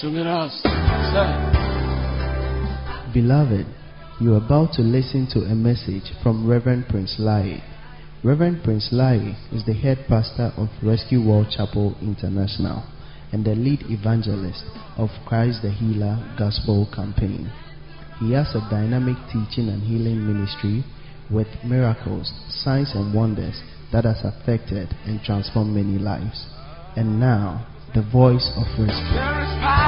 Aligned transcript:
Sing 0.00 0.14
it 0.14 0.28
out. 0.28 0.50
Say. 1.10 1.26
Beloved, 3.12 3.66
you 4.20 4.34
are 4.34 4.36
about 4.36 4.72
to 4.74 4.82
listen 4.82 5.26
to 5.32 5.40
a 5.40 5.56
message 5.56 6.12
from 6.22 6.46
Reverend 6.46 6.86
Prince 6.88 7.16
Lai. 7.18 7.60
Reverend 8.22 8.62
Prince 8.62 8.90
Lai 8.92 9.36
is 9.50 9.64
the 9.66 9.74
head 9.74 10.04
pastor 10.08 10.52
of 10.56 10.68
Rescue 10.84 11.20
World 11.26 11.48
Chapel 11.50 11.96
International 12.00 12.84
and 13.32 13.44
the 13.44 13.56
lead 13.56 13.82
evangelist 13.90 14.62
of 14.96 15.08
Christ 15.26 15.62
the 15.62 15.70
Healer 15.72 16.16
Gospel 16.38 16.88
Campaign. 16.94 17.50
He 18.20 18.34
has 18.34 18.54
a 18.54 18.60
dynamic 18.70 19.16
teaching 19.32 19.68
and 19.68 19.82
healing 19.82 20.24
ministry 20.24 20.84
with 21.28 21.48
miracles, 21.64 22.32
signs, 22.62 22.92
and 22.94 23.12
wonders 23.12 23.60
that 23.92 24.04
has 24.04 24.22
affected 24.22 24.94
and 25.06 25.20
transformed 25.24 25.74
many 25.74 25.98
lives. 25.98 26.46
And 26.94 27.18
now, 27.18 27.66
the 27.94 28.02
voice 28.02 28.50
of 28.56 28.66
rescue. 28.78 29.87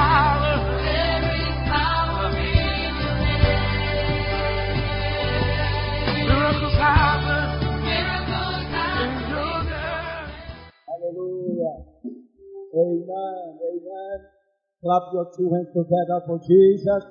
Clap 14.81 15.13
your 15.13 15.29
two 15.37 15.45
hands 15.53 15.69
together 15.77 16.25
for 16.25 16.41
Jesus. 16.41 17.03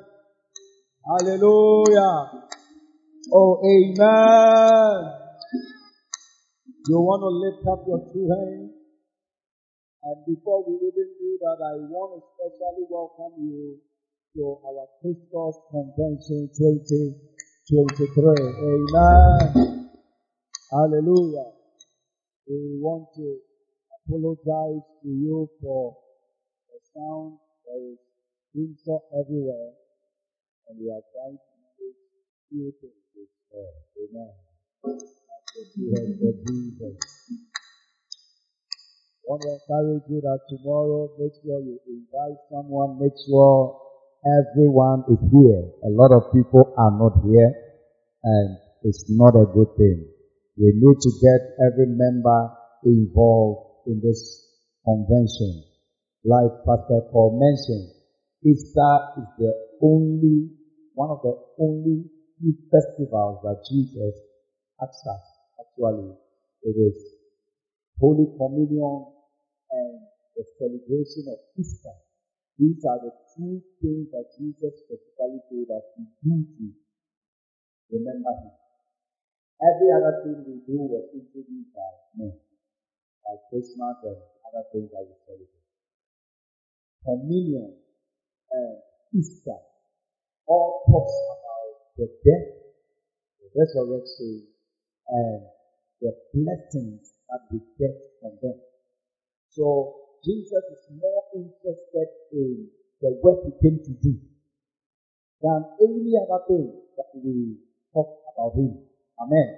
Hallelujah. 1.07 2.51
Oh, 3.33 3.63
amen. 3.63 4.99
You 6.89 6.98
want 6.98 7.23
to 7.23 7.31
lift 7.31 7.63
up 7.71 7.87
your 7.87 8.03
two 8.11 8.27
hands? 8.27 8.75
And 10.03 10.19
before 10.27 10.67
we 10.67 10.83
even 10.83 11.15
do 11.15 11.39
that, 11.47 11.63
I 11.63 11.79
want 11.87 12.19
to 12.19 12.27
specially 12.35 12.91
welcome 12.91 13.39
you 13.39 13.79
to 14.35 14.59
our 14.67 14.91
Christos 14.98 15.63
Convention 15.71 16.51
2023. 16.51 18.35
Amen. 18.67 19.95
Hallelujah. 20.73 21.55
We 22.48 22.83
want 22.83 23.15
to 23.15 23.39
apologize 23.95 24.83
to 25.05 25.09
you 25.09 25.47
for 25.63 25.95
the 26.67 26.79
sound 26.98 27.39
that 27.71 27.79
is 27.87 27.99
insult 28.59 29.07
everywhere. 29.15 29.79
And 30.67 30.75
we 30.83 30.91
are 30.91 31.05
trying 31.15 31.39
to 31.39 31.51
manage 31.55 32.03
few 32.51 32.75
things 32.83 33.07
with 33.15 33.31
uh, 33.55 34.03
Amen. 34.03 34.35
That's 34.83 35.71
the 35.79 35.87
word 35.87 36.19
of 36.19 36.37
Jesus. 36.51 36.95
I 39.23 39.27
want 39.30 39.42
to 39.47 39.51
encourage 39.55 40.07
you 40.11 40.19
that 40.27 40.41
tomorrow, 40.51 41.14
make 41.14 41.35
sure 41.39 41.63
you 41.63 41.79
invite 41.86 42.39
someone, 42.51 42.98
make 42.98 43.14
sure 43.27 43.79
everyone 44.27 45.07
is 45.07 45.23
here. 45.30 45.63
A 45.86 45.91
lot 45.95 46.11
of 46.11 46.35
people 46.35 46.75
are 46.75 46.91
not 46.98 47.23
here, 47.23 47.55
and 48.25 48.59
it's 48.83 49.07
not 49.11 49.39
a 49.39 49.47
good 49.47 49.70
thing. 49.79 50.11
We 50.59 50.75
need 50.75 50.98
to 50.98 51.11
get 51.23 51.41
every 51.70 51.86
member 51.86 52.51
involved 52.85 53.86
in 53.86 54.01
this 54.03 54.19
convention. 54.85 55.70
Like 56.25 56.53
Pastor 56.69 57.01
Paul 57.13 57.41
mentioned, 57.41 57.97
Easter 58.45 58.95
is 59.17 59.29
the 59.39 59.53
only, 59.81 60.53
one 60.95 61.11
of 61.11 61.20
the 61.23 61.36
only 61.61 62.05
few 62.36 62.55
festivals 62.69 63.41
that 63.45 63.64
Jesus 63.69 64.17
us. 64.80 65.25
Actually, 65.61 66.17
it 66.64 66.77
is 66.77 66.97
Holy 68.01 68.29
Communion 68.36 69.13
and 69.73 69.92
the 70.36 70.45
celebration 70.57 71.25
of 71.29 71.39
Easter. 71.57 71.97
These 72.59 72.85
are 72.85 73.01
the 73.01 73.13
two 73.36 73.61
things 73.80 74.09
that 74.13 74.29
Jesus 74.36 74.73
specifically 74.85 75.41
told 75.48 75.69
us 75.73 75.85
to 75.97 76.03
do 76.25 76.36
to 76.45 76.64
remember 77.92 78.33
Him. 78.41 78.53
Every 79.61 79.89
other 79.92 80.25
thing 80.25 80.45
we 80.45 80.61
do 80.64 80.80
was 80.80 81.13
introduced 81.13 81.73
by 81.77 81.89
men, 82.17 82.36
like 83.25 83.41
Christmas 83.53 83.97
and 84.05 84.17
other 84.48 84.64
things 84.73 84.89
that 84.92 85.05
we 85.05 85.17
celebrate. 85.25 85.60
Communion 87.05 87.74
and 88.50 88.77
Easter 89.16 89.56
all 90.46 90.83
talks 90.90 91.16
about 91.33 91.96
the 91.96 92.06
death, 92.24 92.48
the 93.40 93.48
resurrection, 93.56 94.46
and 95.08 95.40
the 96.00 96.12
blessings 96.34 97.12
that 97.28 97.40
we 97.50 97.61
get 97.78 97.94
from 98.20 98.36
them. 98.42 98.58
So 99.50 99.94
Jesus 100.24 100.64
is 100.77 100.84
more 101.00 101.24
interested 101.34 102.08
in 102.33 102.68
the 103.00 103.18
work 103.22 103.40
he 103.44 103.52
came 103.62 103.80
to 103.84 103.92
do 104.02 104.20
than 105.40 105.64
any 105.80 106.12
other 106.20 106.44
thing 106.48 106.72
that 106.96 107.11
we 107.14 107.56
talk 107.94 108.08
about 108.36 108.55
him. 108.56 108.77
Amen. 109.20 109.56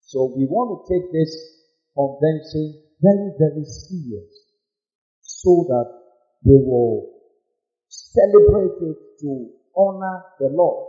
So 0.00 0.32
we 0.36 0.44
want 0.44 0.74
to 0.74 0.78
take 0.90 1.06
this 1.12 1.32
convention 1.94 2.82
very, 3.00 3.30
very 3.38 3.64
serious 3.64 4.50
so 5.22 5.64
that 5.68 5.99
we 6.44 6.56
will 6.56 7.10
celebrate 7.88 8.76
it 8.80 8.98
to 9.20 9.50
honor 9.76 10.24
the 10.38 10.48
Lord 10.48 10.88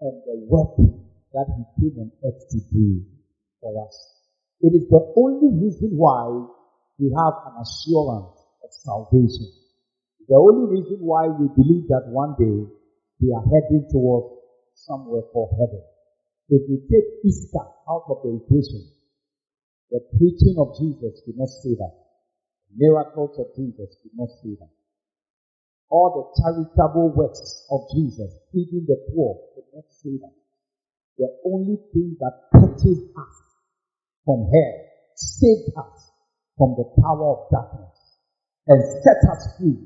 and 0.00 0.22
the 0.26 0.36
work 0.48 0.76
that 1.32 1.46
he 1.56 1.64
came 1.80 1.98
on 1.98 2.10
earth 2.24 2.42
to 2.50 2.58
do 2.72 3.02
for 3.60 3.86
us. 3.86 3.94
It 4.60 4.74
is 4.74 4.88
the 4.88 5.02
only 5.16 5.64
reason 5.64 5.96
why 5.96 6.26
we 6.98 7.10
have 7.14 7.34
an 7.46 7.62
assurance 7.62 8.38
of 8.62 8.70
salvation. 8.70 9.50
The 10.28 10.36
only 10.36 10.70
reason 10.70 10.98
why 11.00 11.28
we 11.28 11.48
believe 11.54 11.88
that 11.88 12.06
one 12.06 12.34
day 12.38 12.66
we 13.20 13.32
are 13.34 13.44
heading 13.46 13.86
towards 13.90 14.38
somewhere 14.74 15.22
called 15.32 15.56
heaven. 15.58 15.82
If 16.48 16.62
we 16.68 16.78
take 16.90 17.24
Easter 17.24 17.64
out 17.88 18.04
of 18.08 18.22
the 18.22 18.38
equation, 18.38 18.86
the 19.90 20.00
preaching 20.18 20.56
of 20.58 20.78
Jesus 20.78 21.22
will 21.26 21.38
not 21.38 21.48
save 21.48 21.80
us. 21.80 21.94
Miracles 22.76 23.38
of 23.38 23.54
Jesus 23.56 23.96
will 24.02 24.26
not 24.26 24.30
save 24.42 24.60
us. 24.62 24.74
All 25.90 26.08
the 26.16 26.24
charitable 26.40 27.12
works 27.12 27.66
of 27.70 27.84
Jesus, 27.94 28.32
feeding 28.52 28.86
the 28.88 28.96
poor, 29.12 29.36
will 29.54 29.68
not 29.74 29.84
save 29.90 30.24
us. 30.24 30.38
The 31.18 31.28
only 31.44 31.76
thing 31.92 32.16
that 32.20 32.48
purchased 32.50 33.12
us 33.12 33.34
from 34.24 34.48
hell, 34.48 34.76
saved 35.16 35.68
us 35.76 36.10
from 36.56 36.74
the 36.78 36.88
power 37.02 37.36
of 37.36 37.50
darkness, 37.52 37.98
and 38.66 38.80
set 39.04 39.20
us 39.30 39.58
free 39.58 39.76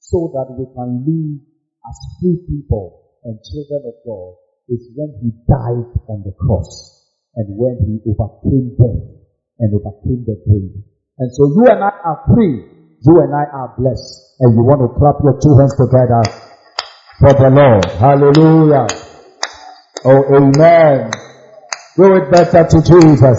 so 0.00 0.32
that 0.34 0.50
we 0.58 0.66
can 0.74 1.06
live 1.06 1.40
as 1.86 1.96
free 2.20 2.38
people 2.48 3.14
and 3.24 3.38
children 3.44 3.82
of 3.86 3.94
God 4.04 4.34
is 4.68 4.90
when 4.96 5.12
he 5.22 5.30
died 5.46 5.88
on 6.08 6.24
the 6.24 6.34
cross 6.40 7.12
and 7.36 7.46
when 7.56 7.76
he 7.84 8.00
overcame 8.10 8.74
death 8.76 9.04
and 9.60 9.70
overcame 9.74 10.24
the 10.26 10.36
grave. 10.48 10.93
And 11.18 11.30
so 11.32 11.46
you 11.46 11.64
and 11.70 11.82
I 11.82 11.94
are 12.04 12.24
free. 12.34 12.66
You 13.06 13.20
and 13.22 13.32
I 13.34 13.44
are 13.54 13.74
blessed. 13.78 14.34
And 14.40 14.54
you 14.54 14.62
want 14.66 14.82
to 14.82 14.90
clap 14.98 15.22
your 15.22 15.38
two 15.38 15.54
hands 15.54 15.74
together 15.78 16.22
for 17.22 17.32
the 17.38 17.50
Lord. 17.54 17.86
Hallelujah. 18.02 18.86
Oh, 20.04 20.22
amen. 20.34 21.10
Do 21.96 22.16
it 22.18 22.30
better 22.32 22.66
to 22.66 22.78
Jesus. 22.82 23.38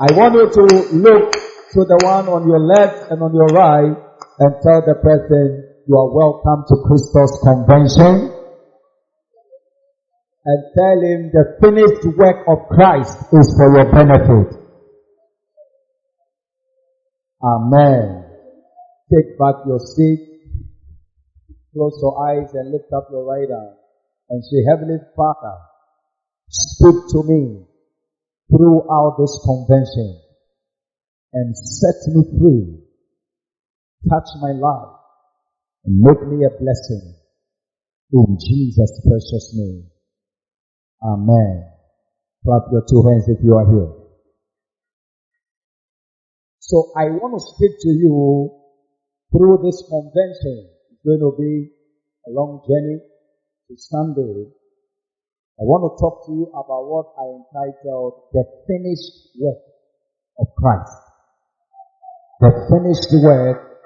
I 0.00 0.08
want 0.16 0.34
you 0.34 0.48
to 0.48 0.64
look 0.96 1.32
to 1.32 1.80
the 1.84 2.00
one 2.02 2.28
on 2.28 2.48
your 2.48 2.60
left 2.60 3.12
and 3.12 3.20
on 3.22 3.34
your 3.34 3.52
right 3.52 3.92
and 4.40 4.50
tell 4.64 4.80
the 4.88 4.96
person 5.04 5.68
you 5.86 5.94
are 5.94 6.10
welcome 6.16 6.64
to 6.64 6.74
Christos 6.88 7.44
Convention 7.44 8.32
and 10.44 10.60
tell 10.74 10.98
him 10.98 11.30
the 11.30 11.44
finished 11.60 12.16
work 12.16 12.40
of 12.48 12.66
Christ 12.72 13.18
is 13.32 13.54
for 13.56 13.68
your 13.76 13.92
benefit. 13.92 14.61
Amen. 17.42 18.24
Take 19.12 19.36
back 19.38 19.66
your 19.66 19.80
seat, 19.80 20.20
close 21.74 21.98
your 22.00 22.14
eyes 22.28 22.48
and 22.54 22.70
lift 22.70 22.92
up 22.96 23.08
your 23.10 23.24
right 23.24 23.50
arm 23.50 23.74
and 24.30 24.44
say, 24.44 24.62
Heavenly 24.68 24.98
Father, 25.16 25.56
speak 26.48 26.94
to 27.10 27.22
me 27.24 27.66
throughout 28.48 29.16
this 29.18 29.40
convention 29.44 30.20
and 31.32 31.56
set 31.56 32.14
me 32.14 32.22
free. 32.38 32.78
Touch 34.08 34.28
my 34.40 34.52
life 34.52 34.96
and 35.84 35.98
make 35.98 36.22
me 36.28 36.44
a 36.44 36.50
blessing 36.50 37.14
in 38.12 38.38
Jesus' 38.38 39.00
precious 39.06 39.54
name. 39.56 39.86
Amen. 41.02 41.68
Clap 42.44 42.62
your 42.70 42.84
two 42.88 43.02
hands 43.08 43.28
if 43.28 43.38
you 43.42 43.56
are 43.56 43.66
here. 43.66 44.01
So 46.72 46.88
I 46.96 47.12
want 47.20 47.36
to 47.36 47.42
speak 47.52 47.76
to 47.84 47.92
you 47.92 48.48
through 49.28 49.60
this 49.60 49.76
convention. 49.92 50.72
It's 50.88 51.04
going 51.04 51.20
to 51.20 51.36
be 51.36 51.68
a 52.24 52.30
long 52.32 52.64
journey. 52.64 52.96
This 53.68 53.92
Sunday, 53.92 54.48
I 55.60 55.68
want 55.68 55.84
to 55.84 55.92
talk 56.00 56.24
to 56.24 56.32
you 56.32 56.48
about 56.48 56.88
what 56.88 57.12
I 57.20 57.28
entitled 57.28 58.32
The 58.32 58.44
Finished 58.64 59.36
Work 59.36 59.60
of 60.40 60.48
Christ. 60.56 60.96
The 62.40 62.50
finished 62.72 63.20
work 63.20 63.76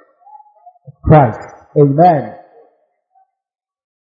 of 0.87 0.95
Christ. 1.03 1.43
Amen. 1.75 2.39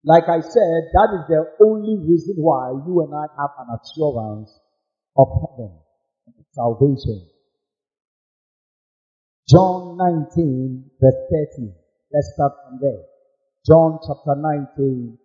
Like 0.04 0.28
I 0.28 0.40
said, 0.44 0.92
that 0.92 1.08
is 1.16 1.24
the 1.32 1.64
only 1.64 1.96
reason 2.04 2.36
why 2.36 2.76
you 2.84 3.00
and 3.00 3.16
I 3.16 3.32
have 3.32 3.50
an 3.64 3.80
assurance 3.80 4.52
of 5.16 5.28
heaven 5.40 5.72
and 6.36 6.44
salvation. 6.52 7.32
John 9.48 9.96
19 9.96 10.90
verse 11.00 11.48
30. 11.56 11.72
Let's 12.12 12.32
start 12.34 12.52
from 12.64 12.78
there. 12.80 13.04
John 13.66 13.98
chapter 14.06 14.34
19, 14.36 15.18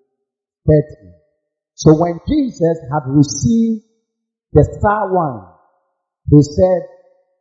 30. 0.67 0.83
So 1.75 1.95
when 1.99 2.19
Jesus 2.27 2.77
had 2.91 3.03
received 3.07 3.83
the 4.53 4.63
sour 4.81 5.13
wine, 5.13 5.47
he 6.29 6.41
said, 6.41 6.81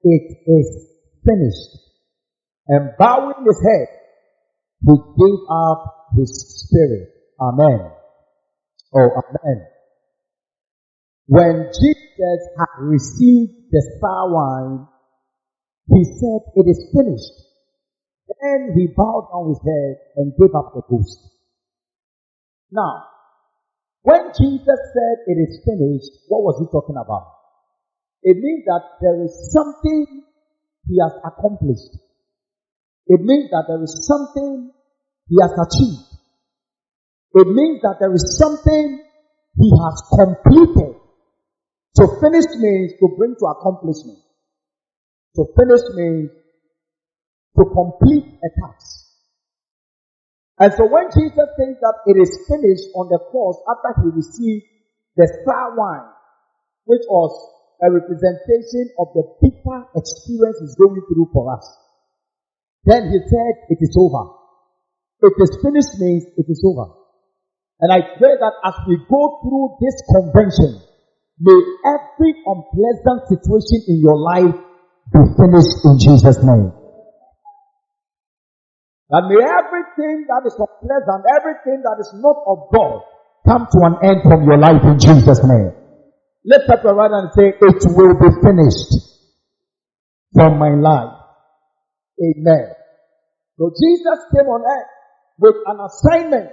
it 0.02 0.38
is 0.46 0.88
finished. 1.24 1.78
And 2.68 2.90
bowing 2.98 3.44
his 3.46 3.62
head, 3.62 3.88
he 4.80 4.94
gave 4.96 5.38
up 5.50 6.08
his 6.16 6.66
spirit. 6.66 7.08
Amen. 7.40 7.90
Oh, 8.94 9.10
amen. 9.10 9.66
When 11.26 11.70
Jesus 11.72 12.40
had 12.58 12.82
received 12.82 13.52
the 13.70 13.98
sour 14.00 14.32
wine, 14.32 14.88
he 15.92 16.04
said, 16.04 16.40
it 16.56 16.66
is 16.68 16.80
finished. 16.92 17.36
Then 18.40 18.72
he 18.74 18.88
bowed 18.96 19.28
down 19.28 19.52
his 19.52 19.60
head 19.60 19.96
and 20.16 20.32
gave 20.38 20.54
up 20.54 20.72
the 20.74 20.82
ghost. 20.88 21.20
Now, 22.70 23.04
when 24.02 24.32
Jesus 24.34 24.80
said 24.96 25.16
it 25.26 25.38
is 25.38 25.60
finished, 25.64 26.26
what 26.28 26.42
was 26.42 26.56
he 26.58 26.66
talking 26.72 26.96
about? 26.96 27.28
It 28.22 28.38
means 28.38 28.64
that 28.66 28.98
there 29.00 29.22
is 29.22 29.34
something 29.52 30.24
he 30.88 30.96
has 31.02 31.12
accomplished. 31.22 31.98
It 33.06 33.20
means 33.20 33.50
that 33.50 33.66
there 33.68 33.82
is 33.82 34.06
something 34.06 34.72
he 35.28 35.36
has 35.40 35.52
achieved. 35.52 36.08
It 37.34 37.48
means 37.48 37.82
that 37.82 37.96
there 38.00 38.12
is 38.14 38.38
something 38.38 39.02
he 39.56 39.70
has 39.70 39.96
completed. 40.16 40.96
To 41.96 42.04
finish 42.20 42.48
means 42.56 42.92
to 43.00 43.06
bring 43.18 43.36
to 43.38 43.46
accomplishment. 43.46 44.18
To 45.36 45.48
finish 45.56 45.84
means 45.96 46.30
to 47.56 47.62
complete 47.64 48.28
a 48.36 48.48
task. 48.60 49.02
And 50.60 50.72
so 50.76 50.84
when 50.86 51.08
Jesus 51.08 51.48
says 51.56 51.76
that 51.80 51.96
it 52.06 52.16
is 52.20 52.30
finished 52.48 52.92
on 52.94 53.08
the 53.08 53.18
cross 53.32 53.56
after 53.64 54.04
he 54.04 54.08
received 54.12 54.64
the 55.16 55.26
sour 55.44 55.74
wine, 55.76 56.08
which 56.84 57.02
was 57.08 57.32
a 57.82 57.90
representation 57.90 58.92
of 59.00 59.08
the 59.16 59.24
bitter 59.40 59.78
experience 59.96 60.60
he's 60.60 60.76
going 60.76 61.00
through 61.08 61.28
for 61.32 61.50
us, 61.56 61.64
then 62.84 63.08
he 63.08 63.18
said 63.18 63.54
it 63.72 63.80
is 63.80 63.96
over. 63.96 64.36
It 65.22 65.34
is 65.38 65.58
finished 65.62 65.98
means 65.98 66.26
it 66.36 66.46
is 66.48 66.62
over. 66.66 66.92
And 67.80 67.90
I 67.90 68.18
pray 68.18 68.36
that 68.38 68.54
as 68.62 68.74
we 68.86 69.00
go 69.08 69.40
through 69.42 69.80
this 69.80 69.96
convention, 70.14 70.78
may 71.40 71.58
every 71.88 72.34
unpleasant 72.46 73.26
situation 73.32 73.82
in 73.88 73.98
your 74.02 74.18
life 74.18 74.54
be 75.10 75.20
finished 75.34 75.76
in 75.84 75.98
Jesus' 75.98 76.38
name. 76.44 76.70
And 79.12 79.28
may 79.28 79.42
everything 79.44 80.24
that 80.28 80.42
is 80.46 80.56
unpleasant, 80.56 81.22
everything 81.36 81.82
that 81.84 81.96
is 82.00 82.10
not 82.16 82.36
of 82.46 82.72
God, 82.72 83.02
come 83.46 83.66
to 83.68 83.78
an 83.84 83.96
end 84.02 84.22
from 84.22 84.44
your 84.44 84.56
life 84.56 84.80
in 84.84 84.98
Jesus' 84.98 85.44
name. 85.44 85.72
Lift 86.44 86.70
up 86.70 86.82
your 86.82 86.94
right 86.94 87.10
hand 87.10 87.28
and 87.28 87.34
say, 87.34 87.52
it 87.52 87.82
will 87.92 88.14
be 88.16 88.30
finished 88.40 88.92
from 90.32 90.58
my 90.58 90.70
life. 90.70 91.12
Amen. 92.18 92.72
So 93.58 93.70
Jesus 93.70 94.18
came 94.32 94.48
on 94.48 94.64
earth 94.64 94.90
with 95.38 95.56
an 95.66 95.78
assignment. 95.80 96.50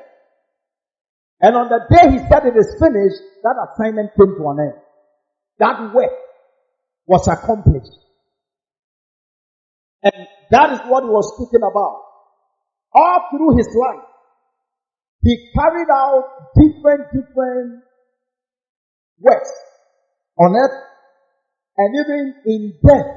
And 1.42 1.56
on 1.56 1.70
the 1.70 1.80
day 1.90 2.12
he 2.12 2.20
said 2.28 2.44
it 2.46 2.58
is 2.58 2.76
finished, 2.76 3.24
that 3.44 3.56
assignment 3.72 4.12
came 4.20 4.36
to 4.36 4.44
an 4.50 4.60
end. 4.60 4.82
That 5.60 5.94
work 5.94 6.12
was 7.08 7.28
accomplished. 7.28 7.96
That 10.52 10.74
is 10.74 10.80
what 10.90 11.04
he 11.04 11.10
was 11.10 11.36
speaking 11.38 11.62
about 11.62 12.10
all 12.94 13.20
through 13.30 13.58
his 13.58 13.70
life, 13.76 14.06
he 15.22 15.52
carried 15.54 15.90
out 15.92 16.56
different, 16.56 17.12
different 17.14 17.84
works 19.20 19.52
on 20.40 20.56
earth 20.56 20.78
and 21.78 21.90
even 21.96 22.24
in 22.46 22.62
death. 22.82 23.12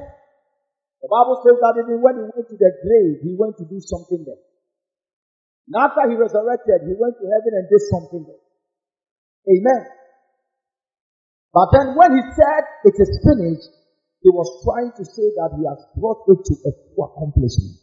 The 1.01 1.09
Bible 1.11 1.41
says 1.43 1.57
that 1.59 1.75
even 1.83 1.99
when 1.99 2.15
he 2.15 2.23
went 2.31 2.47
to 2.47 2.55
the 2.55 2.71
grave, 2.79 3.15
he 3.23 3.35
went 3.35 3.57
to 3.59 3.65
do 3.67 3.79
something 3.79 4.23
there. 4.23 4.39
And 5.67 5.75
after 5.79 6.07
he 6.11 6.15
resurrected, 6.15 6.87
he 6.87 6.95
went 6.95 7.15
to 7.19 7.25
heaven 7.27 7.51
and 7.59 7.65
did 7.67 7.83
something 7.91 8.23
there. 8.23 8.43
Amen. 9.51 9.83
But 11.51 11.67
then 11.75 11.95
when 11.95 12.11
he 12.19 12.23
said 12.35 12.63
it 12.83 12.95
is 12.95 13.11
finished, 13.19 13.71
he 14.23 14.31
was 14.31 14.47
trying 14.63 14.95
to 14.95 15.03
say 15.03 15.27
that 15.35 15.51
he 15.59 15.67
has 15.67 15.83
brought 15.99 16.23
it 16.31 16.39
to 16.47 16.53
a 16.63 16.71
full 16.71 17.11
accomplishment. 17.11 17.75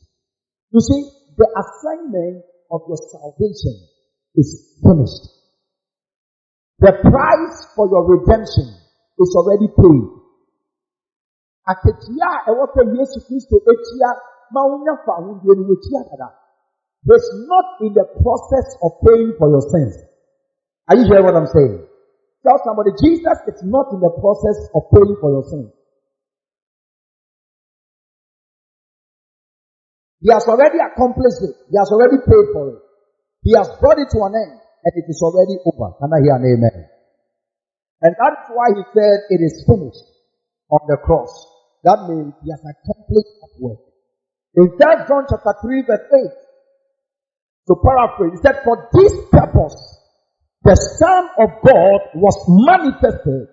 You 0.73 0.81
see, 0.81 1.03
the 1.37 1.45
assignment 1.45 2.49
of 2.73 2.81
your 2.89 2.97
salvation 3.13 3.77
is 4.41 4.81
finished. 4.81 5.25
The 6.81 6.97
price 6.97 7.59
for 7.77 7.93
your 7.93 8.09
redemption 8.09 8.73
is 9.21 9.31
already 9.37 9.69
paid. 9.69 10.05
Aketia 11.69 12.49
ɛwɔ 12.49 12.65
sɛ 12.73 12.83
Yesu 12.97 13.21
Kristo 13.29 13.61
etia 13.61 14.11
ma 14.51 14.65
wonya 14.65 14.97
fa. 15.05 15.21
He's 17.05 17.29
not 17.49 17.67
in 17.81 17.93
the 17.93 18.05
process 18.25 18.69
of 18.83 18.93
paying 19.05 19.33
for 19.39 19.49
your 19.49 19.61
sins. 19.73 19.97
Are 20.89 20.97
you 20.97 21.05
hearing 21.05 21.25
what 21.25 21.37
I'm 21.37 21.47
saying? 21.47 21.85
Tell 22.45 22.59
somebody, 22.65 22.91
Jesus 22.97 23.39
is 23.49 23.61
not 23.65 23.93
in 23.93 24.01
the 24.01 24.11
process 24.21 24.69
of 24.75 24.89
paying 24.93 25.17
for 25.21 25.31
your 25.31 25.45
sins. 25.45 25.73
He 30.21 30.29
has 30.33 30.45
already 30.45 30.77
accomplished 30.79 31.41
it. 31.41 31.57
He 31.73 31.77
has 31.81 31.89
already 31.89 32.21
paid 32.21 32.47
for 32.53 32.77
it. 32.77 32.81
He 33.43 33.57
has 33.57 33.69
brought 33.81 33.99
it 33.99 34.13
to 34.13 34.21
an 34.29 34.37
end 34.37 34.61
and 34.85 34.93
it 34.97 35.09
is 35.09 35.21
already 35.25 35.57
over. 35.65 35.97
Can 35.97 36.13
I 36.13 36.21
hear 36.21 36.37
an 36.37 36.45
amen? 36.45 36.79
And 38.03 38.13
that's 38.17 38.49
why 38.53 38.69
he 38.77 38.85
said 38.93 39.17
it 39.33 39.41
is 39.41 39.65
finished 39.65 40.05
on 40.69 40.81
the 40.89 40.97
cross. 41.01 41.33
That 41.85 42.05
means 42.09 42.37
he 42.45 42.51
has 42.53 42.61
accomplished 42.61 43.33
that 43.41 43.55
work. 43.61 43.81
In 44.57 44.77
3 44.77 45.09
John 45.09 45.25
chapter 45.29 45.55
3 45.63 45.83
verse 45.89 46.09
8, 46.13 46.51
to 47.69 47.75
paraphrase, 47.81 48.33
he 48.37 48.41
said, 48.43 48.61
for 48.65 48.89
this 48.93 49.13
purpose, 49.31 49.77
the 50.65 50.75
Son 50.75 51.29
of 51.39 51.49
God 51.65 52.01
was 52.15 52.37
manifested 52.49 53.49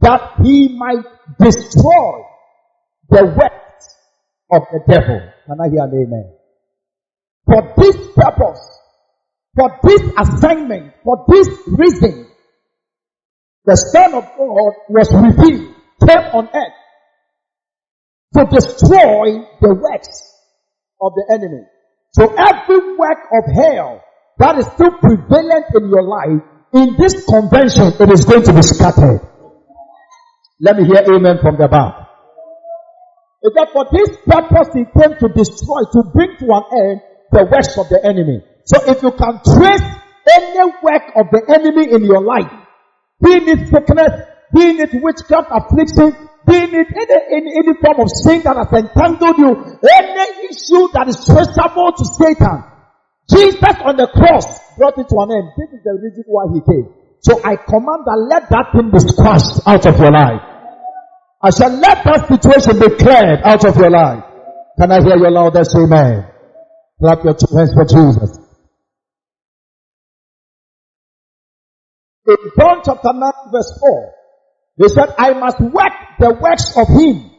that 0.00 0.32
he 0.42 0.76
might 0.76 1.04
destroy 1.38 2.24
the 3.08 3.24
works 3.24 3.57
of 4.50 4.62
the 4.72 4.80
devil. 4.88 5.20
Can 5.46 5.60
I 5.60 5.68
hear 5.68 5.84
an 5.84 5.92
amen? 5.94 6.32
For 7.46 7.74
this 7.76 7.96
purpose, 8.14 8.78
for 9.56 9.70
this 9.82 10.02
assignment, 10.18 10.94
for 11.04 11.24
this 11.28 11.48
reason, 11.66 12.28
the 13.64 13.76
Son 13.76 14.14
of 14.14 14.24
God 14.36 14.72
was 14.88 15.12
revealed, 15.12 15.74
came 16.06 16.24
on 16.32 16.48
earth 16.54 16.78
to 18.34 18.44
destroy 18.54 19.44
the 19.60 19.74
works 19.74 20.34
of 21.00 21.12
the 21.14 21.24
enemy. 21.32 21.64
So 22.12 22.24
every 22.24 22.96
work 22.96 23.18
of 23.32 23.54
hell 23.54 24.02
that 24.38 24.58
is 24.58 24.66
still 24.66 24.92
prevalent 25.00 25.66
in 25.74 25.88
your 25.88 26.02
life, 26.02 26.42
in 26.72 26.96
this 26.98 27.24
convention, 27.24 27.92
it 27.98 28.12
is 28.12 28.24
going 28.24 28.42
to 28.44 28.52
be 28.52 28.62
scattered. 28.62 29.20
Let 30.60 30.76
me 30.76 30.84
hear 30.84 31.02
amen 31.14 31.38
from 31.40 31.56
the 31.58 31.68
back. 31.68 32.07
Is 33.42 33.54
that 33.54 33.70
for 33.70 33.86
this 33.92 34.10
purpose 34.26 34.74
he 34.74 34.82
came 34.82 35.14
to 35.18 35.28
destroy, 35.30 35.86
to 35.94 36.10
bring 36.10 36.34
to 36.42 36.46
an 36.50 36.64
end 36.74 36.98
the 37.30 37.44
works 37.46 37.78
of 37.78 37.88
the 37.88 38.02
enemy. 38.02 38.42
So 38.66 38.82
if 38.90 39.02
you 39.02 39.12
can 39.12 39.38
trace 39.44 39.86
any 40.26 40.64
work 40.82 41.06
of 41.14 41.30
the 41.30 41.42
enemy 41.46 41.92
in 41.92 42.02
your 42.04 42.20
life, 42.20 42.50
be 43.22 43.30
it 43.30 43.68
sickness, 43.70 44.26
be 44.52 44.82
it 44.82 44.90
witchcraft 45.02 45.48
affliction, 45.54 46.18
be 46.46 46.56
it 46.56 46.88
any, 46.90 47.18
any, 47.30 47.50
any 47.62 47.74
form 47.78 48.00
of 48.00 48.10
sin 48.10 48.42
that 48.42 48.56
has 48.58 48.72
entangled 48.74 49.38
you, 49.38 49.50
any 49.86 50.50
issue 50.50 50.88
that 50.98 51.06
is 51.06 51.22
traceable 51.22 51.92
to 51.94 52.04
Satan, 52.18 52.64
Jesus 53.30 53.76
on 53.84 53.96
the 53.96 54.08
cross 54.08 54.46
brought 54.76 54.98
it 54.98 55.08
to 55.08 55.16
an 55.20 55.30
end. 55.30 55.46
This 55.56 55.78
is 55.78 55.84
the 55.84 55.94
reason 55.94 56.24
why 56.26 56.48
he 56.50 56.60
came. 56.64 56.88
So 57.20 57.38
I 57.44 57.56
command 57.56 58.08
that 58.08 58.18
let 58.18 58.48
that 58.50 58.72
thing 58.72 58.90
be 58.90 58.98
squashed 58.98 59.60
out 59.66 59.84
of 59.84 59.98
your 60.00 60.12
life. 60.12 60.57
I 61.40 61.50
shall 61.50 61.70
let 61.70 62.04
that 62.04 62.26
situation 62.28 62.80
be 62.80 62.96
cleared 62.96 63.40
out 63.44 63.64
of 63.64 63.76
your 63.76 63.90
life. 63.90 64.24
Can 64.78 64.90
I 64.90 65.00
hear 65.02 65.16
your 65.16 65.30
loudest 65.30 65.74
amen? 65.76 66.26
Clap 67.00 67.24
your 67.24 67.36
hands 67.54 67.72
for 67.74 67.84
Jesus. 67.84 68.38
In 72.26 72.36
John 72.58 72.82
chapter 72.84 73.12
9 73.12 73.32
verse 73.52 73.78
4, 73.80 74.14
he 74.78 74.88
said, 74.88 75.14
I 75.16 75.32
must 75.34 75.60
work 75.60 75.92
the 76.18 76.34
works 76.40 76.76
of 76.76 76.88
him 76.88 77.30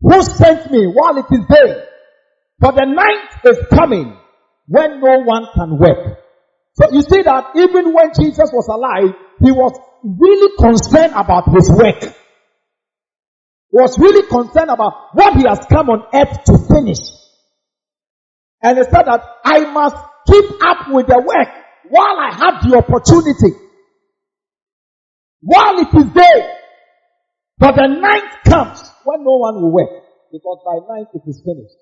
who 0.00 0.22
sent 0.22 0.70
me 0.70 0.86
while 0.86 1.16
it 1.16 1.26
is 1.30 1.46
day. 1.48 1.84
For 2.60 2.72
the 2.72 2.86
night 2.86 3.50
is 3.50 3.58
coming 3.70 4.16
when 4.66 5.00
no 5.00 5.20
one 5.24 5.46
can 5.54 5.78
work. 5.78 6.18
So 6.74 6.90
you 6.92 7.02
see 7.02 7.22
that 7.22 7.50
even 7.56 7.92
when 7.92 8.10
Jesus 8.18 8.50
was 8.52 8.68
alive, 8.68 9.14
he 9.40 9.52
was 9.52 9.78
really 10.02 10.56
concerned 10.58 11.12
about 11.14 11.48
his 11.54 11.70
work. 11.70 12.14
Was 13.72 13.98
really 13.98 14.28
concerned 14.28 14.68
about 14.68 15.14
what 15.14 15.34
he 15.34 15.44
has 15.48 15.64
come 15.66 15.88
on 15.88 16.04
earth 16.12 16.44
to 16.44 16.58
finish. 16.68 17.00
And 18.60 18.76
he 18.76 18.84
said 18.84 19.04
that 19.08 19.24
I 19.44 19.72
must 19.72 19.96
keep 20.28 20.44
up 20.62 20.92
with 20.92 21.06
the 21.06 21.18
work 21.18 21.48
while 21.88 22.16
I 22.20 22.30
have 22.36 22.68
the 22.68 22.76
opportunity. 22.76 23.56
While 25.40 25.80
it 25.80 25.88
is 25.88 26.12
day. 26.12 26.54
But 27.58 27.76
the 27.76 27.86
night 27.88 28.44
comes 28.44 28.82
when 29.04 29.24
no 29.24 29.38
one 29.38 29.54
will 29.54 29.72
work. 29.72 30.04
Because 30.30 30.58
by 30.64 30.94
night 30.94 31.06
it 31.14 31.22
is 31.26 31.40
finished. 31.42 31.76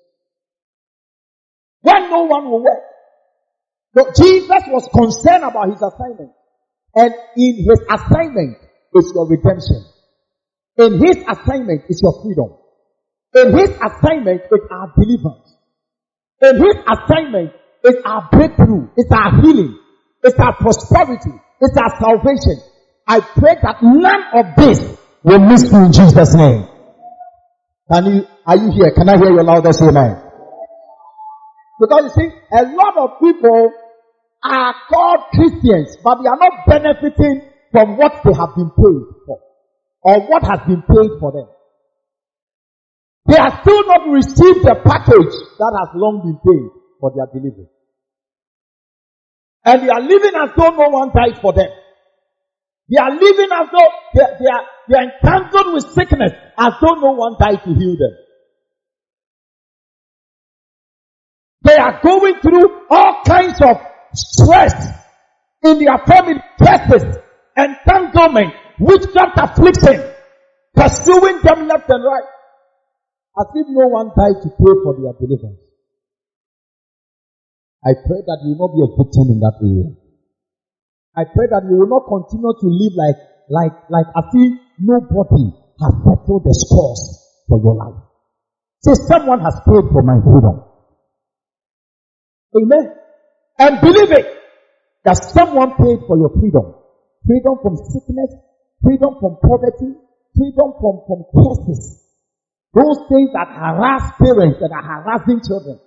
When 1.81 2.09
no 2.09 2.23
one 2.23 2.49
will 2.49 2.63
work. 2.63 2.83
So 3.97 4.05
Jesus 4.15 4.63
was 4.67 4.87
concerned 4.93 5.43
about 5.43 5.69
his 5.69 5.81
assignment. 5.81 6.31
And 6.95 7.13
in 7.35 7.65
his 7.67 7.79
assignment 7.89 8.57
is 8.95 9.11
your 9.13 9.27
redemption. 9.27 9.90
In 10.81 10.97
his 10.97 11.17
assignment 11.29 11.83
is 11.89 12.01
your 12.01 12.23
freedom. 12.23 12.57
In 13.35 13.55
his 13.55 13.69
assignment 13.69 14.41
is 14.51 14.61
our 14.71 14.91
deliverance. 14.97 15.55
In 16.41 16.55
his 16.57 16.75
assignment 16.89 17.51
is 17.83 17.95
our 18.03 18.27
breakthrough. 18.31 18.89
It's 18.97 19.11
our 19.11 19.41
healing. 19.41 19.77
It's 20.23 20.39
our 20.39 20.55
prosperity. 20.55 21.37
It's 21.61 21.77
our 21.77 21.99
salvation. 21.99 22.57
I 23.07 23.19
pray 23.19 23.57
that 23.61 23.77
none 23.83 24.23
of 24.33 24.55
this 24.57 24.97
will 25.23 25.39
miss 25.39 25.71
you 25.71 25.85
in 25.85 25.93
Jesus' 25.93 26.33
name. 26.33 26.67
Can 27.91 28.05
you, 28.05 28.27
are 28.47 28.57
you 28.57 28.71
here? 28.71 28.91
Can 28.95 29.07
I 29.07 29.17
hear 29.17 29.31
your 29.31 29.43
loudest 29.43 29.83
amen? 29.83 30.17
Because 31.79 32.01
you 32.03 32.23
see, 32.23 32.35
a 32.57 32.63
lot 32.73 32.97
of 32.97 33.19
people 33.19 33.71
are 34.43 34.75
called 34.89 35.19
Christians, 35.31 35.97
but 36.03 36.23
they 36.23 36.27
are 36.27 36.37
not 36.37 36.65
benefiting 36.65 37.41
from 37.71 37.97
what 37.97 38.21
they 38.23 38.33
have 38.33 38.55
been 38.55 38.71
paid 38.71 39.05
for 39.27 39.39
or 40.03 40.27
what 40.27 40.43
has 40.43 40.59
been 40.67 40.81
paid 40.81 41.11
for 41.19 41.31
them. 41.31 41.47
They 43.27 43.37
have 43.37 43.59
still 43.61 43.85
not 43.85 44.09
received 44.09 44.65
the 44.65 44.75
package 44.83 45.33
that 45.59 45.73
has 45.77 45.89
long 45.95 46.21
been 46.25 46.39
paid 46.41 46.69
for 46.99 47.11
their 47.15 47.27
deliverance. 47.31 47.69
And 49.63 49.83
they 49.83 49.89
are 49.89 50.01
living 50.01 50.33
as 50.35 50.49
though 50.57 50.71
no 50.71 50.89
one 50.89 51.11
died 51.13 51.39
for 51.41 51.53
them. 51.53 51.69
They 52.89 52.97
are 52.97 53.11
living 53.11 53.49
as 53.53 53.67
though 53.71 53.89
they, 54.15 54.25
they, 54.39 54.49
are, 54.49 54.65
they 54.89 54.95
are 54.97 55.03
entangled 55.03 55.73
with 55.75 55.93
sickness 55.93 56.31
as 56.57 56.73
though 56.81 56.95
no 56.95 57.11
one 57.11 57.35
died 57.39 57.63
to 57.63 57.73
heal 57.73 57.95
them. 57.95 58.17
They 61.63 61.77
are 61.77 62.01
going 62.01 62.35
through 62.41 62.87
all 62.89 63.21
kinds 63.25 63.61
of 63.61 63.77
stress 64.13 64.73
in 65.63 65.77
their 65.77 65.99
family, 66.07 66.41
stresses, 66.55 67.17
entanglement, 67.55 68.53
witchcraft 68.81 69.37
affliction, 69.37 70.01
pursuing 70.73 71.37
them 71.45 71.69
left 71.69 71.89
and 71.89 72.03
right, 72.03 72.29
as 73.37 73.47
if 73.53 73.67
no 73.69 73.87
one 73.87 74.09
died 74.17 74.41
to 74.41 74.49
pray 74.57 74.75
for 74.81 74.97
their 74.97 75.13
deliverance. 75.21 75.61
I 77.85 77.93
pray 78.05 78.21
that 78.25 78.39
you 78.45 78.57
will 78.57 78.67
not 78.67 78.73
be 78.73 78.81
a 78.85 78.89
victim 78.97 79.25
in 79.33 79.39
that 79.41 79.57
area. 79.61 79.89
I 81.17 81.23
pray 81.25 81.47
that 81.49 81.65
you 81.69 81.77
will 81.77 81.89
not 81.89 82.05
continue 82.09 82.53
to 82.53 82.67
live 82.69 82.93
like, 82.97 83.19
like, 83.49 83.75
like 83.89 84.09
as 84.15 84.29
if 84.33 84.51
nobody 84.79 85.49
has 85.81 85.93
settled 86.05 86.43
the 86.45 86.53
scores 86.53 87.01
for 87.49 87.57
your 87.59 87.75
life. 87.75 87.99
Say, 88.81 88.93
someone 89.09 89.41
has 89.41 89.55
paid 89.65 89.85
for 89.91 90.01
my 90.01 90.17
freedom. 90.21 90.61
Amen. 92.57 92.95
And 93.59 93.81
believe 93.81 94.11
it, 94.11 94.25
that 95.05 95.17
someone 95.17 95.73
paid 95.77 95.99
for 96.07 96.17
your 96.17 96.29
freedom. 96.37 96.73
Freedom 97.25 97.57
from 97.61 97.77
sickness, 97.77 98.31
freedom 98.83 99.15
from 99.19 99.37
poverty, 99.41 99.95
freedom 100.35 100.73
from, 100.81 101.05
from 101.07 101.25
curses. 101.31 102.01
Those 102.73 102.99
things 103.09 103.29
that 103.33 103.47
harass 103.51 104.11
parents 104.17 104.59
that 104.59 104.71
are 104.71 104.83
harassing 104.83 105.41
children 105.45 105.79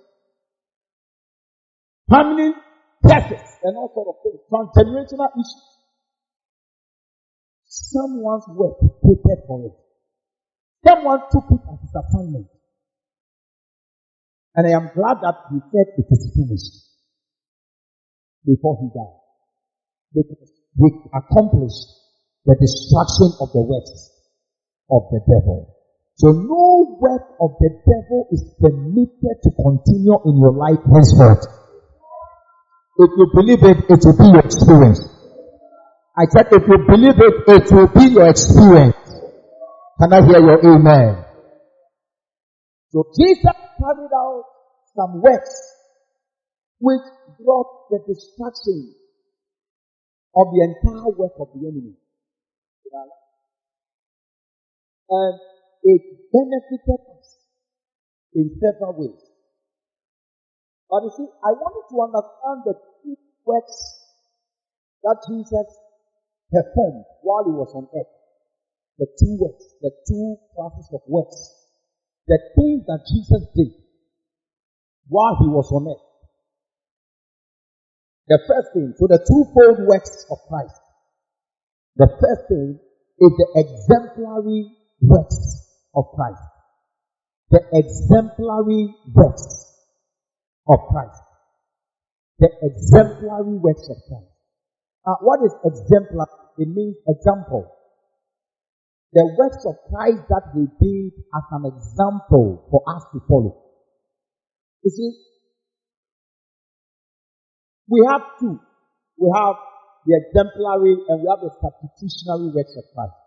family 2.09 2.53
curses 3.03 3.45
and 3.63 3.77
all 3.77 3.91
sort 3.93 4.07
of 4.09 4.17
things, 4.23 4.41
transgenerational 4.49 5.29
issues. 5.33 5.63
Someone's 7.65 8.45
work 8.49 8.77
prepared 9.01 9.43
for 9.47 9.65
it. 9.65 9.75
Someone 10.87 11.19
took 11.31 11.45
it 11.51 11.61
as 11.71 11.81
his 11.81 11.95
assignment. 11.95 12.47
And 14.55 14.67
I 14.67 14.71
am 14.71 14.89
glad 14.95 15.17
that 15.21 15.35
he 15.51 15.59
said 15.71 15.87
it 15.97 16.07
is 16.09 16.31
finished 16.33 16.75
before 18.45 18.77
he 18.79 18.87
died. 18.93 19.19
Because 20.13 20.51
we 20.77 20.91
accomplished 21.11 22.04
the 22.45 22.55
destruction 22.61 23.33
of 23.41 23.49
the 23.53 23.61
works 23.65 24.15
of 24.89 25.09
the 25.09 25.19
devil. 25.25 25.75
So 26.15 26.31
no 26.31 26.97
work 27.01 27.25
of 27.41 27.57
the 27.59 27.69
devil 27.83 28.29
is 28.31 28.45
permitted 28.61 29.35
to 29.43 29.49
continue 29.57 30.15
in 30.29 30.39
your 30.39 30.53
life 30.53 30.79
henceforth. 30.87 31.43
If 32.97 33.09
you 33.17 33.27
believe 33.33 33.63
it, 33.63 33.77
it 33.89 33.99
will 34.05 34.17
be 34.17 34.29
your 34.31 34.45
experience. 34.45 35.01
I 36.15 36.23
said 36.31 36.47
if 36.53 36.63
you 36.63 36.77
believe 36.87 37.19
it, 37.19 37.35
it 37.49 37.71
will 37.73 37.91
be 37.91 38.13
your 38.13 38.29
experience. 38.29 38.95
Can 39.99 40.13
I 40.13 40.23
hear 40.23 40.39
your 40.39 40.59
amen? 40.63 41.25
So 42.91 43.03
Jesus 43.19 43.57
carried 43.75 44.13
out 44.15 44.43
some 44.95 45.21
works 45.21 45.51
which 46.79 47.01
brought 47.43 47.89
the 47.89 47.99
destruction 48.07 48.95
of 50.35 50.47
the 50.53 50.63
entire 50.63 51.09
work 51.11 51.33
of 51.39 51.49
the 51.55 51.67
enemy. 51.67 51.95
And 55.09 55.39
it 55.83 56.01
benefited 56.33 57.01
us 57.17 57.37
in 58.33 58.59
several 58.59 58.93
ways. 58.97 59.21
But 60.89 61.03
you 61.03 61.11
see, 61.17 61.27
I 61.43 61.51
want 61.53 61.73
you 61.77 61.85
to 61.89 61.97
understand 62.05 62.57
the 62.65 62.75
two 63.03 63.17
works 63.45 63.77
that 65.03 65.17
Jesus 65.29 65.67
performed 66.51 67.05
while 67.21 67.45
he 67.45 67.51
was 67.51 67.71
on 67.73 67.87
earth. 67.93 68.13
The 68.97 69.07
two 69.19 69.37
works, 69.39 69.65
the 69.81 69.91
two 70.07 70.37
classes 70.55 70.89
of 70.93 71.01
works. 71.07 71.37
The 72.27 72.39
things 72.55 72.85
that 72.87 73.05
Jesus 73.05 73.45
did 73.53 73.73
while 75.07 75.37
he 75.41 75.47
was 75.47 75.69
on 75.71 75.85
earth. 75.89 76.05
The 78.27 78.39
first 78.47 78.73
thing, 78.73 78.93
so 78.97 79.05
the 79.05 79.21
twofold 79.21 79.85
works 79.85 80.25
of 80.31 80.37
Christ. 80.49 80.81
The 81.97 82.07
first 82.07 82.47
thing 82.49 82.79
is 83.19 83.31
the 83.31 83.49
exemplary 83.55 84.71
works 85.01 85.39
of 85.95 86.05
Christ. 86.15 86.43
The 87.51 87.61
exemplary 87.71 88.93
works 89.13 89.47
of 90.67 90.79
Christ. 90.91 91.21
The 92.39 92.49
exemplary 92.63 93.57
works 93.59 93.87
of 93.89 93.97
Christ. 94.09 94.31
Uh, 95.07 95.15
what 95.21 95.39
is 95.45 95.55
exemplar? 95.63 96.27
It 96.57 96.67
means 96.67 96.97
example. 97.07 97.71
The 99.13 99.23
works 99.37 99.63
of 99.65 99.75
Christ 99.87 100.27
that 100.27 100.51
he 100.53 100.67
did 100.83 101.13
as 101.33 101.43
an 101.51 101.63
example 101.65 102.67
for 102.69 102.83
us 102.93 103.03
to 103.13 103.21
follow. 103.29 103.63
You 104.83 104.91
see, 104.91 105.11
we 107.87 108.03
have 108.09 108.21
two. 108.39 108.59
We 109.17 109.31
have 109.33 109.55
the 110.05 110.13
exemplary 110.13 110.95
and 111.09 111.21
we 111.21 111.27
have 111.27 111.41
the 111.41 111.53
substitutionary 111.59 112.53
works 112.53 112.77
of 112.77 112.85
Christ. 112.93 113.17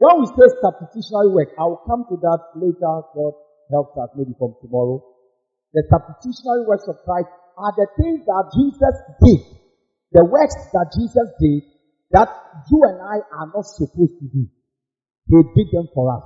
When 0.00 0.20
we 0.20 0.26
say 0.32 0.48
substitutionary 0.60 1.30
work, 1.32 1.52
I 1.56 1.64
will 1.68 1.84
come 1.84 2.04
to 2.08 2.16
that 2.20 2.40
later. 2.56 2.94
God 3.14 3.34
helps 3.70 3.96
us 3.96 4.10
maybe 4.16 4.32
from 4.40 4.56
tomorrow 4.60 5.04
the 5.76 5.84
substitutionary 5.92 6.64
works 6.64 6.88
of 6.88 6.96
Christ 7.04 7.28
are 7.60 7.74
the 7.76 7.88
things 8.00 8.24
that 8.24 8.44
Jesus 8.56 8.96
did. 9.20 9.40
The 10.16 10.24
works 10.24 10.56
that 10.72 10.88
Jesus 10.96 11.28
did 11.36 11.68
that 12.16 12.32
you 12.72 12.80
and 12.88 12.96
I 12.96 13.20
are 13.28 13.52
not 13.52 13.66
supposed 13.66 14.16
to 14.22 14.26
do. 14.32 14.48
He 15.28 15.36
did 15.52 15.68
them 15.76 15.88
for 15.92 16.16
us. 16.16 16.24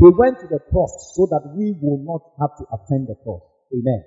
He 0.00 0.08
went 0.18 0.40
to 0.40 0.48
the 0.50 0.58
cross 0.72 1.14
so 1.14 1.30
that 1.30 1.52
we 1.54 1.76
will 1.78 2.02
not 2.02 2.26
have 2.40 2.56
to 2.58 2.64
ascend 2.74 3.06
the 3.06 3.14
cross. 3.22 3.44
Amen. 3.70 4.02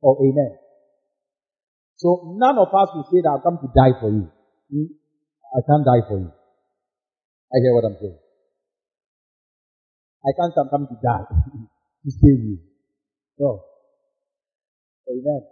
Or 0.00 0.16
oh, 0.16 0.24
amen. 0.24 0.56
So 2.04 2.36
none 2.36 2.60
of 2.60 2.68
us 2.68 2.92
will 2.92 3.08
say 3.08 3.24
that 3.24 3.32
I've 3.32 3.40
come 3.48 3.56
to 3.64 3.70
die 3.72 3.96
for 3.96 4.12
you. 4.12 4.28
Hmm? 4.68 4.92
I 5.56 5.64
can't 5.64 5.88
die 5.88 6.04
for 6.04 6.20
you. 6.20 6.28
I 6.28 7.56
hear 7.64 7.72
what 7.72 7.88
I'm 7.88 7.96
saying. 7.96 8.20
I 10.20 10.30
can't 10.36 10.52
come 10.52 10.84
to 10.84 10.96
die 11.00 11.24
to 12.04 12.08
save 12.12 12.44
you. 12.44 12.60
No. 13.40 13.64
Amen. 15.08 15.48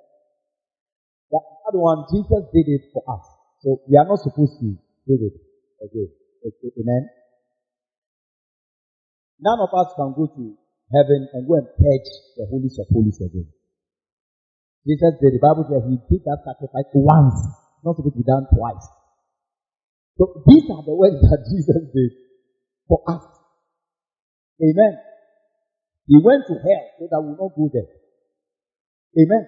That, 1.33 1.41
that 1.41 1.73
one, 1.73 2.05
Jesus 2.13 2.45
did 2.53 2.69
it 2.69 2.85
for 2.93 3.01
us. 3.09 3.25
So 3.65 3.81
we 3.89 3.97
are 3.97 4.05
not 4.05 4.21
supposed 4.21 4.61
to 4.61 4.77
do 5.09 5.15
it 5.25 5.37
again. 5.81 6.13
Amen. 6.77 7.09
None 9.41 9.61
of 9.65 9.73
us 9.73 9.89
can 9.97 10.13
go 10.13 10.29
to 10.29 10.53
heaven 10.93 11.29
and 11.33 11.49
go 11.49 11.57
and 11.57 11.67
purge 11.81 12.13
the 12.37 12.45
holies 12.45 12.77
of 12.77 12.93
holies 12.93 13.17
again. 13.25 13.49
Jesus 14.83 15.15
said, 15.23 15.31
the 15.31 15.39
Bible 15.39 15.63
says 15.71 15.87
he 15.87 15.99
did 16.11 16.27
that 16.27 16.43
sacrifice 16.43 16.91
once, 16.95 17.39
not 17.87 17.95
to 17.95 18.03
be 18.03 18.27
done 18.27 18.51
twice. 18.51 18.83
So 20.19 20.43
these 20.47 20.67
are 20.71 20.83
the 20.83 20.95
words 20.95 21.23
that 21.31 21.47
Jesus 21.47 21.87
did 21.95 22.11
for 22.91 22.99
us. 23.07 23.23
Amen. 24.59 24.99
He 26.11 26.19
went 26.19 26.45
to 26.51 26.55
hell 26.59 26.85
so 26.99 27.07
that 27.11 27.21
we 27.23 27.31
will 27.35 27.47
not 27.47 27.55
go 27.55 27.71
there. 27.71 27.91
Amen. 29.23 29.47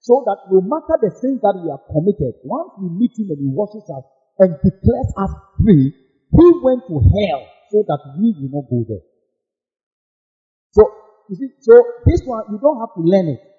So 0.00 0.24
that 0.24 0.48
no 0.50 0.64
matter 0.64 0.96
the 0.98 1.12
sins 1.20 1.44
that 1.44 1.54
we 1.60 1.68
have 1.68 1.84
committed, 1.92 2.40
once 2.42 2.72
we 2.80 2.88
meet 2.96 3.12
him 3.14 3.28
and 3.28 3.38
he 3.38 3.50
washes 3.52 3.84
us 3.86 4.04
and 4.40 4.56
declares 4.58 5.10
us 5.20 5.32
free, 5.60 5.92
he 5.92 6.46
went 6.64 6.82
to 6.88 6.96
hell 6.96 7.44
so 7.70 7.84
that 7.86 8.00
we 8.18 8.34
will 8.40 8.50
not 8.56 8.66
go 8.72 8.82
there. 8.88 9.04
So, 10.72 10.82
you 11.28 11.36
see, 11.36 11.52
so 11.60 11.76
this 12.08 12.24
one, 12.24 12.44
you 12.50 12.58
don't 12.58 12.80
have 12.80 12.96
to 12.96 13.02
learn 13.04 13.28
it. 13.36 13.51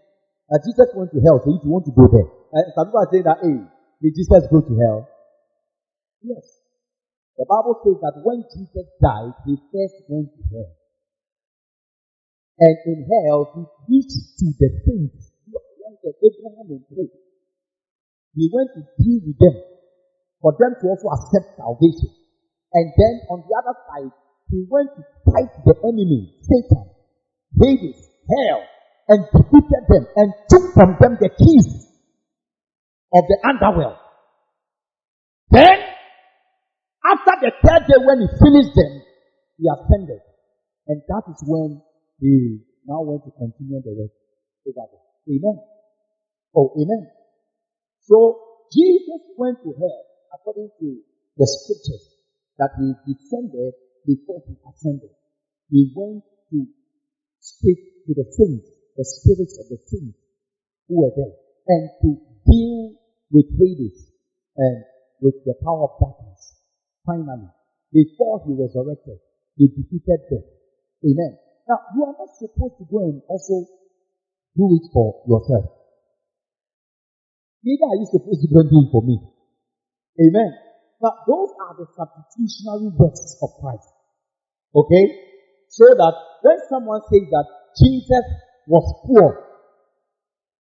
Uh, 0.54 0.62
Jesus 0.62 0.94
went 0.94 1.10
to 1.10 1.20
hell, 1.26 1.42
so 1.42 1.50
if 1.50 1.66
you 1.66 1.74
want 1.74 1.90
to 1.90 1.96
go 1.98 2.06
there. 2.06 2.30
Uh, 2.54 2.70
some 2.78 2.94
people 2.94 3.02
are 3.02 3.10
saying 3.10 3.26
that, 3.26 3.42
hey, 3.42 3.58
did 4.06 4.14
Jesus 4.14 4.46
go 4.54 4.62
to 4.62 4.74
hell? 4.78 5.10
Yes. 6.22 6.46
The 7.42 7.50
Bible 7.50 7.82
says 7.82 7.98
that 8.06 8.22
when 8.22 8.46
Jesus 8.54 8.86
died, 9.02 9.34
he 9.50 9.58
first 9.74 9.98
went 10.06 10.30
to 10.30 10.42
hell. 10.54 10.72
And 12.62 12.78
in 12.86 13.00
hell, 13.10 13.50
he 13.58 13.62
preached 13.90 14.22
to 14.38 14.46
the 14.62 14.70
saints 14.86 15.34
wanted 15.84 16.16
Abraham 16.24 16.68
and 16.72 16.84
faith. 16.88 17.16
He 18.36 18.50
went 18.52 18.70
to 18.76 18.82
deal 18.98 19.20
with 19.24 19.38
them 19.40 19.58
for 20.42 20.52
them 20.58 20.74
to 20.80 20.86
also 20.88 21.08
accept 21.14 21.58
salvation. 21.58 22.12
And 22.74 22.92
then 22.98 23.14
on 23.30 23.46
the 23.46 23.54
other 23.54 23.76
side, 23.88 24.14
he 24.50 24.66
went 24.68 24.90
to 24.98 25.04
fight 25.30 25.54
the 25.66 25.76
enemy, 25.86 26.34
Satan, 26.42 26.90
Hades, 27.62 28.10
hell, 28.28 28.66
and 29.08 29.26
defeated 29.32 29.84
them 29.90 30.06
and 30.16 30.34
took 30.50 30.74
from 30.74 30.98
them 31.00 31.18
the 31.20 31.30
keys 31.30 31.88
of 33.14 33.24
the 33.28 33.38
underworld. 33.44 33.98
Then, 35.52 35.78
after 37.06 37.34
the 37.42 37.52
third 37.62 37.84
day 37.88 38.00
when 38.00 38.22
he 38.22 38.28
finished 38.40 38.74
them, 38.74 38.94
he 39.58 39.66
ascended. 39.70 40.22
And 40.88 41.02
that 41.08 41.24
is 41.30 41.44
when 41.46 41.82
he 42.20 42.64
now 42.88 43.02
went 43.02 43.24
to 43.26 43.32
continue 43.32 43.82
the 43.84 43.94
rest. 43.96 44.16
Amen. 45.30 45.60
Oh, 46.56 46.74
amen. 46.76 47.08
So 48.02 48.40
Jesus 48.72 49.22
went 49.38 49.58
to 49.64 49.72
hell 49.72 50.02
according 50.34 50.70
to 50.80 50.88
the 51.38 51.48
scriptures 51.48 52.18
that 52.58 52.72
he 52.80 52.94
descended 53.14 53.74
before 54.06 54.44
he 54.48 54.56
ascended. 54.68 55.10
He 55.70 55.92
went 55.96 56.24
to 56.52 56.68
speak 57.40 58.06
to 58.08 58.14
the 58.14 58.26
saints, 58.32 58.70
the 58.98 59.06
spirits 59.06 59.58
of 59.60 59.70
the 59.70 59.80
saints 59.90 60.20
who 60.88 61.02
were 61.02 61.14
there, 61.16 61.34
and 61.68 61.90
to 62.02 62.10
deal 62.46 62.94
with 63.32 63.48
Hades 63.58 64.12
and 64.58 64.84
with 65.22 65.36
the 65.46 65.56
power 65.64 65.90
of 65.90 65.98
darkness. 66.00 66.60
Finally, 67.06 67.50
before 67.92 68.44
he 68.46 68.54
resurrected, 68.54 69.18
he 69.56 69.68
defeated 69.68 70.22
death. 70.30 70.50
Amen. 71.04 71.38
Now, 71.68 71.80
you 71.96 72.04
are 72.04 72.16
not 72.18 72.32
supposed 72.36 72.78
to 72.80 72.86
go 72.90 73.00
and 73.08 73.22
also 73.28 73.66
do 74.56 74.66
it 74.78 74.86
for 74.94 75.24
yourself. 75.28 75.66
Neither 77.64 77.88
are 77.88 78.00
you 78.00 78.08
supposed 78.12 78.42
to 78.44 78.50
go 78.52 78.60
and 78.60 78.70
do 78.70 78.80
it 78.84 78.92
for 78.92 79.04
me. 79.04 79.18
Amen. 80.20 80.52
Now, 81.02 81.16
those 81.28 81.52
are 81.60 81.76
the 81.80 81.88
substitutionary 81.96 82.92
works 82.96 83.40
of 83.42 83.50
Christ. 83.60 83.88
Okay? 84.76 85.06
So 85.70 85.86
that 85.96 86.16
when 86.44 86.60
someone 86.70 87.02
says 87.08 87.26
that 87.32 87.48
Jesus 87.80 88.26
was 88.68 88.86
poor, 89.06 89.44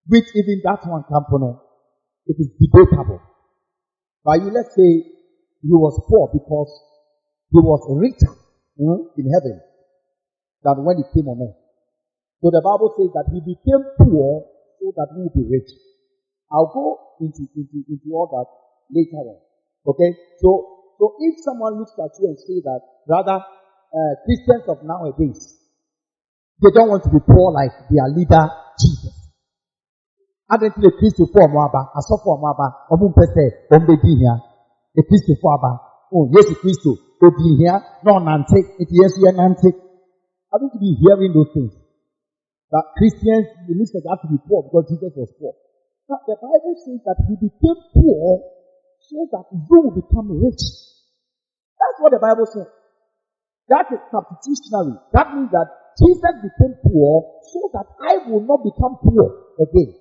which 0.07 0.27
even 0.35 0.61
that 0.63 0.85
one 0.85 1.03
company, 1.03 1.55
it 2.27 2.35
is 2.39 2.49
debatable. 2.59 3.21
But 4.23 4.41
you 4.41 4.51
let's 4.51 4.75
say 4.75 5.03
he 5.61 5.71
was 5.71 5.99
poor 6.07 6.29
because 6.31 6.71
he 7.51 7.59
was 7.59 7.81
richer 7.95 8.33
hmm, 8.79 9.07
in 9.17 9.25
heaven 9.31 9.61
than 10.63 10.83
when 10.83 10.97
he 10.97 11.03
came 11.13 11.27
on 11.27 11.39
earth. 11.43 11.59
So 12.43 12.51
the 12.51 12.59
Bible 12.59 12.91
says 12.99 13.11
that 13.15 13.31
he 13.31 13.39
became 13.39 13.83
poor 13.99 14.43
so 14.79 14.91
that 14.95 15.07
he 15.15 15.23
would 15.23 15.35
be 15.35 15.47
rich. 15.47 15.71
I'll 16.51 16.71
go 16.71 16.99
into, 17.23 17.47
into, 17.55 17.83
into 17.87 18.07
all 18.11 18.27
that 18.31 18.47
later 18.91 19.23
on. 19.23 19.39
Okay? 19.87 20.11
So, 20.39 20.91
so 20.99 21.15
if 21.19 21.39
someone 21.43 21.79
looks 21.79 21.95
at 21.95 22.11
you 22.19 22.27
and 22.27 22.39
say 22.39 22.59
that, 22.67 22.81
rather, 23.07 23.39
uh, 23.39 24.13
Christians 24.27 24.67
of 24.67 24.83
nowadays, 24.83 25.62
they 26.63 26.71
don't 26.75 26.89
want 26.91 27.03
to 27.03 27.11
be 27.11 27.19
poor 27.31 27.51
like 27.59 27.73
their 27.91 28.07
leader, 28.15 28.45
Jesus. 28.81 29.15
adịntị 30.53 30.79
na 30.83 30.89
kristofo 30.97 31.37
ọmụ 31.45 31.57
aba 31.65 31.81
asọfo 31.97 32.27
ọmụ 32.35 32.45
aba 32.53 32.67
ọmụ 32.93 33.05
mpẹ 33.11 33.25
sẹ 33.35 33.45
ọmụ 33.75 33.93
di 34.03 34.11
hia 34.19 34.33
na 34.95 35.01
kristofo 35.07 35.47
aba 35.55 35.71
o 36.15 36.17
yesu 36.33 36.53
kristo 36.61 36.91
odi 37.25 37.49
hia 37.59 37.73
na 38.03 38.09
ọnante 38.19 38.59
eti 38.81 38.93
yesu 39.01 39.17
yẹ 39.25 39.31
nante 39.39 39.69
i 40.53 40.55
don't 40.59 40.75
be 40.83 40.89
hearing 41.01 41.33
those 41.35 41.51
things 41.55 41.73
that 42.71 42.85
christians 42.97 43.45
it 43.69 43.75
looks 43.79 43.93
have 44.11 44.21
to 44.23 44.27
be 44.33 44.37
poor 44.47 44.59
because 44.65 44.85
jesus 44.91 45.13
was 45.19 45.31
poor 45.39 45.53
now, 46.09 46.19
the 46.27 46.35
Bible 46.35 46.75
says 46.83 46.99
that 47.07 47.17
he 47.27 47.33
became 47.39 47.79
poor 47.95 48.43
so 49.07 49.17
that 49.31 49.45
you 49.55 49.63
will 49.71 49.95
become 49.95 50.27
rich. 50.35 50.63
That's 51.79 51.97
what 52.03 52.11
the 52.11 52.19
Bible 52.19 52.43
says. 52.45 52.67
That 53.71 53.87
is 53.87 54.03
substitutionary. 54.11 54.99
That 55.15 55.31
means 55.31 55.51
that 55.55 55.67
Jesus 55.99 56.33
became 56.41 56.75
poor 56.85 57.41
so 57.51 57.69
that 57.73 57.85
I 58.01 58.29
will 58.29 58.41
not 58.41 58.63
become 58.63 58.97
poor 59.01 59.53
again. 59.59 59.93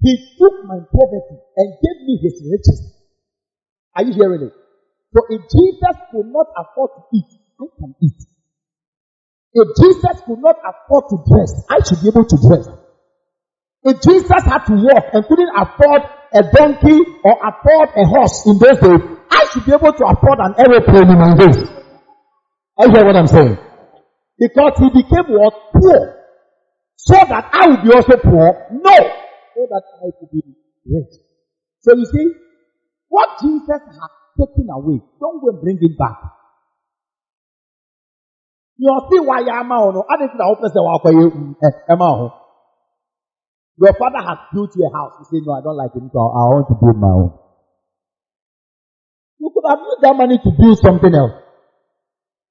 He 0.00 0.12
took 0.38 0.64
my 0.64 0.78
poverty 0.90 1.38
and 1.56 1.68
gave 1.78 1.98
me 2.06 2.18
his 2.22 2.42
riches. 2.50 2.92
Are 3.94 4.04
you 4.04 4.14
hearing 4.14 4.42
it? 4.42 4.52
So 5.14 5.20
if 5.28 5.42
Jesus 5.42 5.96
could 6.10 6.26
not 6.26 6.46
afford 6.56 6.90
to 6.96 7.02
eat, 7.16 7.30
I 7.60 7.66
can 7.78 7.94
eat. 8.02 8.20
If 9.54 9.68
Jesus 9.76 10.22
could 10.26 10.40
not 10.40 10.56
afford 10.64 11.04
to 11.10 11.16
dress, 11.28 11.64
I 11.68 11.78
should 11.84 12.00
be 12.00 12.08
able 12.08 12.24
to 12.24 12.36
dress. 12.40 12.66
If 13.84 14.00
Jesus 14.02 14.42
had 14.44 14.64
to 14.66 14.74
walk 14.74 15.04
and 15.12 15.26
couldn't 15.26 15.52
afford 15.54 16.02
a 16.32 16.42
donkey 16.56 16.98
or 17.22 17.34
afford 17.46 17.90
a 17.94 18.04
horse 18.06 18.46
in 18.46 18.58
those 18.58 18.78
days, 18.80 19.00
I 19.30 19.46
should 19.52 19.66
be 19.66 19.72
able 19.72 19.92
to 19.92 20.04
afford 20.06 20.38
an 20.40 20.54
aeroplane 20.58 21.10
in 21.10 21.18
my 21.18 21.36
days. 21.36 21.68
I 22.78 22.88
hear 22.90 23.04
what 23.04 23.16
I'm 23.16 23.26
saying? 23.26 23.58
Because 24.42 24.74
he 24.74 24.90
became 24.90 25.38
what? 25.38 25.54
Poor. 25.70 26.18
So 26.96 27.14
that 27.14 27.46
I 27.54 27.68
would 27.68 27.82
be 27.86 27.94
also 27.94 28.16
poor? 28.18 28.66
No. 28.74 28.96
So 29.54 29.60
that 29.70 29.82
I 30.02 30.10
could 30.18 30.30
be 30.34 30.42
rich. 30.82 31.14
So 31.82 31.94
you 31.94 32.04
see, 32.06 32.26
what 33.06 33.38
Jesus 33.40 33.68
has 33.70 34.10
taken 34.34 34.66
away, 34.74 34.98
don't 35.20 35.38
go 35.40 35.50
and 35.50 35.60
bring 35.62 35.78
it 35.80 35.96
back. 35.96 36.18
You 38.78 38.90
see 39.12 39.20
why 39.20 39.46
I'm 39.46 39.70
out. 39.70 39.94
I 40.10 40.16
didn't 40.16 40.38
know 40.38 40.56
how 40.58 40.98
mm, 40.98 41.54
eh, 41.62 41.68
eh, 41.88 42.28
your 43.78 43.94
father 43.94 44.26
has 44.26 44.38
built 44.52 44.74
you 44.74 44.90
a 44.90 44.92
house. 44.92 45.12
You 45.20 45.38
say, 45.38 45.44
no, 45.46 45.52
I 45.54 45.62
don't 45.62 45.76
like 45.76 45.94
it, 45.94 46.02
so 46.12 46.18
I 46.18 46.42
want 46.50 46.66
to 46.66 46.74
build 46.82 46.98
my 46.98 47.08
own. 47.14 47.38
You 49.38 49.50
could 49.54 49.68
have 49.70 49.78
used 49.78 50.02
that 50.02 50.16
money 50.16 50.38
to 50.38 50.50
build 50.58 50.78
something 50.78 51.14
else. 51.14 51.32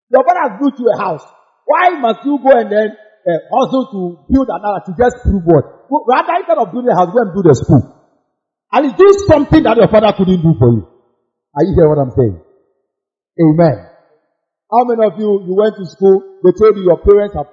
Your 0.10 0.23
father 0.23 0.49
has 0.49 0.60
built 0.60 0.80
you 0.80 0.89
a 0.89 0.97
house. 0.97 1.23
Why 1.71 1.95
must 2.03 2.27
you 2.27 2.36
go 2.43 2.51
and 2.51 2.67
then 2.67 2.89
uh, 2.91 3.39
also 3.55 3.88
to 3.95 3.99
build 4.27 4.51
another 4.51 4.84
to 4.84 4.91
just 4.99 5.23
prove 5.23 5.47
what? 5.47 5.88
Rather, 5.88 6.36
instead 6.43 6.60
of 6.60 6.67
building 6.75 6.91
a 6.91 6.97
house, 6.99 7.15
go 7.15 7.23
and 7.23 7.31
build 7.31 7.47
a 7.47 7.55
school. 7.55 7.84
And 8.71 8.91
do 8.91 9.07
something 9.27 9.63
that 9.63 9.79
your 9.79 9.88
father 9.88 10.12
couldn't 10.12 10.43
do 10.43 10.51
for 10.60 10.69
you. 10.75 10.84
Are 11.55 11.63
you 11.63 11.71
hearing 11.75 11.91
what 11.95 12.03
I'm 12.03 12.15
saying? 12.15 12.36
Amen. 13.39 13.77
How 14.67 14.84
many 14.84 15.03
of 15.07 15.15
you, 15.19 15.47
you 15.47 15.55
went 15.55 15.75
to 15.79 15.86
school, 15.88 16.39
they 16.43 16.51
told 16.55 16.75
you 16.75 16.84
your 16.84 16.99
parents 16.99 17.36
have 17.36 17.47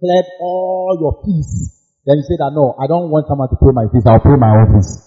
cleared 0.00 0.28
all 0.40 0.96
your 1.00 1.24
fees 1.24 1.76
then 2.06 2.18
you 2.18 2.22
say 2.22 2.38
that 2.38 2.54
no, 2.54 2.78
I 2.78 2.86
don't 2.86 3.10
want 3.10 3.26
someone 3.26 3.50
to 3.50 3.58
pay 3.58 3.74
my 3.74 3.90
fees, 3.90 4.06
I'll 4.06 4.22
pay 4.22 4.38
my 4.38 4.54
own 4.54 4.78
fees. 4.78 5.02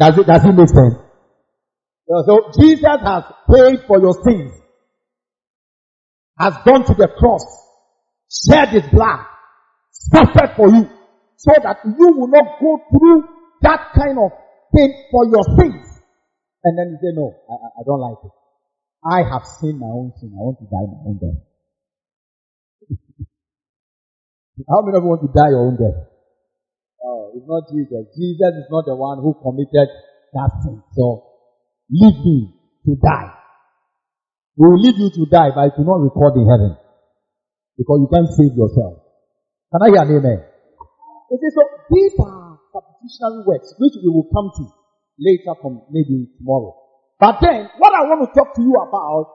Does 0.00 0.16
it, 0.16 0.26
does 0.26 0.44
it 0.48 0.52
make 0.56 0.72
sense? 0.72 0.96
So 2.08 2.50
Jesus 2.56 2.98
has 3.04 3.24
paid 3.52 3.84
for 3.86 4.00
your 4.00 4.16
sins, 4.24 4.56
has 6.42 6.54
gone 6.66 6.84
to 6.84 6.94
the 6.98 7.06
cross, 7.06 7.46
shed 8.26 8.70
his 8.74 8.82
blood, 8.90 9.22
suffered 10.10 10.58
for 10.58 10.68
you, 10.74 10.90
so 11.38 11.52
that 11.62 11.78
you 11.86 12.08
will 12.18 12.26
not 12.26 12.58
go 12.58 12.82
through 12.90 13.22
that 13.62 13.94
kind 13.94 14.18
of 14.18 14.34
pain 14.74 14.90
for 15.10 15.22
your 15.30 15.46
sins. 15.54 15.86
And 16.64 16.78
then 16.78 16.90
you 16.90 16.98
say, 16.98 17.14
no, 17.14 17.30
I, 17.46 17.54
I 17.78 17.82
don't 17.86 18.02
like 18.02 18.18
it. 18.26 18.34
I 19.06 19.22
have 19.22 19.46
sinned 19.46 19.78
my 19.78 19.86
own 19.86 20.12
sin. 20.18 20.34
I 20.34 20.42
want 20.42 20.58
to 20.58 20.66
die 20.66 20.86
my 20.90 21.02
own 21.06 21.18
death. 21.22 21.42
How 24.70 24.82
many 24.82 24.98
of 24.98 25.02
you 25.02 25.10
want 25.10 25.22
to 25.22 25.30
die 25.30 25.50
your 25.50 25.66
own 25.66 25.78
death? 25.78 26.10
Oh, 27.02 27.34
it's 27.34 27.46
not 27.46 27.70
Jesus. 27.70 28.06
Jesus 28.18 28.52
is 28.62 28.66
not 28.70 28.86
the 28.86 28.94
one 28.94 29.18
who 29.22 29.34
committed 29.42 29.90
that 30.34 30.50
sin. 30.62 30.82
So, 30.94 31.22
leave 31.90 32.18
me 32.26 32.54
to 32.86 32.94
die. 32.98 33.41
We 34.56 34.68
will 34.68 34.80
leave 34.80 34.98
you 34.98 35.08
to 35.08 35.22
die, 35.30 35.50
but 35.54 35.72
it 35.72 35.74
will 35.78 35.88
not 35.88 36.04
record 36.04 36.36
in 36.36 36.44
heaven. 36.44 36.76
Because 37.78 37.98
you 38.04 38.08
can't 38.12 38.28
save 38.28 38.52
yourself. 38.52 39.00
Can 39.72 39.80
I 39.80 39.88
hear 39.88 40.02
an 40.04 40.12
amen? 40.12 40.40
Okay, 41.32 41.50
so 41.56 41.62
these 41.88 42.12
are 42.20 42.60
substitutionary 42.68 43.42
words, 43.48 43.72
which 43.80 43.96
we 43.96 44.12
will 44.12 44.28
come 44.28 44.52
to 44.52 44.68
later 45.16 45.56
from 45.60 45.80
maybe 45.88 46.28
tomorrow. 46.36 46.76
But 47.18 47.40
then, 47.40 47.70
what 47.78 47.94
I 47.96 48.04
want 48.04 48.28
to 48.28 48.34
talk 48.36 48.54
to 48.56 48.62
you 48.62 48.74
about 48.76 49.32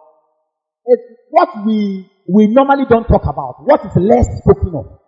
is 0.86 1.00
what 1.30 1.66
we, 1.66 2.06
we 2.30 2.48
normally 2.48 2.86
don't 2.88 3.08
talk 3.08 3.24
about. 3.24 3.66
What 3.66 3.82
is 3.86 3.96
less 3.98 4.28
spoken 4.44 4.76
of. 4.76 5.02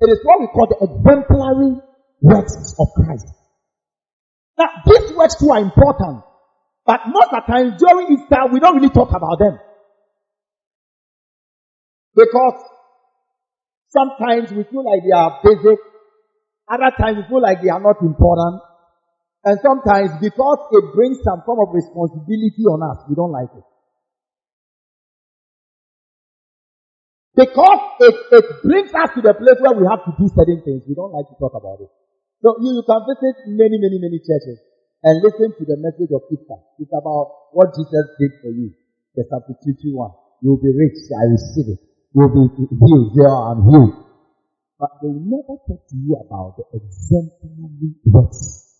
It 0.00 0.10
is 0.10 0.20
what 0.24 0.40
we 0.40 0.48
call 0.48 0.66
the 0.68 0.82
exemplary 0.84 1.80
works 2.20 2.74
of 2.78 2.88
Christ. 2.94 3.26
Now, 4.58 4.68
these 4.84 5.12
works 5.16 5.36
too 5.36 5.50
are 5.50 5.60
important. 5.60 6.24
But 6.84 7.00
most 7.06 7.30
of 7.30 7.42
the 7.46 7.52
time 7.52 7.76
during 7.78 8.18
Easter, 8.18 8.42
we 8.52 8.58
don't 8.58 8.74
really 8.76 8.90
talk 8.90 9.10
about 9.10 9.38
them. 9.38 9.58
Because 12.14 12.58
sometimes 13.88 14.50
we 14.50 14.64
feel 14.64 14.84
like 14.84 15.02
they 15.06 15.14
are 15.14 15.38
basic. 15.44 15.78
Other 16.68 16.90
times 16.98 17.16
we 17.18 17.24
feel 17.28 17.42
like 17.42 17.62
they 17.62 17.70
are 17.70 17.80
not 17.80 18.02
important. 18.02 18.62
And 19.44 19.58
sometimes 19.62 20.10
because 20.20 20.58
it 20.70 20.94
brings 20.94 21.18
some 21.22 21.42
form 21.46 21.60
of 21.66 21.74
responsibility 21.74 22.66
on 22.66 22.82
us, 22.82 23.04
we 23.08 23.14
don't 23.14 23.32
like 23.32 23.50
it. 23.54 23.66
Because 27.34 27.80
it, 28.00 28.14
it 28.30 28.44
brings 28.62 28.92
us 28.92 29.08
to 29.14 29.22
the 29.22 29.32
place 29.34 29.58
where 29.58 29.72
we 29.72 29.86
have 29.88 30.04
to 30.04 30.12
do 30.18 30.28
certain 30.34 30.60
things, 30.66 30.84
we 30.86 30.94
don't 30.94 31.14
like 31.14 31.26
to 31.30 31.36
talk 31.40 31.54
about 31.56 31.80
it. 31.80 31.88
So 32.42 32.58
you, 32.60 32.76
you 32.76 32.84
can 32.84 33.00
visit 33.08 33.34
many, 33.48 33.78
many, 33.80 33.98
many 34.02 34.18
churches 34.20 34.60
and 35.02 35.22
listen 35.22 35.54
to 35.58 35.64
the 35.66 35.76
message 35.78 36.10
of 36.14 36.22
Easter. 36.30 36.58
It's 36.78 36.92
about 36.94 37.52
what 37.52 37.74
Jesus 37.74 38.06
did 38.18 38.32
for 38.42 38.50
you. 38.50 38.70
The 39.14 39.24
substitute 39.28 39.94
one. 39.94 40.12
You'll 40.40 40.62
be 40.62 40.72
rich, 40.74 40.98
I 41.14 41.30
receive 41.30 41.74
it. 41.74 41.80
You'll 42.14 42.32
be 42.32 42.46
healed, 42.70 43.12
there 43.14 43.30
I'm 43.30 43.62
healed. 43.66 43.94
But 44.78 44.90
they 45.02 45.14
never 45.14 45.58
talk 45.66 45.86
to 45.88 45.96
you 45.96 46.16
about 46.18 46.56
the 46.58 46.64
exemplary 46.74 47.94
works 48.06 48.72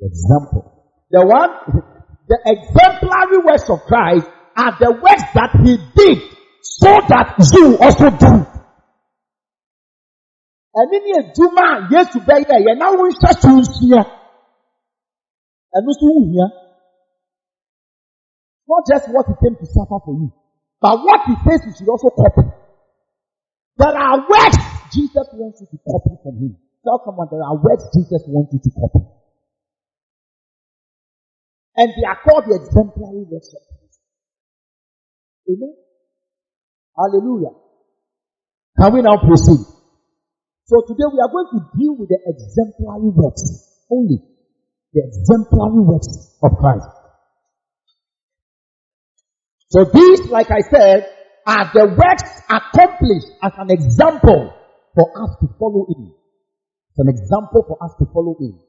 example. 0.00 0.84
The 1.10 1.24
one, 1.24 1.50
the 2.28 2.38
exemplary 2.44 3.38
works 3.38 3.68
of 3.70 3.80
Christ 3.86 4.26
are 4.56 4.76
the 4.78 4.92
works 4.92 5.22
that 5.34 5.56
he 5.64 5.76
did 5.96 6.18
so 6.62 6.92
that 7.08 7.36
you 7.54 7.78
also 7.78 8.10
do. 8.10 8.57
Ɛne 10.80 10.96
ne 11.04 11.10
adwuma 11.20 11.64
a 11.74 11.76
yesu 11.92 12.18
bɛyɛ 12.26 12.56
yɛ 12.66 12.72
na 12.78 12.86
wo 12.96 13.04
nhyɛ 13.08 13.30
so 13.42 13.50
nsia 13.60 14.02
ɛno 15.76 15.90
nso 15.90 16.06
wo 16.14 16.46
not 18.68 18.82
just 18.86 19.08
what 19.12 19.26
he 19.26 19.34
came 19.42 19.56
to 19.56 19.66
suffer 19.66 19.98
for 20.04 20.14
you 20.14 20.30
but 20.80 20.94
what 21.04 21.20
he 21.26 21.34
says 21.44 21.60
you 21.66 21.72
should 21.76 21.88
also 21.88 22.10
copy 22.10 22.46
there 23.78 23.96
are 23.96 24.18
words 24.28 24.58
jesus 24.92 25.26
wants 25.34 25.60
you 25.60 25.68
to 25.72 25.78
copy 25.88 26.14
from 26.22 26.34
him 26.36 26.52
tell 26.84 27.00
someone 27.04 27.28
there 27.30 27.42
are 27.42 27.56
words 27.56 27.84
jesus 27.94 28.22
wants 28.28 28.52
you 28.52 28.60
to 28.60 28.70
copy 28.78 29.02
and 31.78 31.90
they 31.94 32.04
are 32.04 32.18
called 32.26 32.44
the 32.44 32.58
exemplary 32.58 33.24
worship. 33.30 33.62
Amen. 35.48 35.74
Hallelujah. 36.96 37.54
Can 38.76 38.92
we 38.94 39.02
now 39.02 39.16
proceed? 39.16 39.62
So 40.68 40.84
today 40.84 41.08
we 41.08 41.16
are 41.24 41.32
going 41.32 41.48
to 41.56 41.60
deal 41.80 41.96
with 41.96 42.12
the 42.12 42.20
exemplary 42.28 43.08
works 43.16 43.40
only. 43.90 44.20
The 44.92 45.00
exemplary 45.00 45.80
works 45.80 46.36
of 46.44 46.52
Christ. 46.60 46.92
So 49.72 49.84
these, 49.88 50.28
like 50.28 50.50
I 50.50 50.60
said, 50.68 51.08
are 51.46 51.70
the 51.72 51.88
works 51.96 52.28
accomplished 52.52 53.32
as 53.40 53.52
an 53.56 53.70
example 53.72 54.52
for 54.94 55.08
us 55.16 55.36
to 55.40 55.48
follow 55.58 55.88
in. 55.88 56.12
It's 56.92 57.00
an 57.00 57.08
example 57.08 57.64
for 57.64 57.80
us 57.80 57.96
to 58.00 58.04
follow 58.12 58.36
in. 58.40 58.60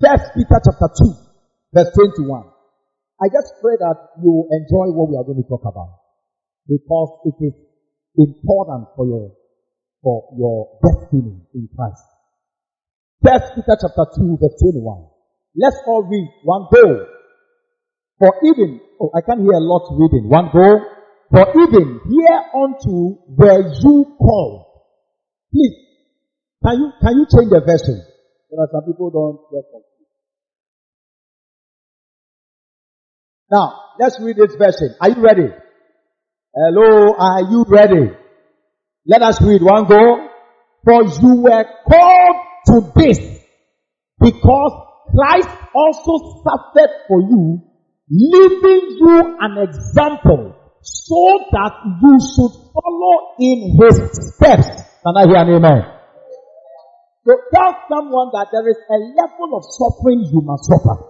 First 0.00 0.36
Peter 0.36 0.60
chapter 0.60 0.92
2, 0.92 1.30
Verse 1.72 1.88
21. 1.94 2.44
I 3.22 3.28
just 3.32 3.54
pray 3.62 3.76
that 3.80 3.96
you 4.20 4.48
enjoy 4.50 4.92
what 4.92 5.08
we 5.08 5.16
are 5.16 5.24
going 5.24 5.40
to 5.40 5.48
talk 5.48 5.64
about. 5.64 6.04
Because 6.68 7.32
it 7.32 7.36
is 7.44 7.54
important 8.16 8.88
for 8.96 9.06
your, 9.06 9.32
for 10.02 10.34
your 10.38 10.78
destiny 10.82 11.40
in 11.54 11.68
Christ. 11.76 12.04
First 13.22 13.54
Peter 13.54 13.76
chapter 13.80 14.06
2 14.16 14.38
verse 14.40 14.56
21. 14.60 15.06
Let's 15.56 15.76
all 15.86 16.02
read 16.08 16.28
one 16.44 16.66
go. 16.72 17.06
For 18.18 18.34
even, 18.44 18.80
oh, 19.00 19.10
I 19.16 19.20
can 19.20 19.40
hear 19.40 19.54
a 19.54 19.60
lot 19.60 19.88
reading. 19.96 20.28
One 20.28 20.50
go. 20.52 20.80
For 21.30 21.46
even 21.62 22.00
hereunto 22.04 23.24
were 23.28 23.72
you 23.80 24.16
called. 24.18 24.66
Please, 25.52 25.76
can 26.62 26.74
you, 26.78 26.92
can 27.00 27.12
you 27.18 27.26
change 27.26 27.50
the 27.50 27.60
version? 27.60 28.02
You 28.50 28.58
know, 28.58 28.66
some 28.70 28.84
people 28.84 29.10
don't 29.10 29.38
get 29.50 29.64
Now, 33.50 33.74
let's 33.98 34.20
read 34.20 34.36
this 34.36 34.54
version. 34.56 34.94
Are 35.00 35.10
you 35.10 35.22
ready? 35.22 35.48
Hello, 36.54 37.14
are 37.18 37.42
you 37.42 37.64
ready? 37.68 38.10
Let 39.06 39.22
us 39.22 39.40
read 39.42 39.62
one 39.62 39.86
go. 39.86 40.28
For 40.84 41.04
you 41.04 41.42
were 41.42 41.64
called 41.88 42.36
to 42.66 42.92
this 42.96 43.18
because 44.18 44.72
Christ 45.14 45.48
also 45.74 46.42
suffered 46.44 46.90
for 47.08 47.20
you, 47.20 47.60
leaving 48.08 48.96
you 48.98 49.36
an 49.40 49.58
example 49.68 50.56
so 50.82 51.44
that 51.52 51.72
you 52.00 52.18
should 52.20 52.54
follow 52.72 53.36
in 53.38 53.76
his 53.76 54.34
steps. 54.36 54.68
Can 55.04 55.16
I 55.16 55.26
hear 55.26 55.36
an 55.36 55.48
amen? 55.56 55.82
So 57.26 57.36
tell 57.52 57.76
someone 57.88 58.30
that 58.32 58.48
there 58.52 58.68
is 58.68 58.78
a 58.88 58.98
level 59.20 59.56
of 59.58 59.64
suffering 59.68 60.24
you 60.32 60.40
must 60.40 60.64
suffer. 60.64 61.09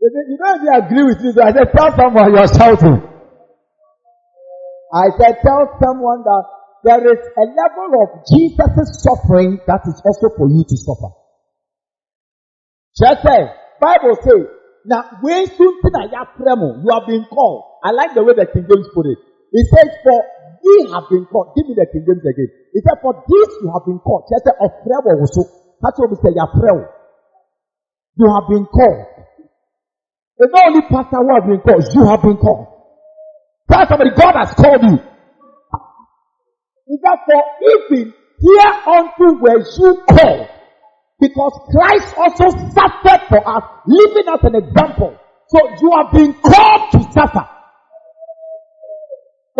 You 0.00 0.38
don't 0.40 0.64
even 0.64 0.72
agree 0.72 1.04
with 1.04 1.20
me. 1.20 1.32
So 1.32 1.44
I 1.44 1.52
said, 1.52 1.68
tell 1.76 1.92
someone 1.92 2.32
you're 2.32 2.48
shouting. 2.48 3.04
I 4.92 5.06
said, 5.20 5.44
tell 5.44 5.76
someone 5.76 6.24
that 6.24 6.44
there 6.82 7.04
is 7.04 7.20
a 7.36 7.44
level 7.44 7.88
of 8.00 8.08
Jesus' 8.24 9.04
suffering 9.04 9.60
that 9.68 9.84
is 9.84 10.00
also 10.00 10.32
for 10.36 10.48
you 10.48 10.64
to 10.64 10.76
suffer. 10.80 11.12
Just 12.96 13.20
say, 13.22 13.44
eh, 13.44 13.52
Bible 13.78 14.16
says, 14.24 14.48
now 14.88 15.20
when 15.20 15.46
something 15.46 15.92
you 16.80 16.90
have 16.90 17.06
been 17.06 17.24
called. 17.28 17.64
I 17.84 17.92
like 17.92 18.16
the 18.16 18.24
way 18.24 18.32
the 18.32 18.48
King 18.48 18.64
James 18.64 18.88
put 18.96 19.04
it. 19.04 19.20
It 19.52 19.66
says, 19.68 19.88
for 20.00 20.16
ye 20.64 20.88
have 20.96 21.12
been 21.12 21.28
called. 21.28 21.52
Give 21.52 21.68
me 21.68 21.76
the 21.76 21.84
King 21.92 22.08
James 22.08 22.24
again. 22.24 22.48
It 22.72 22.80
says, 22.88 22.96
for 23.04 23.12
this 23.20 23.48
you 23.60 23.68
have 23.68 23.84
been 23.84 24.00
called. 24.00 24.24
Just 24.32 24.48
say, 24.48 24.56
eh, 24.64 24.72
of 24.80 25.20
also. 25.20 25.44
That's 25.84 25.96
what 26.00 26.08
we 26.08 26.16
say, 26.24 26.32
you 26.32 28.26
have 28.32 28.48
been 28.48 28.64
called. 28.64 29.19
It's 30.40 30.52
not 30.56 30.72
only 30.72 30.80
pastor 30.88 31.20
who 31.20 31.34
has 31.36 31.44
been 31.44 31.60
called, 31.60 31.84
you 31.92 32.04
have 32.08 32.22
been 32.22 32.36
called. 32.40 32.66
Tell 33.70 33.86
somebody, 33.86 34.10
God 34.16 34.34
has 34.40 34.54
called 34.56 34.82
you. 34.88 34.96
For 36.88 37.42
even 37.60 38.14
here 38.40 38.72
unto 38.88 39.36
were 39.36 39.60
you 39.60 40.02
called? 40.08 40.48
Because 41.20 41.54
Christ 41.68 42.14
also 42.16 42.56
suffered 42.72 43.20
for 43.28 43.40
us, 43.46 43.64
living 43.86 44.24
as 44.32 44.40
an 44.42 44.54
example. 44.56 45.14
So 45.48 45.58
you 45.76 45.92
have 45.92 46.10
been 46.10 46.32
called 46.32 46.90
to 46.92 47.12
suffer. 47.12 47.46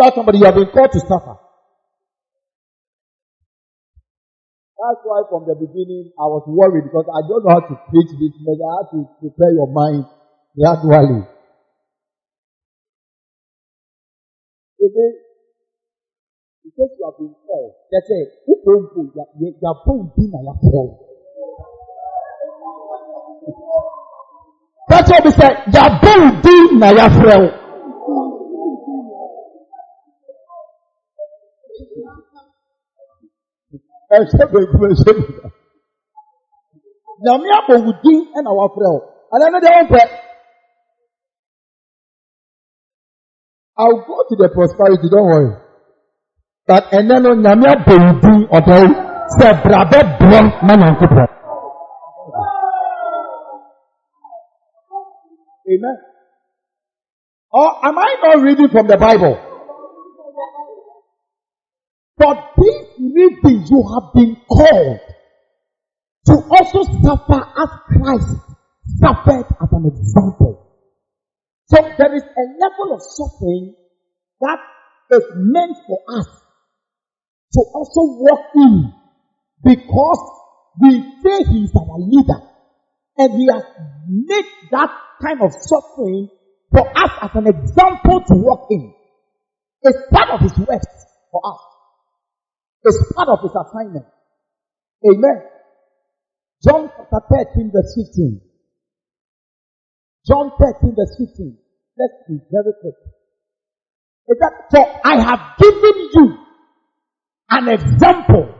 Tell 0.01 0.15
somebody 0.15 0.39
you 0.39 0.45
have 0.45 0.55
been 0.55 0.71
called 0.73 0.91
to 0.93 0.99
suffer. 0.99 1.37
That's 4.81 5.01
why 5.05 5.21
from 5.29 5.45
the 5.45 5.53
beginning 5.53 6.09
I 6.17 6.25
was 6.25 6.41
worried 6.49 6.89
because 6.89 7.05
I 7.05 7.21
don't 7.29 7.45
know 7.45 7.53
how 7.53 7.69
to 7.69 7.75
preach 7.93 8.09
this 8.17 8.33
message. 8.41 8.65
I 8.65 8.73
have 8.81 8.89
to 8.97 9.05
prepare 9.21 9.53
your 9.53 9.69
mind 9.69 10.09
gradually. 10.57 11.27
Amen. 14.81 15.13
Because 16.63 16.91
you 16.97 17.05
have 17.05 17.17
been 17.17 17.35
called. 17.45 17.73
That's 17.91 18.09
it. 18.09 18.29
Who 18.45 18.61
don't 18.65 18.93
go? 18.95 19.25
You 19.39 19.55
are 19.65 19.81
born 19.85 20.11
in 20.17 20.31
a 20.33 20.53
call. 20.59 21.07
That's 24.89 25.09
what 25.09 25.23
we 25.25 25.31
say. 25.31 25.49
You 25.73 25.79
are 25.79 25.99
born 26.01 26.41
in 26.45 26.83
a 26.83 27.09
call. 27.21 27.61
ɛhyɛ 34.15 34.43
beebi 34.51 34.75
ɛhyɛ 34.91 35.11
beebi 35.15 35.35
nyame 37.23 37.47
abɔ 37.57 37.73
wo 37.85 37.91
din 38.03 38.19
ɛna 38.37 38.51
wafrɛ 38.59 38.87
wo 38.93 38.99
ɛnna 39.33 39.47
ne 39.51 39.59
deɛ 39.63 39.71
wɔn 39.77 39.87
pɛ 39.93 40.01
I'll 43.77 44.03
go 44.05 44.25
to 44.29 44.35
the 44.35 44.49
prosperity, 44.53 45.07
don't 45.09 45.25
worry. 45.25 45.55
But 46.67 46.93
and 46.93 47.09
then 47.09 47.25
on 47.25 47.41
Yamia 47.43 47.85
Baby 47.85 48.47
or 48.51 48.61
brother 49.63 50.17
bro 50.19 50.41
man 50.67 50.83
on 50.83 50.95
coupon. 50.99 51.27
Amen. 55.67 55.97
Or 57.51 57.85
am 57.85 57.97
I 57.97 58.15
not 58.23 58.41
reading 58.43 58.69
from 58.69 58.87
the 58.87 58.97
Bible? 58.97 59.39
For 62.21 62.35
this 62.57 62.85
reason 62.99 63.65
you 63.69 63.83
have 63.93 64.13
been 64.13 64.35
called 64.47 64.99
to 66.27 66.33
also 66.33 66.83
suffer 67.01 67.41
as 67.57 67.69
Christ 67.87 68.37
suffered 68.99 69.45
as 69.61 69.69
an 69.71 69.85
example. 69.87 70.70
So 71.71 71.77
there 71.97 72.13
is 72.13 72.23
a 72.23 72.45
level 72.59 72.95
of 72.95 73.01
suffering 73.01 73.75
that 74.41 74.59
is 75.11 75.23
meant 75.35 75.77
for 75.87 75.99
us 76.19 76.27
to 77.53 77.59
also 77.73 78.19
walk 78.19 78.51
in 78.55 78.91
because 79.63 80.19
we 80.81 80.99
say 81.23 81.43
he 81.49 81.63
is 81.63 81.71
our 81.73 81.97
leader 81.97 82.41
and 83.17 83.39
he 83.39 83.47
has 83.47 83.63
made 84.09 84.45
that 84.71 84.91
kind 85.23 85.41
of 85.41 85.51
suffering 85.61 86.27
for 86.73 86.89
us 86.89 87.11
as 87.21 87.29
an 87.35 87.47
example 87.47 88.19
to 88.19 88.35
walk 88.35 88.67
in. 88.69 88.93
It's 89.83 89.97
part 90.11 90.29
of 90.29 90.41
his 90.41 90.57
work 90.57 90.81
for 91.31 91.41
us. 91.45 91.59
It's 92.83 93.13
part 93.15 93.29
of 93.29 93.39
his 93.43 93.51
assignment. 93.55 94.07
Amen. 95.07 95.41
John 96.67 96.91
chapter 96.97 97.21
13 97.55 97.71
verse 97.73 97.95
15. 97.95 98.41
John 100.27 100.51
13 100.59 100.95
verse 100.95 101.15
15. 101.17 101.60
Let's 101.97 102.13
be 102.27 102.39
very 102.51 102.73
quick. 102.81 102.95
Is 104.29 104.37
that, 104.39 104.53
for 104.71 105.01
I 105.03 105.19
have 105.21 105.57
given 105.59 106.09
you 106.13 106.37
an 107.49 107.67
example 107.67 108.55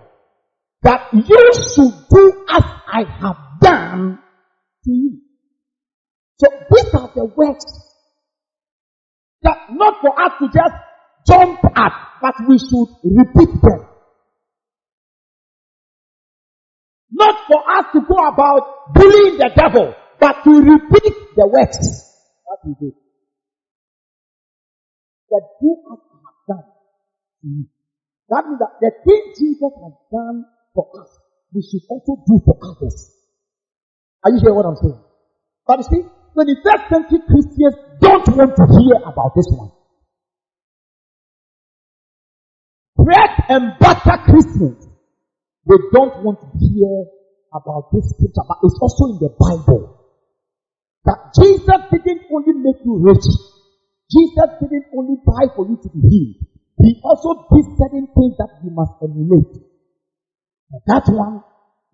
that 0.83 1.07
you 1.13 1.51
should 1.53 1.93
do 2.09 2.45
as 2.49 2.63
I 2.87 3.03
have 3.21 3.37
done 3.61 4.19
to 4.85 4.91
you. 4.91 5.21
So 6.39 6.47
these 6.69 6.93
are 6.93 7.11
the 7.15 7.25
works 7.35 7.65
that 9.43 9.57
not 9.71 10.01
for 10.01 10.19
us 10.19 10.31
to 10.39 10.47
just 10.47 10.75
jump 11.27 11.59
at, 11.75 11.93
but 12.21 12.35
we 12.47 12.57
should 12.57 12.87
repeat 13.03 13.61
them. 13.61 13.87
Not 17.11 17.35
for 17.47 17.61
us 17.77 17.85
to 17.93 18.01
go 18.01 18.27
about 18.27 18.93
bullying 18.93 19.37
the 19.37 19.51
devil, 19.55 19.93
but 20.19 20.43
to 20.43 20.49
repeat 20.49 21.13
the 21.35 21.47
works 21.47 21.77
that 21.77 22.57
we 22.65 22.73
did. 22.79 22.93
That 25.31 25.47
I 25.63 25.95
have 25.95 26.39
done 26.47 26.67
to 26.67 27.47
you. 27.47 27.65
That 28.27 28.43
means 28.47 28.59
that 28.59 28.75
the 28.83 28.91
thing 29.07 29.23
Jesus 29.39 29.71
has 29.79 29.95
done 30.11 30.43
for 30.75 30.91
us, 30.99 31.07
we 31.55 31.63
should 31.63 31.87
also 31.87 32.19
do 32.27 32.39
for 32.43 32.59
others. 32.59 33.15
Are 34.23 34.31
you 34.31 34.39
hearing 34.43 34.55
what 34.55 34.65
I'm 34.67 34.75
saying? 34.75 34.99
But 35.67 35.79
you 35.79 35.87
see, 35.87 36.03
21st 36.35 36.83
century 36.91 37.19
Christians 37.27 37.75
don't 37.99 38.27
want 38.35 38.55
to 38.59 38.65
hear 38.75 38.97
about 39.07 39.31
this 39.35 39.47
one. 39.55 39.71
Bread 42.99 43.31
and 43.49 43.79
butter 43.79 44.19
Christians, 44.27 44.83
they 45.63 45.79
don't 45.95 46.23
want 46.23 46.39
to 46.43 46.49
hear 46.59 47.07
about 47.55 47.91
this 47.91 48.09
scripture, 48.15 48.43
but 48.47 48.59
it's 48.63 48.79
also 48.83 49.15
in 49.15 49.19
the 49.19 49.31
Bible. 49.39 49.95
That 51.05 51.33
Jesus 51.39 51.81
didn't 51.91 52.27
only 52.31 52.53
make 52.59 52.83
you 52.85 52.99
rich. 52.99 53.25
Jesus 54.11 54.49
didn't 54.59 54.91
only 54.91 55.15
die 55.23 55.47
for 55.55 55.63
you 55.63 55.79
to 55.79 55.89
be 55.95 56.03
healed. 56.03 56.39
He 56.83 56.99
also 57.07 57.47
did 57.47 57.63
certain 57.79 58.11
things 58.11 58.35
that 58.35 58.59
you 58.59 58.71
must 58.75 58.99
emulate. 58.99 59.55
And 59.55 60.81
that 60.87 61.07
one 61.07 61.39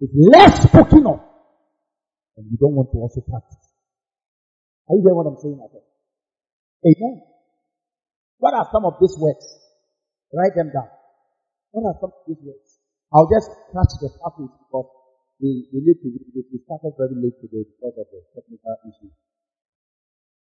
is 0.02 0.10
less 0.18 0.66
spoken 0.66 1.06
of. 1.06 1.22
And 2.38 2.50
you 2.50 2.58
don't 2.58 2.74
want 2.74 2.90
to 2.94 2.98
also 2.98 3.22
practice. 3.22 3.62
Are 4.90 4.98
you 4.98 5.02
hearing 5.06 5.18
what 5.18 5.30
I'm 5.30 5.38
saying? 5.38 5.62
Amen. 5.62 7.16
What 8.40 8.54
are 8.54 8.66
some 8.72 8.86
of 8.86 8.98
these 9.02 9.14
words? 9.18 9.46
Write 10.34 10.56
them 10.56 10.72
down. 10.74 10.90
What 11.72 11.86
are 11.86 11.98
some 12.02 12.14
of 12.14 12.22
these 12.26 12.42
words? 12.42 12.82
I'll 13.14 13.30
just 13.30 13.50
catch 13.74 13.94
the 14.02 14.10
surface 14.10 14.54
because 14.58 14.90
we, 15.38 15.70
we 15.70 15.80
need 15.86 16.02
to 16.02 16.10
We 16.34 16.60
started 16.66 16.94
very 16.98 17.14
late 17.14 17.38
today 17.42 17.62
because 17.62 17.94
of 17.94 18.08
the 18.10 18.20
technical 18.34 18.76
issue. 18.90 19.12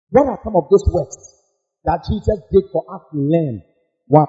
What 0.10 0.28
are 0.34 0.40
some 0.44 0.56
of 0.58 0.66
these 0.70 0.86
words 0.90 1.39
that 1.86 2.04
Jesus 2.10 2.40
did 2.52 2.64
for 2.72 2.84
us 2.94 3.02
to 3.12 3.18
learn? 3.18 3.62
One, 4.08 4.28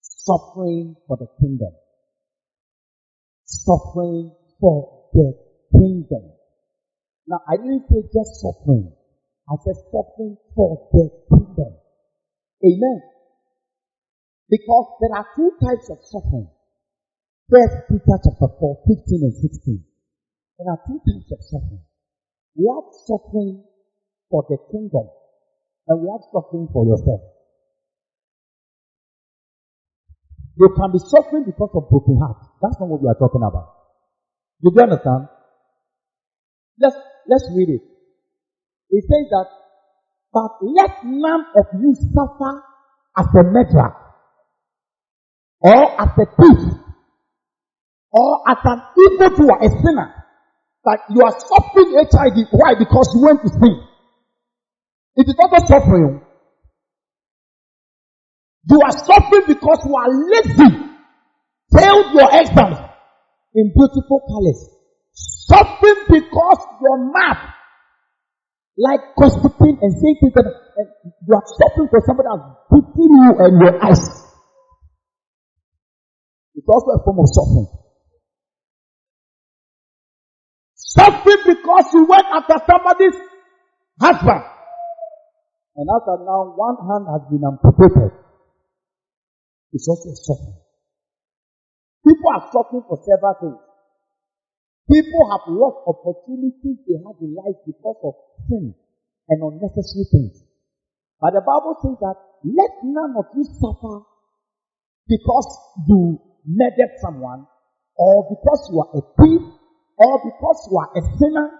suffering 0.00 0.96
for 1.06 1.16
the 1.16 1.26
kingdom. 1.40 1.72
Suffering 3.44 4.32
for 4.60 5.08
the 5.12 5.32
kingdom. 5.72 6.32
Now, 7.26 7.40
I 7.48 7.56
didn't 7.56 7.84
say 7.88 8.02
just 8.12 8.40
suffering. 8.40 8.92
I 9.48 9.56
said 9.64 9.76
suffering 9.90 10.36
for 10.54 10.88
the 10.92 11.10
kingdom. 11.28 11.72
Amen. 12.64 13.00
Because 14.48 14.86
there 15.00 15.18
are 15.18 15.26
two 15.36 15.52
types 15.60 15.90
of 15.90 15.98
suffering. 16.02 16.48
First 17.50 17.88
Peter 17.88 18.16
chapter 18.24 18.48
4, 18.60 18.84
15 18.86 19.20
and 19.22 19.34
16. 19.34 19.84
There 20.58 20.72
are 20.72 20.80
two 20.86 21.00
types 21.00 21.32
of 21.32 21.40
suffering. 21.44 21.84
We 22.56 22.68
have 22.68 22.92
suffering 23.06 23.64
for 24.30 24.44
the 24.48 24.58
kingdom 24.70 25.08
and 25.88 25.96
have 26.08 26.24
suffering 26.32 26.68
for 26.72 26.84
yourself. 26.86 27.20
You 30.56 30.68
can 30.76 30.92
be 30.92 30.98
suffering 30.98 31.44
because 31.46 31.70
of 31.74 31.88
broken 31.88 32.18
heart. 32.18 32.38
That's 32.60 32.78
not 32.80 32.88
what 32.88 33.02
we 33.02 33.08
are 33.08 33.18
talking 33.18 33.42
about. 33.42 33.74
You 34.60 34.72
Do 34.74 34.82
understand? 34.82 35.28
Let's 36.80 36.96
Let's 37.28 37.44
read 37.54 37.68
it. 37.68 37.82
It 38.90 39.04
says 39.04 39.28
that, 39.30 39.46
but 40.32 40.50
let 40.62 41.04
none 41.04 41.44
of 41.56 41.66
you 41.78 41.94
suffer 41.94 42.62
as 43.18 43.26
a 43.36 43.42
murderer, 43.44 43.94
or 45.60 46.00
as 46.00 46.08
a 46.08 46.24
thief, 46.24 46.72
or 48.12 48.48
as 48.48 48.56
an 48.64 48.80
evil 48.96 49.26
evildoer, 49.26 49.58
a 49.60 49.68
sinner. 49.68 50.14
That 50.84 51.00
you 51.10 51.20
are 51.20 51.36
suffering 51.36 52.00
HIV. 52.00 52.48
Why? 52.52 52.72
Because 52.78 53.12
you 53.14 53.20
went 53.20 53.42
to 53.42 53.48
sin. 53.50 53.76
It 55.18 55.26
is 55.26 55.34
not 55.36 55.66
suffering. 55.66 56.22
You 58.70 58.80
are 58.80 58.92
suffering 58.92 59.44
because 59.48 59.78
you 59.84 59.96
are 59.96 60.10
lazy. 60.30 60.70
Failed 61.74 62.14
your 62.14 62.28
exams 62.32 62.78
in 63.54 63.72
beautiful 63.74 64.20
colors. 64.30 64.62
Suffering 65.12 66.04
because 66.08 66.60
your 66.80 67.10
mouth, 67.12 67.50
like 68.78 69.00
gossiping 69.18 69.78
and 69.82 69.92
saying 69.92 70.16
things 70.20 70.34
that 70.34 70.46
you 71.26 71.34
are 71.34 71.42
suffering 71.58 71.88
for 71.90 72.00
somebody 72.06 72.28
that's 72.30 72.46
beating 72.70 73.10
you 73.10 73.34
and 73.40 73.60
your 73.60 73.84
eyes. 73.84 74.06
It's 76.54 76.68
also 76.68 76.90
a 76.94 77.04
form 77.04 77.18
of 77.18 77.26
suffering. 77.34 77.66
Suffering 80.74 81.42
because 81.44 81.92
you 81.92 82.04
went 82.06 82.26
after 82.32 82.54
somebody's 82.70 83.18
husband. 84.00 84.57
And 85.78 85.86
after 85.94 86.18
now 86.26 86.58
one 86.58 86.74
hand 86.90 87.06
has 87.06 87.22
been 87.30 87.46
amputated. 87.46 88.10
It's 89.70 89.86
also 89.86 90.10
suffering. 90.10 90.58
People 92.02 92.30
are 92.34 92.50
suffering 92.50 92.82
for 92.82 92.98
several 93.06 93.34
things. 93.38 93.62
People 94.90 95.22
have 95.30 95.46
lost 95.54 95.78
opportunities 95.86 96.82
they 96.82 96.98
had 96.98 97.14
in 97.22 97.30
life 97.30 97.62
because 97.62 97.98
of 98.02 98.14
sin 98.50 98.74
and 99.28 99.38
unnecessary 99.38 100.02
things. 100.10 100.42
But 101.20 101.38
the 101.38 101.46
Bible 101.46 101.78
says 101.78 101.94
that 102.02 102.16
let 102.42 102.74
none 102.82 103.14
of 103.14 103.30
you 103.38 103.46
suffer 103.62 104.02
because 105.06 105.48
you 105.86 106.18
murdered 106.44 106.98
someone, 106.98 107.46
or 107.94 108.26
because 108.34 108.66
you 108.72 108.82
are 108.82 108.90
a 108.98 109.02
thief, 109.14 109.42
or 109.98 110.14
because 110.26 110.58
you 110.70 110.76
are 110.78 110.90
a 110.90 111.02
sinner, 111.18 111.50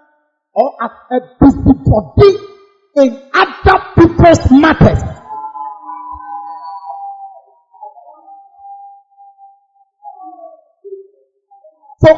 or 0.55 0.75
as 0.83 0.91
a 1.13 1.19
busybody 1.39 2.58
in 2.97 3.23
other 3.35 3.79
people's 3.97 4.51
matters. 4.51 5.03
So 12.01 12.09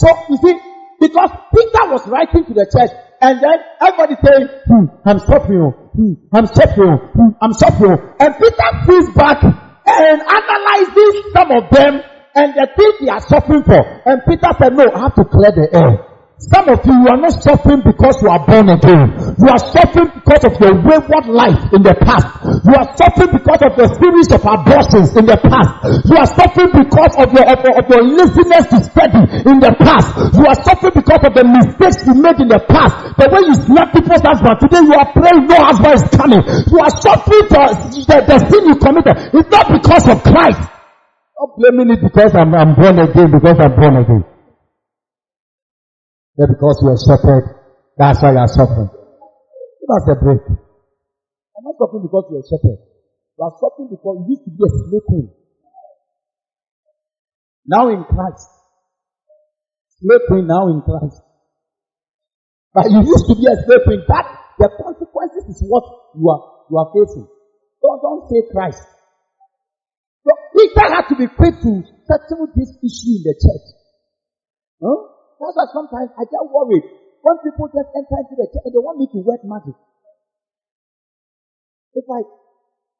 so 0.00 0.08
you 0.28 0.36
see, 0.36 0.54
because 1.00 1.30
Peter 1.54 1.84
was 1.92 2.06
writing 2.08 2.44
to 2.44 2.54
the 2.54 2.66
church, 2.68 2.90
and 3.20 3.40
then 3.40 3.58
everybody 3.80 4.16
saying, 4.24 4.48
hmm, 4.66 4.84
I'm 5.04 5.18
suffering, 5.20 5.72
hmm, 5.94 6.12
I'm 6.32 6.46
suffering, 6.46 6.98
hmm, 6.98 7.30
I'm 7.40 7.52
suffering. 7.52 7.98
And 8.20 8.34
Peter 8.36 8.68
feels 8.86 9.10
back 9.14 9.42
and 9.44 10.20
analyzes 10.20 11.14
some 11.32 11.50
of 11.52 11.70
them 11.70 12.00
and 12.34 12.52
the 12.54 12.68
things 12.76 12.94
they 13.00 13.08
are 13.08 13.20
suffering 13.20 13.62
for. 13.64 13.80
And 14.04 14.20
Peter 14.28 14.48
said, 14.58 14.72
no, 14.74 14.84
I 14.92 14.98
have 15.00 15.14
to 15.14 15.24
clear 15.24 15.52
the 15.52 15.68
air. 15.72 16.15
Some 16.36 16.68
of 16.68 16.84
you, 16.84 16.92
you 16.92 17.08
are 17.08 17.16
not 17.16 17.32
suffering 17.40 17.80
because 17.80 18.20
you 18.20 18.28
are 18.28 18.44
born 18.44 18.68
again. 18.68 19.08
You 19.40 19.48
are 19.48 19.62
suffering 19.72 20.12
because 20.20 20.44
of 20.44 20.52
your 20.60 20.76
wayward 20.84 21.32
life 21.32 21.72
in 21.72 21.80
the 21.80 21.96
past. 21.96 22.28
You 22.60 22.76
are 22.76 22.92
suffering 22.92 23.32
because 23.40 23.64
of 23.64 23.72
the 23.72 23.88
series 23.96 24.28
of 24.36 24.44
abortions 24.44 25.16
in 25.16 25.24
the 25.24 25.40
past. 25.40 25.72
You 26.04 26.12
are 26.20 26.28
suffering 26.28 26.76
because 26.76 27.16
of 27.16 27.32
your, 27.32 27.40
of, 27.48 27.56
of 27.64 27.84
your 27.88 28.04
laziness 28.04 28.68
to 28.68 28.84
study 28.84 29.22
in 29.48 29.64
the 29.64 29.72
past. 29.80 30.12
You 30.36 30.44
are 30.44 30.60
suffering 30.60 30.92
because 31.00 31.24
of 31.24 31.32
the 31.32 31.44
mistakes 31.48 32.04
you 32.04 32.12
made 32.20 32.36
in 32.36 32.52
the 32.52 32.60
past. 32.68 33.16
The 33.16 33.32
way 33.32 33.40
you 33.48 33.56
slept 33.56 33.96
people's 33.96 34.20
husband. 34.20 34.60
Today 34.60 34.84
you 34.84 34.92
are 34.92 35.08
praying 35.16 35.48
no 35.48 35.56
husband 35.56 35.94
is 35.96 36.04
coming. 36.12 36.42
You 36.68 36.78
are 36.84 36.94
suffering 37.00 37.48
for 37.48 37.64
the, 37.96 38.16
the 38.28 38.36
sin 38.44 38.62
you 38.68 38.76
committed. 38.76 39.32
It's 39.40 39.48
not 39.48 39.72
because 39.72 40.04
of 40.04 40.20
Christ. 40.20 40.60
Not 40.60 41.48
blaming 41.56 41.96
it 41.96 42.04
because 42.04 42.36
I'm, 42.36 42.52
I'm 42.52 42.76
born 42.76 43.00
again, 43.00 43.32
because 43.32 43.56
I'm 43.56 43.72
born 43.72 43.96
again. 44.04 44.35
But 46.36 46.52
because 46.52 46.76
you 46.84 46.88
are 46.92 47.00
shepherd, 47.00 47.44
that's 47.96 48.20
why 48.20 48.32
you 48.32 48.38
are 48.38 48.52
suffering. 48.52 48.92
Give 48.92 49.90
us 49.90 50.04
a 50.12 50.16
break. 50.20 50.44
I'm 50.44 51.64
not 51.64 51.80
suffering 51.80 52.04
because 52.04 52.28
you 52.28 52.36
are 52.36 52.44
shepherd. 52.44 52.76
You 52.76 53.42
are 53.44 53.56
suffering 53.56 53.88
because 53.88 54.16
you 54.20 54.36
used 54.36 54.44
to 54.44 54.52
be 54.52 54.60
a 54.60 54.70
slave. 54.84 55.32
Now 57.64 57.88
in 57.88 58.04
Christ. 58.04 58.48
Slave 59.96 60.44
now 60.44 60.68
in 60.68 60.84
Christ. 60.84 61.24
But 62.76 62.90
you 62.92 63.00
used 63.00 63.26
to 63.32 63.34
be 63.34 63.48
a 63.48 63.56
slave 63.64 63.84
queen. 63.88 64.04
That 64.08 64.28
the 64.60 64.68
consequences 64.76 65.44
is 65.48 65.64
what 65.64 65.84
you 66.20 66.28
are 66.28 66.68
you 66.68 66.76
are 66.76 66.90
facing. 66.92 67.26
Don't, 67.80 68.00
don't 68.02 68.28
say 68.28 68.44
Christ. 68.52 68.84
So 70.24 70.30
Peter 70.52 70.86
had 70.92 71.08
to 71.08 71.16
be 71.16 71.26
quick 71.28 71.54
to 71.62 71.70
settle 72.04 72.48
this 72.52 72.76
issue 72.82 73.14
in 73.16 73.22
the 73.24 73.34
church. 73.40 73.66
Huh? 74.82 75.15
That's 75.36 75.56
why 75.56 75.66
sometimes 75.72 76.10
I 76.16 76.24
get 76.24 76.44
worried 76.48 76.86
when 77.20 77.36
people 77.44 77.68
just 77.68 77.90
enter 77.92 78.16
into 78.22 78.34
the 78.38 78.46
church 78.48 78.64
and 78.64 78.72
they 78.72 78.82
want 78.82 78.96
me 78.96 79.06
to 79.12 79.20
work 79.20 79.42
magic. 79.44 79.76
It's 81.96 82.08
like 82.08 82.28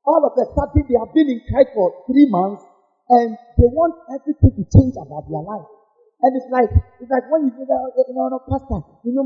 all 0.05 0.23
of 0.25 0.33
a 0.37 0.45
sudden 0.53 0.85
they 0.89 0.97
have 1.01 1.13
been 1.13 1.29
in 1.29 1.41
Christ 1.49 1.73
for 1.73 2.05
three 2.09 2.29
months 2.29 2.65
and 3.09 3.37
they 3.57 3.69
want 3.71 3.95
everything 4.13 4.53
to 4.57 4.65
change 4.69 4.95
about 4.99 5.29
their 5.29 5.45
life. 5.45 5.69
And 6.23 6.33
it's 6.33 6.49
like 6.49 6.73
it's 7.01 7.13
like 7.13 7.29
when 7.29 7.49
you 7.49 7.53
say 7.55 7.69
that 7.69 7.83
you 8.09 8.15
know, 8.17 8.33
no, 8.33 8.41
pastor, 8.49 8.81
you 9.05 9.13
know, 9.13 9.25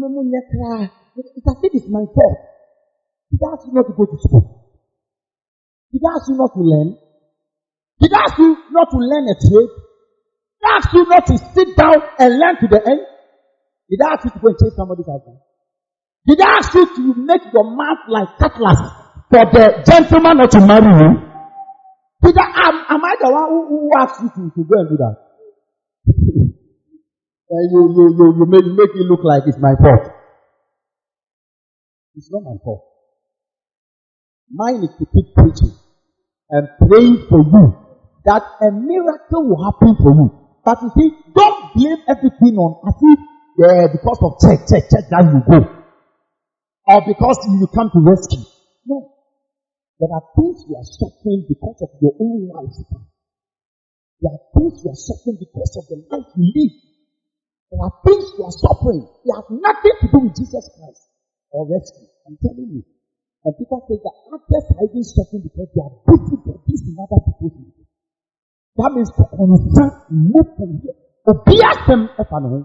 it's 1.16 1.48
as 1.48 1.58
if 1.62 1.72
it's 1.74 1.88
my 1.88 2.02
fault. 2.12 2.38
Did 3.30 3.40
I 3.46 3.48
ask 3.54 3.62
you 3.66 3.72
not 3.72 3.86
to 3.86 3.94
go 3.94 4.06
to 4.10 4.18
school? 4.18 4.74
Did 5.94 6.02
I 6.02 6.10
ask 6.18 6.26
you 6.28 6.36
not 6.36 6.50
to 6.54 6.62
learn? 6.62 6.98
Did 8.02 8.12
I 8.12 8.20
ask 8.26 8.38
you 8.38 8.58
not 8.74 8.90
to 8.90 8.98
learn 8.98 9.26
a 9.30 9.36
trade? 9.38 9.79
I 10.70 10.76
asked 10.78 10.94
you 10.94 11.04
not 11.06 11.26
to 11.26 11.38
sit 11.38 11.76
down 11.76 11.96
and 12.18 12.38
learn 12.38 12.56
to 12.60 12.68
the 12.68 12.80
end? 12.86 13.00
Did 13.90 14.00
I 14.06 14.14
ask 14.14 14.24
you 14.24 14.30
to 14.30 14.38
go 14.38 14.48
and 14.48 14.58
chase 14.58 14.76
somebody's 14.76 15.06
husband? 15.06 15.38
Did 16.26 16.40
I 16.40 16.62
ask 16.62 16.74
you 16.74 16.86
to 16.86 17.14
make 17.18 17.42
your 17.52 17.64
mouth 17.64 18.06
like 18.08 18.38
cutlass 18.38 18.78
for 19.30 19.44
the 19.50 19.82
gentleman 19.82 20.38
not 20.38 20.50
to 20.52 20.60
marry 20.60 20.86
you? 20.86 21.10
Did 22.22 22.36
I, 22.38 22.68
am, 22.68 22.74
am 22.86 23.02
I 23.04 23.14
the 23.18 23.30
one 23.32 23.48
who, 23.50 23.58
who 23.66 23.90
asked 23.98 24.22
you 24.22 24.28
to, 24.28 24.42
to 24.54 24.62
go 24.62 24.74
and 24.78 24.88
do 24.90 24.96
that? 25.00 25.16
and 27.50 27.64
you, 27.72 27.80
you, 27.90 28.04
you, 28.14 28.26
you 28.38 28.46
make, 28.46 28.66
make 28.66 28.94
it 28.94 29.06
look 29.10 29.24
like 29.24 29.42
it's 29.46 29.58
my 29.58 29.74
fault. 29.80 30.06
It's 32.14 32.30
not 32.30 32.42
my 32.44 32.56
fault. 32.62 32.84
Mine 34.52 34.84
is 34.84 34.90
to 34.98 35.06
keep 35.06 35.34
preaching 35.34 35.74
and 36.50 36.68
praying 36.78 37.26
for 37.28 37.40
you 37.40 37.74
that 38.24 38.42
a 38.60 38.70
miracle 38.70 39.48
will 39.48 39.64
happen 39.64 39.96
for 39.96 40.12
you. 40.12 40.39
But 40.64 40.78
you 40.82 40.90
see, 40.96 41.08
don't 41.34 41.74
blame 41.74 42.00
everything 42.08 42.54
on 42.60 42.84
as 42.84 42.96
if 43.00 43.20
uh, 43.60 43.88
because 43.92 44.20
of 44.24 44.32
church, 44.40 44.62
church, 44.68 44.86
church 44.88 45.06
that 45.08 45.24
you 45.24 45.40
go. 45.44 45.60
Or 46.88 46.98
because 47.06 47.38
you 47.48 47.66
come 47.72 47.90
to 47.92 48.00
rescue. 48.00 48.44
No. 48.86 49.12
There 50.00 50.08
are 50.08 50.24
things 50.32 50.64
you 50.64 50.76
are 50.80 50.88
suffering 50.88 51.44
because 51.44 51.76
of 51.84 51.90
your 52.00 52.16
own 52.16 52.48
lifestyle. 52.48 53.04
There 54.20 54.32
are 54.32 54.44
things 54.56 54.80
you 54.80 54.90
are 54.92 55.00
suffering 55.00 55.36
because 55.40 55.72
of 55.76 55.84
the 55.92 55.96
life 56.08 56.28
you 56.36 56.48
live. 56.56 56.76
There 57.68 57.82
are 57.84 57.94
things 58.04 58.24
you 58.36 58.44
are 58.48 58.56
suffering. 58.64 59.04
They 59.24 59.32
have 59.36 59.48
nothing 59.52 59.96
to 60.00 60.06
do 60.08 60.18
with 60.24 60.34
Jesus 60.40 60.64
Christ 60.72 61.04
or 61.52 61.68
rescue. 61.68 62.08
I'm 62.26 62.36
telling 62.40 62.80
you. 62.80 62.82
And 63.44 63.52
people 63.56 63.80
say 63.88 63.96
that 64.00 64.16
others 64.32 64.66
are 64.76 64.84
even 64.88 65.04
suffering 65.04 65.44
because 65.44 65.68
they 65.72 65.84
are 65.84 65.94
busy 66.08 66.36
bodies 66.48 66.82
in 66.84 66.96
other 66.96 67.20
people's 67.28 67.56
lives. 67.60 67.89
That 68.76 68.92
means 68.94 69.10
to 69.10 69.24
nothing 70.10 70.80
here. 70.82 70.94
Obi 71.26 71.56
asɛm 71.70 72.08
ɛfa 72.18 72.38
ne 72.42 72.48
ho. 72.48 72.58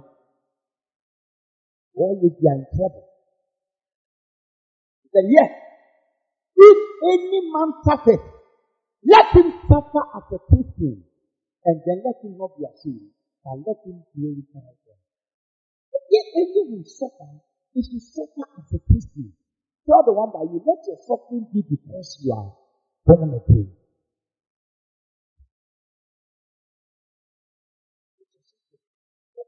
They 1.95 2.47
are 2.49 2.55
in 2.55 2.65
trouble. 2.75 3.05
He 5.03 5.07
said, 5.13 5.27
yes, 5.29 5.51
if 6.55 6.77
any 7.13 7.41
man 7.51 7.69
suffers, 7.83 8.23
let 9.03 9.27
him 9.35 9.53
suffer 9.67 10.03
as 10.15 10.23
a 10.33 10.39
Christian, 10.49 11.03
and 11.65 11.81
then 11.85 12.01
let 12.03 12.23
him 12.23 12.37
not 12.37 12.57
be 12.57 12.65
ashamed, 12.65 13.11
and 13.45 13.63
let 13.67 13.77
him 13.85 14.03
glorify 14.15 14.71
God. 14.85 15.01
If 16.09 16.25
any 16.35 16.61
will 16.71 16.83
suffer, 16.85 17.31
he 17.73 17.83
should 17.83 18.01
suffer 18.01 18.45
as 18.57 18.73
a 18.73 18.79
Christian. 18.87 19.33
Tell 19.85 20.03
the 20.05 20.13
one 20.13 20.31
by 20.33 20.43
you, 20.51 20.63
let 20.65 20.81
your 20.87 20.97
suffering 21.05 21.47
be 21.53 21.61
because 21.69 22.19
you 22.23 22.33
are 22.33 22.51
born 23.05 23.35
again. 23.35 23.71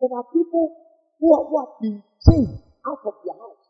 There 0.01 0.13
are 0.13 0.27
people 0.31 0.65
who, 1.19 1.27
are, 1.33 1.45
have 1.65 1.75
been 1.81 2.03
chased 2.21 2.61
out 2.85 3.01
of 3.05 3.15
their 3.25 3.37
house. 3.37 3.65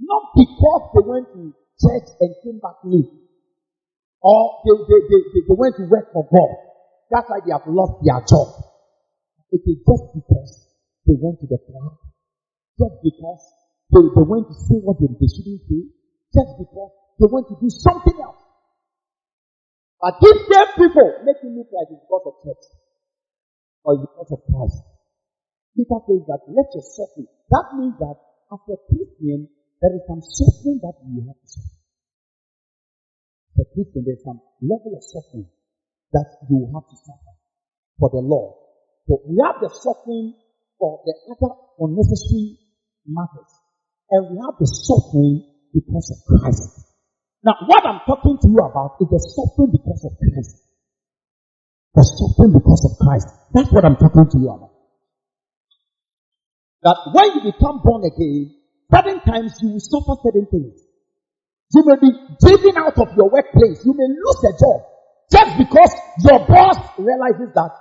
Not 0.00 0.22
because 0.36 0.82
they 0.92 1.04
went 1.08 1.26
to 1.32 1.42
church 1.80 2.08
and 2.20 2.30
came 2.44 2.58
back 2.60 2.80
late. 2.84 3.08
Or 4.20 4.60
they, 4.64 4.76
they, 4.76 5.00
they, 5.08 5.20
they, 5.32 5.42
they 5.48 5.56
went 5.56 5.76
to 5.80 5.84
work 5.88 6.12
for 6.12 6.24
God. 6.28 6.52
That's 7.10 7.28
why 7.30 7.40
they 7.44 7.52
have 7.52 7.64
lost 7.68 8.04
their 8.04 8.20
job. 8.28 8.48
It 9.54 9.62
is 9.64 9.78
just 9.86 10.04
because 10.12 10.52
they 11.06 11.16
went 11.16 11.40
to 11.40 11.46
the 11.46 11.60
club. 11.64 11.96
Just 12.76 12.96
because 13.00 13.42
they, 13.94 14.02
they 14.02 14.26
went 14.26 14.50
to 14.50 14.56
say 14.68 14.76
what 14.82 15.00
they, 15.00 15.08
they 15.08 15.30
shouldn't 15.30 15.62
say. 15.64 15.82
Just 16.34 16.52
because 16.60 16.92
they 17.22 17.28
went 17.30 17.48
to 17.48 17.56
do 17.56 17.70
something 17.70 18.18
else. 18.20 18.42
But 20.02 20.20
these 20.20 20.40
same 20.50 20.70
people 20.76 21.08
make 21.24 21.40
it 21.40 21.52
look 21.56 21.70
like 21.72 21.88
it's 21.88 22.04
because 22.04 22.24
of 22.28 22.34
church. 22.44 22.64
Or 23.86 23.94
it's 23.96 24.04
because 24.04 24.30
of 24.34 24.40
Christ. 24.44 24.95
Peter 25.76 26.00
says 26.08 26.24
that 26.24 26.40
let 26.48 26.72
your 26.72 26.80
suffering. 26.80 27.28
That 27.52 27.76
means 27.76 28.00
that 28.00 28.16
as 28.48 28.64
a 28.64 28.76
Christian, 28.88 29.44
there 29.84 29.92
is 29.92 30.02
some 30.08 30.24
suffering 30.24 30.80
that 30.80 30.96
you 31.04 31.20
have 31.28 31.36
to 31.36 31.48
suffer. 31.52 31.76
As 33.52 33.56
a 33.60 33.66
Christian, 33.76 34.02
there's 34.08 34.24
some 34.24 34.40
level 34.64 34.96
of 34.96 35.04
suffering 35.04 35.52
that 36.16 36.28
you 36.48 36.64
have 36.72 36.88
to 36.88 36.96
suffer 36.96 37.32
for 38.00 38.08
the 38.08 38.24
Lord. 38.24 38.56
So 39.04 39.20
we 39.28 39.36
have 39.44 39.60
the 39.60 39.68
suffering 39.68 40.32
for 40.80 41.04
the 41.04 41.12
other 41.36 41.52
unnecessary 41.84 42.56
matters. 43.04 43.52
And 44.08 44.32
we 44.32 44.36
have 44.40 44.56
the 44.56 44.64
suffering 44.64 45.44
because 45.76 46.08
of 46.08 46.18
Christ. 46.24 46.88
Now, 47.44 47.52
what 47.68 47.84
I'm 47.84 48.00
talking 48.08 48.40
to 48.40 48.48
you 48.48 48.64
about 48.64 48.96
is 48.96 49.12
the 49.12 49.20
suffering 49.20 49.76
because 49.76 50.08
of 50.08 50.16
Christ. 50.16 50.56
The 51.92 52.00
suffering 52.00 52.56
because 52.56 52.80
of 52.88 52.92
Christ. 52.96 53.28
That's 53.52 53.70
what 53.70 53.84
I'm 53.84 54.00
talking 54.00 54.24
to 54.32 54.38
you 54.40 54.48
about 54.48 54.75
that 56.86 57.10
when 57.10 57.26
you 57.34 57.50
become 57.50 57.82
born 57.82 58.06
again, 58.06 58.54
certain 58.94 59.18
times 59.26 59.58
you 59.58 59.74
will 59.74 59.82
suffer 59.82 60.14
certain 60.22 60.46
things. 60.46 60.86
You 61.74 61.82
may 61.82 61.98
be 61.98 62.14
driven 62.38 62.78
out 62.78 62.94
of 62.94 63.10
your 63.18 63.26
workplace. 63.26 63.82
You 63.82 63.90
may 63.90 64.06
lose 64.06 64.40
a 64.46 64.54
job 64.54 64.86
just 65.26 65.58
because 65.58 65.90
your 66.22 66.46
boss 66.46 66.78
realizes 66.94 67.50
that 67.58 67.74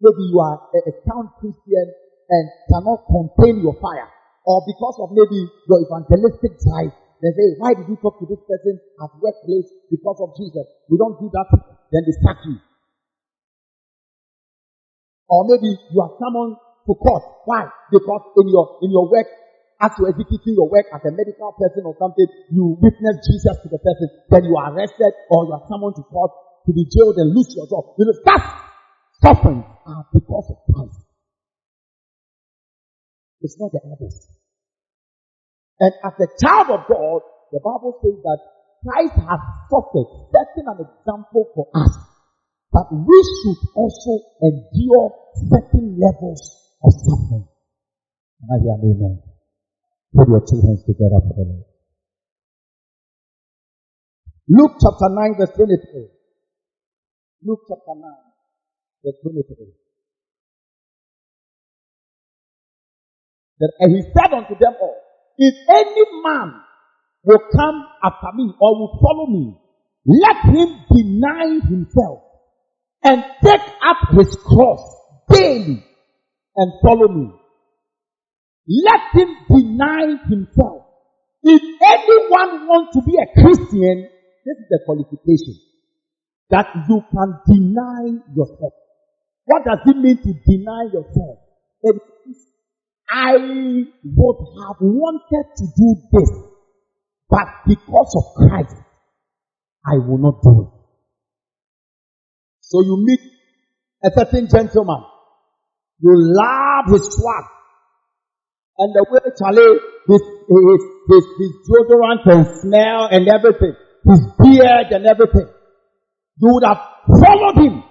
maybe 0.00 0.32
you 0.32 0.40
are 0.40 0.64
a, 0.72 0.78
a 0.80 0.92
Christian 1.36 1.86
and 2.32 2.44
cannot 2.72 3.04
contain 3.04 3.60
your 3.60 3.76
fire. 3.84 4.08
Or 4.48 4.64
because 4.64 4.96
of 5.04 5.12
maybe 5.12 5.44
your 5.68 5.84
evangelistic 5.84 6.56
drive. 6.64 6.96
They 7.20 7.32
say, 7.36 7.60
why 7.60 7.76
did 7.76 7.84
you 7.84 8.00
talk 8.00 8.16
to 8.20 8.26
this 8.28 8.40
person 8.48 8.80
at 8.80 9.10
workplace 9.20 9.68
because 9.92 10.20
of 10.24 10.32
Jesus? 10.40 10.64
We 10.88 10.96
don't 10.96 11.20
do 11.20 11.28
that. 11.36 11.52
Then 11.92 12.02
they 12.08 12.16
sack 12.24 12.40
you. 12.48 12.56
Or 15.28 15.44
maybe 15.44 15.68
you 15.68 16.00
are 16.00 16.12
someone 16.16 16.56
to 16.86 16.94
court. 16.94 17.22
Why? 17.44 17.66
Because 17.90 18.22
in 18.38 18.48
your 18.48 18.78
in 18.82 18.90
your 18.90 19.10
work, 19.10 19.26
as 19.82 19.92
you're 19.98 20.08
executing 20.08 20.56
your 20.56 20.70
work 20.70 20.86
as 20.94 21.02
a 21.04 21.12
medical 21.12 21.52
person 21.58 21.84
or 21.84 21.94
something, 21.98 22.26
you 22.50 22.78
witness 22.80 23.16
Jesus 23.26 23.56
to 23.62 23.68
the 23.68 23.78
person, 23.82 24.08
then 24.30 24.44
you 24.46 24.56
are 24.56 24.72
arrested 24.72 25.12
or 25.30 25.44
you 25.46 25.52
are 25.52 25.64
summoned 25.68 25.96
to 25.98 26.04
court 26.08 26.30
to 26.66 26.72
be 26.72 26.86
jailed 26.88 27.18
and 27.18 27.34
lose 27.34 27.52
your 27.54 27.68
job. 27.68 27.94
You 27.98 28.06
know, 28.06 28.16
that 28.24 28.42
suffering 29.20 29.62
are 29.62 30.04
because 30.14 30.46
of 30.50 30.58
Christ. 30.72 31.02
It's 33.42 33.58
not 33.60 33.70
the 33.70 33.80
others. 33.84 34.28
And 35.78 35.92
as 36.02 36.14
a 36.18 36.28
child 36.40 36.72
of 36.72 36.88
God, 36.88 37.20
the 37.52 37.60
Bible 37.60 38.00
says 38.00 38.16
that 38.24 38.40
Christ 38.80 39.16
has 39.28 39.40
suffered, 39.68 40.08
setting 40.32 40.66
an 40.66 40.80
example 40.80 41.52
for 41.54 41.68
us 41.74 41.92
that 42.72 42.88
we 42.90 43.18
should 43.22 43.60
also 43.76 44.12
endure 44.42 45.12
certain 45.48 46.00
levels 46.00 46.65
of 46.82 46.92
suffering. 46.92 47.48
And 48.40 48.48
I 48.52 48.56
hear 48.62 48.74
an 48.74 48.82
amen. 48.84 49.22
Put 50.14 50.28
your 50.28 50.42
two 50.44 50.60
hands 50.66 50.84
together 50.84 51.20
for 51.24 51.34
the 51.36 51.44
Lord. 51.44 51.64
Luke 54.48 54.78
chapter 54.80 55.08
9 55.10 55.34
verse 55.38 55.50
23. 55.56 56.08
Luke 57.44 57.60
chapter 57.68 57.94
9 57.96 58.02
verse 59.04 59.18
23. 59.22 59.66
That, 63.58 63.72
and 63.80 63.96
he 63.96 64.02
said 64.02 64.32
unto 64.36 64.54
them 64.58 64.74
all, 64.80 65.00
if 65.38 65.54
any 65.68 66.04
man 66.22 66.52
will 67.24 67.40
come 67.56 67.86
after 68.04 68.36
me 68.36 68.52
or 68.60 68.78
will 68.78 68.98
follow 69.02 69.26
me, 69.26 69.56
let 70.06 70.54
him 70.54 70.68
deny 70.92 71.58
himself 71.66 72.22
and 73.02 73.24
take 73.42 73.60
up 73.82 74.14
his 74.16 74.36
cross 74.36 74.80
daily 75.28 75.82
and 76.56 76.72
follow 76.82 77.08
me. 77.08 77.30
Let 78.68 79.00
him 79.14 79.36
deny 79.48 80.16
himself. 80.28 80.82
If 81.42 81.62
anyone 81.62 82.66
wants 82.66 82.96
to 82.96 83.02
be 83.02 83.16
a 83.16 83.26
Christian, 83.40 84.08
this 84.44 84.56
is 84.58 84.66
the 84.68 84.80
qualification. 84.84 85.60
That 86.50 86.66
you 86.88 87.02
can 87.10 87.38
deny 87.46 88.22
yourself. 88.34 88.72
What 89.44 89.64
does 89.64 89.78
it 89.86 89.96
mean 89.96 90.16
to 90.16 90.32
deny 90.46 90.84
yourself? 90.92 91.38
It 91.82 91.96
means 92.24 92.38
I 93.08 93.36
would 93.36 94.36
have 94.66 94.76
wanted 94.80 95.46
to 95.56 95.64
do 95.76 95.94
this, 96.12 96.30
but 97.30 97.46
because 97.66 98.14
of 98.16 98.48
Christ, 98.48 98.74
I 99.86 99.98
will 99.98 100.18
not 100.18 100.42
do 100.42 100.62
it. 100.62 100.76
So 102.60 102.80
you 102.82 102.96
meet 103.04 103.20
a 104.04 104.10
certain 104.12 104.48
gentleman. 104.48 105.04
You 106.00 106.12
love 106.12 106.92
his 106.92 107.06
swag. 107.14 107.44
And 108.78 108.92
the 108.92 109.06
way 109.08 109.20
Charlie, 109.38 109.80
his, 110.06 110.20
his, 110.20 110.82
his, 111.08 111.24
his 111.40 111.52
deodorant 111.64 112.26
and 112.28 112.46
smell 112.60 113.08
and 113.10 113.26
everything, 113.28 113.72
his 114.04 114.20
beard 114.38 114.92
and 114.92 115.06
everything. 115.06 115.48
You 116.38 116.52
would 116.52 116.64
have 116.64 116.80
followed 117.08 117.56
him. 117.56 117.82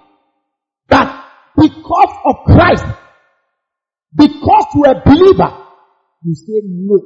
But 0.88 1.24
because 1.56 2.14
of 2.24 2.36
Christ, 2.46 2.84
because 4.14 4.66
you 4.74 4.84
are 4.84 4.96
a 4.96 5.02
believer, 5.04 5.50
you 6.22 6.34
say 6.34 6.62
no. 6.64 6.96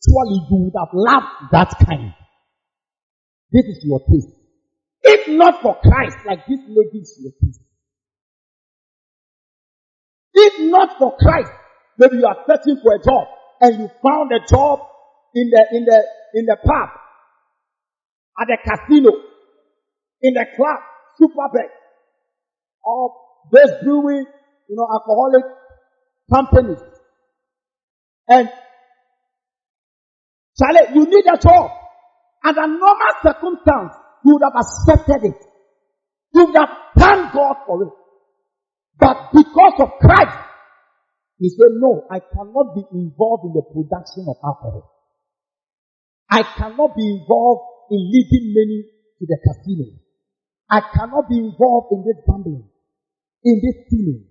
Surely 0.00 0.40
you 0.48 0.56
would 0.64 0.78
have 0.80 0.88
loved 0.94 1.52
that 1.52 1.74
kind. 1.86 2.14
This 3.52 3.66
is 3.66 3.84
your 3.84 4.00
taste. 4.00 4.32
If 5.02 5.28
not 5.28 5.60
for 5.60 5.76
Christ, 5.82 6.16
like 6.26 6.46
this 6.46 6.60
lady 6.66 6.98
is 6.98 7.18
your 7.20 7.32
taste. 7.42 7.60
If 10.42 10.70
not 10.70 10.96
for 10.98 11.16
Christ, 11.18 11.52
maybe 11.98 12.16
you 12.16 12.26
are 12.26 12.36
searching 12.46 12.80
for 12.82 12.94
a 12.94 12.98
job 12.98 13.26
and 13.60 13.78
you 13.80 13.90
found 14.02 14.32
a 14.32 14.40
job 14.48 14.80
in 15.34 15.50
the, 15.50 15.66
in 15.72 15.84
the, 15.84 16.04
in 16.34 16.46
the 16.46 16.56
pub, 16.56 16.88
at 18.40 18.46
the 18.48 18.56
casino, 18.64 19.10
in 20.22 20.32
the 20.34 20.46
club, 20.56 20.80
super 21.18 21.34
superbet, 21.34 21.68
or 22.84 23.12
those 23.52 23.82
brewing, 23.82 24.24
you 24.68 24.76
know, 24.76 24.86
alcoholic 24.90 25.44
companies. 26.32 26.80
And 28.28 28.48
Charlie, 30.58 30.94
you 30.94 31.04
need 31.04 31.24
a 31.26 31.36
job. 31.36 31.70
Under 32.44 32.66
normal 32.66 33.12
circumstance, 33.22 33.92
you 34.24 34.34
would 34.34 34.42
have 34.42 34.56
accepted 34.56 35.24
it. 35.24 35.36
You 36.32 36.46
would 36.46 36.56
have 36.56 36.70
thanked 36.96 37.34
God 37.34 37.56
for 37.66 37.82
it. 37.82 37.99
But 39.00 39.32
because 39.32 39.76
of 39.80 39.96
Christ, 39.98 40.36
he 41.40 41.48
said, 41.48 41.72
no, 41.80 42.04
I 42.12 42.20
cannot 42.20 42.76
be 42.76 42.84
involved 42.92 43.48
in 43.48 43.56
the 43.56 43.64
production 43.64 44.28
of 44.28 44.36
alcohol. 44.44 44.92
I 46.28 46.44
cannot 46.44 46.94
be 46.94 47.02
involved 47.08 47.64
in 47.90 48.00
leading 48.12 48.52
many 48.52 48.78
to 49.18 49.24
the 49.24 49.38
casino. 49.40 49.88
I 50.68 50.84
cannot 50.94 51.28
be 51.32 51.40
involved 51.40 51.96
in 51.96 52.04
this 52.04 52.20
gambling, 52.28 52.68
in 53.42 53.56
this 53.64 53.88
stealing. 53.88 54.28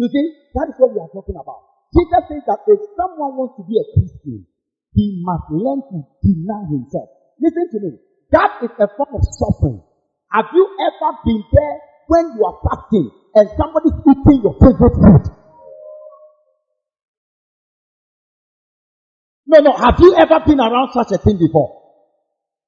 You 0.00 0.08
see, 0.08 0.26
that 0.56 0.72
is 0.72 0.76
what 0.80 0.96
we 0.96 1.00
are 1.04 1.12
talking 1.12 1.36
about. 1.36 1.62
Jesus 1.92 2.22
says 2.32 2.42
that 2.48 2.64
if 2.66 2.80
someone 2.96 3.36
wants 3.36 3.60
to 3.60 3.64
be 3.68 3.76
a 3.76 3.86
Christian, 3.94 4.48
he 4.96 5.20
must 5.20 5.52
learn 5.52 5.84
to 5.92 5.96
deny 6.24 6.64
himself. 6.72 7.08
Listen 7.38 7.68
to 7.76 7.78
me. 7.84 7.92
That 8.32 8.64
is 8.64 8.72
a 8.80 8.88
form 8.96 9.14
of 9.14 9.22
suffering. 9.36 9.84
Have 10.32 10.50
you 10.52 10.64
ever 10.64 11.10
been 11.24 11.44
there 11.52 11.76
when 12.08 12.24
you 12.34 12.42
are 12.42 12.58
fasting 12.64 13.08
and 13.36 13.48
somebody's 13.60 14.00
eating 14.08 14.40
your 14.42 14.56
favorite 14.58 14.96
food? 14.96 15.36
No, 19.46 19.60
no. 19.60 19.72
Have 19.76 20.00
you 20.00 20.16
ever 20.16 20.40
been 20.46 20.58
around 20.58 20.90
such 20.92 21.12
a 21.12 21.18
thing 21.18 21.38
before? 21.38 21.82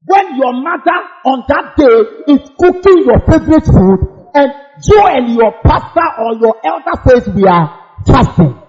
When 0.06 0.36
your 0.36 0.52
mother 0.52 0.98
on 1.24 1.42
that 1.48 1.74
day 1.76 2.32
is 2.32 2.50
cooking 2.60 3.04
your 3.04 3.18
favorite 3.26 3.64
food 3.64 4.30
and 4.34 4.52
you 4.84 5.02
and 5.06 5.34
your 5.34 5.52
pastor 5.64 6.06
or 6.22 6.34
your 6.36 6.54
elder 6.62 7.02
says 7.08 7.28
we 7.34 7.44
are 7.44 7.96
fasting. 8.06 8.62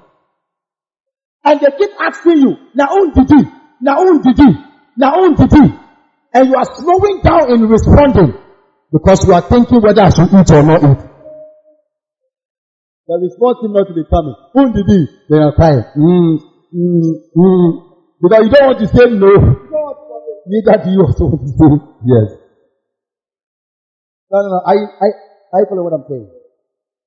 And 1.43 1.59
they 1.59 1.67
keep 1.77 1.91
asking 1.99 2.37
you, 2.41 2.55
now 2.73 2.95
did 3.13 3.29
you? 3.29 3.51
Now 3.81 4.17
did 4.17 4.39
you? 4.39 4.53
Now 4.97 5.29
did 5.29 5.51
you? 5.51 5.79
And 6.33 6.49
you 6.49 6.55
are 6.55 6.75
slowing 6.75 7.21
down 7.21 7.51
in 7.51 7.67
responding 7.67 8.33
because 8.91 9.27
you 9.27 9.33
are 9.33 9.41
thinking 9.41 9.81
whether 9.81 10.01
I 10.01 10.09
should 10.09 10.33
eat 10.33 10.51
or 10.51 10.63
not 10.63 10.83
eat. 10.83 11.08
The 13.09 13.17
response 13.17 13.57
seems 13.65 13.73
not 13.73 13.89
to 13.89 13.95
be 13.97 14.05
coming. 14.05 14.37
Who 14.53 14.69
did 14.69 14.85
he? 14.85 15.01
They 15.33 15.41
are 15.41 15.49
crying. 15.57 15.81
Mm, 15.97 16.37
mm, 16.69 17.09
mm. 17.33 17.69
Because 18.21 18.45
you 18.45 18.51
don't 18.53 18.69
want 18.69 18.79
to 18.85 18.87
say 18.93 19.09
no. 19.09 19.33
Neither 20.45 20.77
do 20.85 20.89
you 20.93 21.01
also 21.01 21.25
want 21.25 21.41
to 21.41 21.49
say 21.57 21.73
yes. 22.05 22.37
No, 24.29 24.37
no, 24.45 24.47
no. 24.53 24.59
I, 24.61 24.77
I, 24.77 25.09
I 25.57 25.59
follow 25.65 25.89
what 25.89 25.97
I'm 25.97 26.05
saying. 26.05 26.29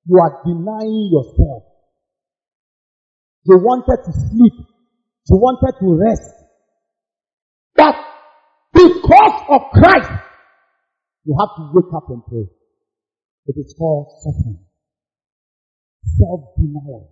You 0.03 0.19
are 0.19 0.43
denying 0.43 1.07
yourself. 1.07 1.71
You 3.47 3.63
wanted 3.63 4.03
to 4.03 4.11
sleep. 4.11 4.55
You 5.31 5.37
wanted 5.39 5.71
to 5.79 5.87
rest. 6.03 6.35
But 7.79 7.95
because 8.73 9.39
of 9.47 9.61
Christ, 9.71 10.11
you 11.23 11.31
have 11.39 11.55
to 11.55 11.71
wake 11.71 11.93
up 11.95 12.09
and 12.09 12.21
pray. 12.27 12.51
It 13.47 13.55
is 13.55 13.73
called 13.79 14.11
suffering. 14.19 14.59
Self-denial. 16.03 17.09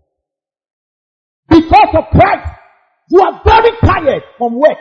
Because 1.50 1.92
of 1.96 2.06
Christ, 2.12 2.48
you 3.10 3.20
are 3.20 3.42
very 3.44 3.72
tired 3.84 4.24
from 4.38 4.60
work. 4.60 4.80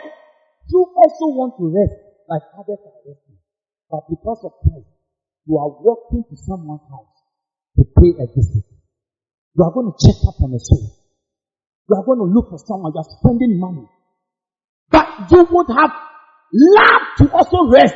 You 0.67 0.85
also 0.95 1.35
want 1.35 1.55
to 1.59 1.67
rest 1.67 1.99
like 2.29 2.43
others 2.55 2.79
are 2.79 2.99
resting. 3.03 3.39
But 3.89 4.07
because 4.09 4.39
of 4.45 4.51
Christ, 4.63 4.87
you 5.45 5.57
are 5.57 5.67
walking 5.67 6.23
to 6.29 6.35
someone's 6.47 6.87
house 6.87 7.17
to 7.75 7.83
pay 7.99 8.15
a 8.23 8.27
visit. 8.27 8.63
You 9.55 9.63
are 9.65 9.71
going 9.71 9.91
to 9.91 9.97
check 9.99 10.15
up 10.27 10.39
on 10.39 10.53
a 10.53 10.59
soul. 10.59 10.95
You 11.89 11.95
are 11.97 12.05
going 12.05 12.19
to 12.19 12.29
look 12.31 12.49
for 12.49 12.59
someone. 12.63 12.93
You 12.95 13.03
are 13.03 13.11
spending 13.19 13.59
money. 13.59 13.87
But 14.89 15.27
you 15.31 15.47
would 15.51 15.67
have 15.75 15.91
loved 16.53 17.11
to 17.17 17.31
also 17.35 17.67
rest. 17.67 17.95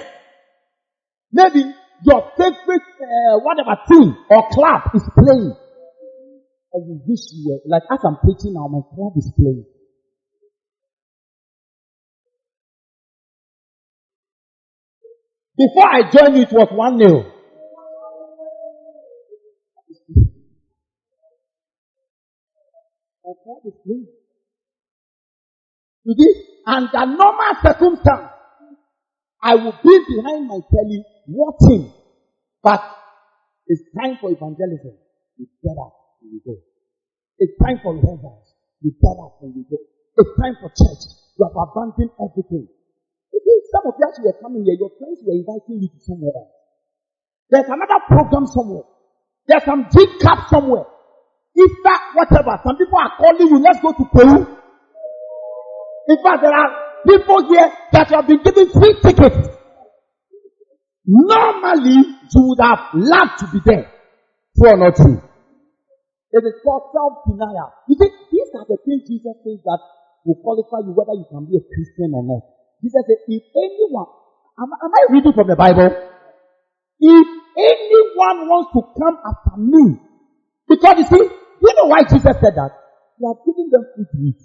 Maybe 1.32 1.64
your 2.04 2.32
favorite, 2.38 2.88
uh, 3.00 3.40
whatever 3.40 3.80
team 3.88 4.16
or 4.30 4.50
club 4.52 4.82
is 4.96 5.04
playing. 5.16 5.56
And 6.76 6.86
you 6.88 7.02
wish 7.08 7.22
you 7.32 7.48
were, 7.48 7.60
like 7.72 7.84
as 7.90 8.00
I'm 8.06 8.18
preaching 8.18 8.52
now, 8.54 8.68
my 8.68 8.82
club 8.94 9.14
is 9.16 9.32
playing. 9.38 9.66
Before 15.58 15.88
I 15.88 16.02
joined 16.12 16.36
you, 16.36 16.44
it 16.44 16.52
was 16.52 16.68
one 16.72 16.98
nil. 16.98 17.24
My 23.24 23.34
club 23.44 23.62
is 23.66 23.74
playing. 23.86 24.08
You 26.04 26.16
see, 26.20 26.44
under 26.68 27.06
normal 27.06 27.56
circumstance, 27.64 28.32
I 29.42 29.56
will 29.56 29.80
be 29.82 30.00
behind 30.10 30.48
my 30.48 30.60
telly 30.74 31.06
watching. 31.28 31.94
But 32.62 32.84
it's 33.68 33.84
time 33.98 34.18
for 34.20 34.32
evangelism. 34.32 34.98
Get 35.64 35.78
up 35.80 36.05
and 36.26 36.34
we 36.34 36.40
go. 36.42 36.58
It's 37.38 37.54
time 37.62 37.78
for 37.86 37.94
rehearsals. 37.94 38.58
You 38.82 38.92
get 38.98 39.18
up 39.22 39.38
and 39.46 39.54
you 39.54 39.66
go. 39.70 39.78
It's 39.78 40.34
time 40.42 40.58
for 40.58 40.70
church. 40.74 41.04
You 41.38 41.46
have 41.46 41.54
abandoned 41.54 42.12
everything. 42.18 42.66
You 42.66 43.40
some 43.70 43.86
of 43.86 43.96
you 44.00 44.08
you 44.18 44.24
were 44.26 44.40
coming 44.42 44.64
here, 44.66 44.78
your 44.80 44.92
friends 44.98 45.20
were 45.22 45.36
inviting 45.36 45.84
you 45.84 45.90
to 45.92 46.00
somewhere 46.02 46.34
else. 46.34 46.56
There's 47.52 47.70
another 47.70 48.00
program 48.08 48.48
somewhere. 48.48 48.88
There's 49.48 49.66
some 49.66 49.86
drink 49.92 50.22
cup 50.22 50.50
somewhere. 50.50 50.86
If 51.54 51.72
that, 51.84 52.02
whatever, 52.16 52.60
some 52.64 52.78
people 52.78 53.00
are 53.00 53.14
calling 53.18 53.48
you, 53.48 53.60
let's 53.60 53.80
go 53.80 53.92
to 53.92 54.06
Peru. 54.12 54.58
In 56.08 56.18
fact, 56.24 56.42
there 56.42 56.54
are 56.54 56.70
people 57.08 57.48
here 57.48 57.72
that 57.94 58.10
have 58.10 58.28
been 58.28 58.42
given 58.44 58.70
free 58.72 58.96
tickets. 59.02 59.50
Normally, 61.06 62.18
you 62.34 62.42
would 62.48 62.60
have 62.60 62.80
loved 62.94 63.40
to 63.40 63.48
be 63.54 63.60
there. 63.64 63.92
True 64.58 64.72
or 64.72 64.78
not 64.78 64.96
true? 64.96 65.22
It 66.36 66.44
is 66.44 66.60
called 66.68 66.92
self-denial. 66.92 67.72
You 67.88 67.96
see, 67.96 68.12
these 68.28 68.52
are 68.60 68.68
the 68.68 68.76
things 68.84 69.08
Jesus 69.08 69.40
says 69.40 69.64
that 69.64 69.80
will 70.28 70.36
qualify 70.44 70.84
you 70.84 70.92
whether 70.92 71.16
you 71.16 71.24
can 71.32 71.48
be 71.48 71.56
a 71.56 71.64
Christian 71.64 72.12
or 72.12 72.28
not. 72.28 72.44
Jesus 72.84 73.08
said, 73.08 73.24
if 73.24 73.44
anyone, 73.56 74.12
am, 74.60 74.68
am 74.68 74.92
I 74.92 75.16
reading 75.16 75.32
from 75.32 75.48
the 75.48 75.56
Bible? 75.56 75.96
If 77.00 77.28
anyone 77.56 78.52
wants 78.52 78.76
to 78.76 78.84
come 79.00 79.16
after 79.16 79.56
me, 79.64 79.96
because 80.68 80.96
you 81.00 81.08
see, 81.08 81.24
you 81.24 81.72
know 81.80 81.88
why 81.88 82.04
Jesus 82.04 82.36
said 82.44 82.52
that? 82.60 82.72
He 83.16 83.24
had 83.24 83.40
given 83.48 83.72
them 83.72 83.88
food 83.96 84.12
to 84.12 84.18
eat. 84.20 84.42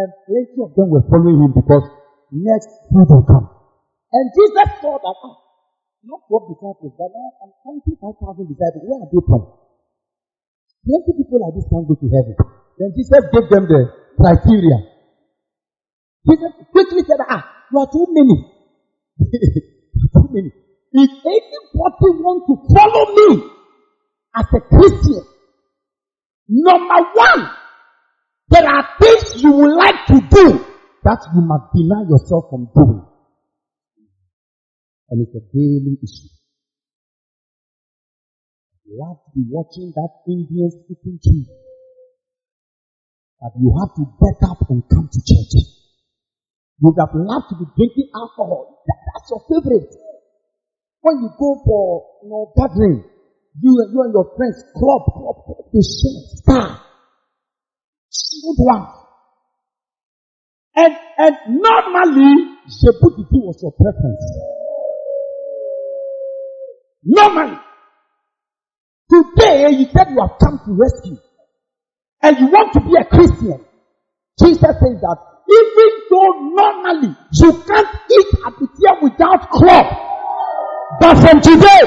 And 0.00 0.08
plenty 0.24 0.58
of 0.64 0.72
them 0.72 0.88
were 0.88 1.04
following 1.12 1.44
him 1.44 1.52
because 1.52 1.84
next 2.32 2.72
food 2.88 3.04
will 3.04 3.28
come. 3.28 3.52
And 4.16 4.32
Jesus 4.32 4.80
saw 4.80 4.96
that, 4.96 5.16
ah, 5.28 5.36
not 6.08 6.24
12 6.32 6.56
disciples, 6.56 6.96
but 6.96 7.12
now 7.12 7.28
I'm 7.44 7.52
counting 7.68 8.00
5,000 8.00 8.48
disciples. 8.48 8.84
Where 8.88 8.96
are 9.04 9.12
they 9.12 9.20
from? 9.28 9.67
Plenty 10.86 11.12
people 11.18 11.38
like 11.42 11.54
this 11.54 11.66
can't 11.70 11.86
go 11.86 11.94
to 11.98 12.08
heaven. 12.08 12.34
Then 12.78 12.90
Jesus 12.94 13.22
gave 13.32 13.48
them 13.50 13.64
the 13.66 13.80
criteria. 14.16 14.78
Jesus 16.26 16.52
quickly 16.70 17.02
said, 17.06 17.20
ah, 17.28 17.42
you 17.72 17.78
are 17.78 17.90
too 17.90 18.06
many. 18.10 18.36
too 20.14 20.28
many. 20.30 20.50
If 20.92 21.10
anybody 21.10 22.08
wants 22.22 22.44
to 22.48 22.54
follow 22.74 23.04
me 23.14 23.50
as 24.36 24.46
a 24.54 24.60
Christian, 24.60 25.24
number 26.48 27.00
one, 27.14 27.50
there 28.48 28.66
are 28.66 28.88
things 29.00 29.42
you 29.42 29.52
would 29.52 29.74
like 29.76 30.06
to 30.06 30.20
do 30.30 30.64
that 31.04 31.20
you 31.34 31.42
must 31.42 31.72
deny 31.74 32.02
yourself 32.08 32.44
from 32.50 32.68
doing. 32.74 33.04
And 35.10 35.26
it's 35.26 35.34
a 35.34 35.40
daily 35.52 35.98
issue. 36.02 36.37
You 38.88 39.04
have 39.04 39.20
to 39.20 39.30
be 39.36 39.44
watching 39.52 39.92
that 39.92 40.24
Indian 40.24 40.72
speaking 40.72 41.20
to 41.20 41.30
you. 41.30 41.44
That 43.44 43.52
you 43.60 43.68
have 43.76 43.92
to 44.00 44.04
get 44.16 44.40
up 44.48 44.64
and 44.72 44.80
come 44.88 45.12
to 45.12 45.20
church. 45.28 45.52
You 46.80 46.94
have 46.96 47.12
loved 47.12 47.52
to 47.52 47.56
be 47.60 47.68
drinking 47.76 48.08
alcohol. 48.16 48.80
That, 48.88 48.98
that's 49.12 49.28
your 49.28 49.44
favorite. 49.44 49.92
When 51.04 51.20
you 51.20 51.28
go 51.36 51.60
for 51.68 51.84
you 52.24 52.30
know, 52.32 52.52
gathering, 52.56 53.04
you, 53.60 53.70
you 53.92 54.00
and 54.08 54.12
your 54.16 54.32
friends, 54.40 54.56
club, 54.72 55.02
club, 55.12 55.36
club, 55.44 55.68
they 55.68 55.84
share, 55.84 56.24
star. 56.40 56.80
Good 58.40 58.60
one. 58.64 58.88
And, 60.76 60.96
and 61.18 61.36
normally, 61.60 62.56
Djibouti 62.72 63.36
was 63.44 63.60
your 63.60 63.72
preference. 63.76 64.24
Normally. 67.04 67.67
Today, 69.18 69.70
you 69.70 69.86
said 69.90 70.06
you 70.10 70.20
have 70.20 70.38
come 70.38 70.58
to 70.64 70.72
rescue. 70.78 71.18
And 72.22 72.38
you 72.38 72.46
want 72.46 72.72
to 72.74 72.80
be 72.80 72.94
a 72.94 73.04
Christian. 73.04 73.64
Jesus 74.38 74.60
says 74.60 75.00
that 75.02 75.18
even 75.50 75.90
though 76.10 76.32
normally 76.54 77.16
you 77.32 77.52
can't 77.66 77.88
eat 78.12 78.26
abitia 78.46 79.02
without 79.02 79.50
club, 79.50 79.86
but 81.00 81.16
from 81.18 81.40
today, 81.40 81.82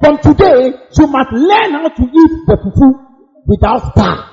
from 0.00 0.18
today, 0.18 0.78
you 0.98 1.06
must 1.06 1.32
learn 1.32 1.72
how 1.72 1.88
to 1.88 2.02
eat 2.02 2.32
the 2.46 2.56
fufu 2.56 3.46
without 3.46 3.92
star. 3.92 4.30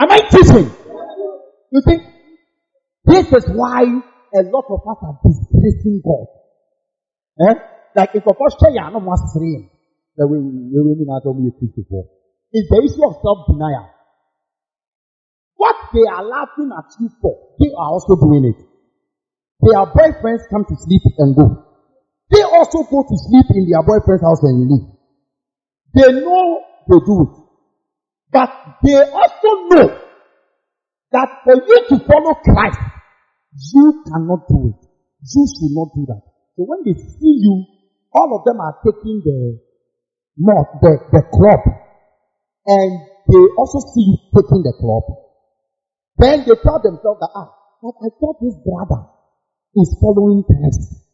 Am 0.00 0.10
I 0.10 0.20
teaching? 0.30 0.70
You 1.70 1.80
see, 1.86 1.98
this 3.04 3.32
is 3.32 3.44
why 3.54 3.82
a 3.82 4.42
lot 4.42 4.64
of 4.70 4.80
us 4.88 4.98
are 5.02 5.18
disgracing 5.24 6.00
God. 6.04 6.26
Eh? 7.50 7.54
Like 7.98 8.14
if 8.14 8.22
a 8.22 8.30
first 8.30 8.62
say 8.62 8.78
I'm 8.78 8.94
not 8.94 9.18
saying 9.34 9.74
that 10.14 10.26
we 10.30 10.38
we 10.38 10.78
we 10.86 11.02
not 11.02 11.26
only 11.26 11.50
for. 11.50 12.06
It's 12.54 12.70
the 12.70 12.78
issue 12.78 13.02
of 13.02 13.18
self-denial. 13.18 13.90
What 15.58 15.74
they 15.90 16.06
are 16.06 16.22
laughing 16.22 16.70
at 16.70 16.86
you 17.02 17.10
for, 17.18 17.34
they 17.58 17.74
are 17.74 17.90
also 17.90 18.14
doing 18.14 18.54
it. 18.54 18.60
Their 19.66 19.82
boyfriends 19.90 20.46
come 20.46 20.62
to 20.70 20.76
sleep 20.78 21.02
and 21.18 21.34
go. 21.34 21.66
They 22.30 22.42
also 22.46 22.86
go 22.86 23.02
to 23.02 23.14
sleep 23.18 23.50
in 23.58 23.66
their 23.66 23.82
boyfriend's 23.82 24.22
house 24.22 24.46
and 24.46 24.70
leave. 24.70 24.86
They 25.98 26.22
know 26.22 26.62
they 26.86 27.02
do 27.02 27.16
it. 27.26 27.34
But 28.30 28.78
they 28.86 28.94
also 28.94 29.50
know 29.74 29.86
that 31.10 31.28
for 31.42 31.56
you 31.66 31.78
to 31.90 31.96
follow 32.06 32.34
Christ, 32.46 32.78
you 33.74 34.04
cannot 34.06 34.46
do 34.46 34.70
it. 34.70 34.86
You 35.34 35.42
should 35.50 35.74
not 35.74 35.90
do 35.98 36.06
that. 36.06 36.22
So 36.54 36.62
when 36.62 36.86
they 36.86 36.94
see 36.94 37.34
you, 37.42 37.66
all 38.12 38.36
of 38.36 38.44
them 38.44 38.60
are 38.60 38.76
taking 38.84 39.22
the 39.24 39.60
the, 40.38 40.92
the 41.12 41.22
club, 41.34 41.60
and 42.66 42.90
they 43.26 43.44
also 43.58 43.80
see 43.94 44.06
you 44.06 44.16
taking 44.34 44.62
the 44.62 44.72
club. 44.78 45.02
Then 46.18 46.40
they 46.46 46.54
tell 46.62 46.80
themselves 46.82 47.20
that, 47.20 47.30
ah, 47.34 47.50
but 47.82 47.94
I 48.02 48.08
thought 48.18 48.38
this 48.40 48.54
brother 48.64 49.06
is 49.76 49.96
following 50.00 50.42
Christ. 50.42 51.06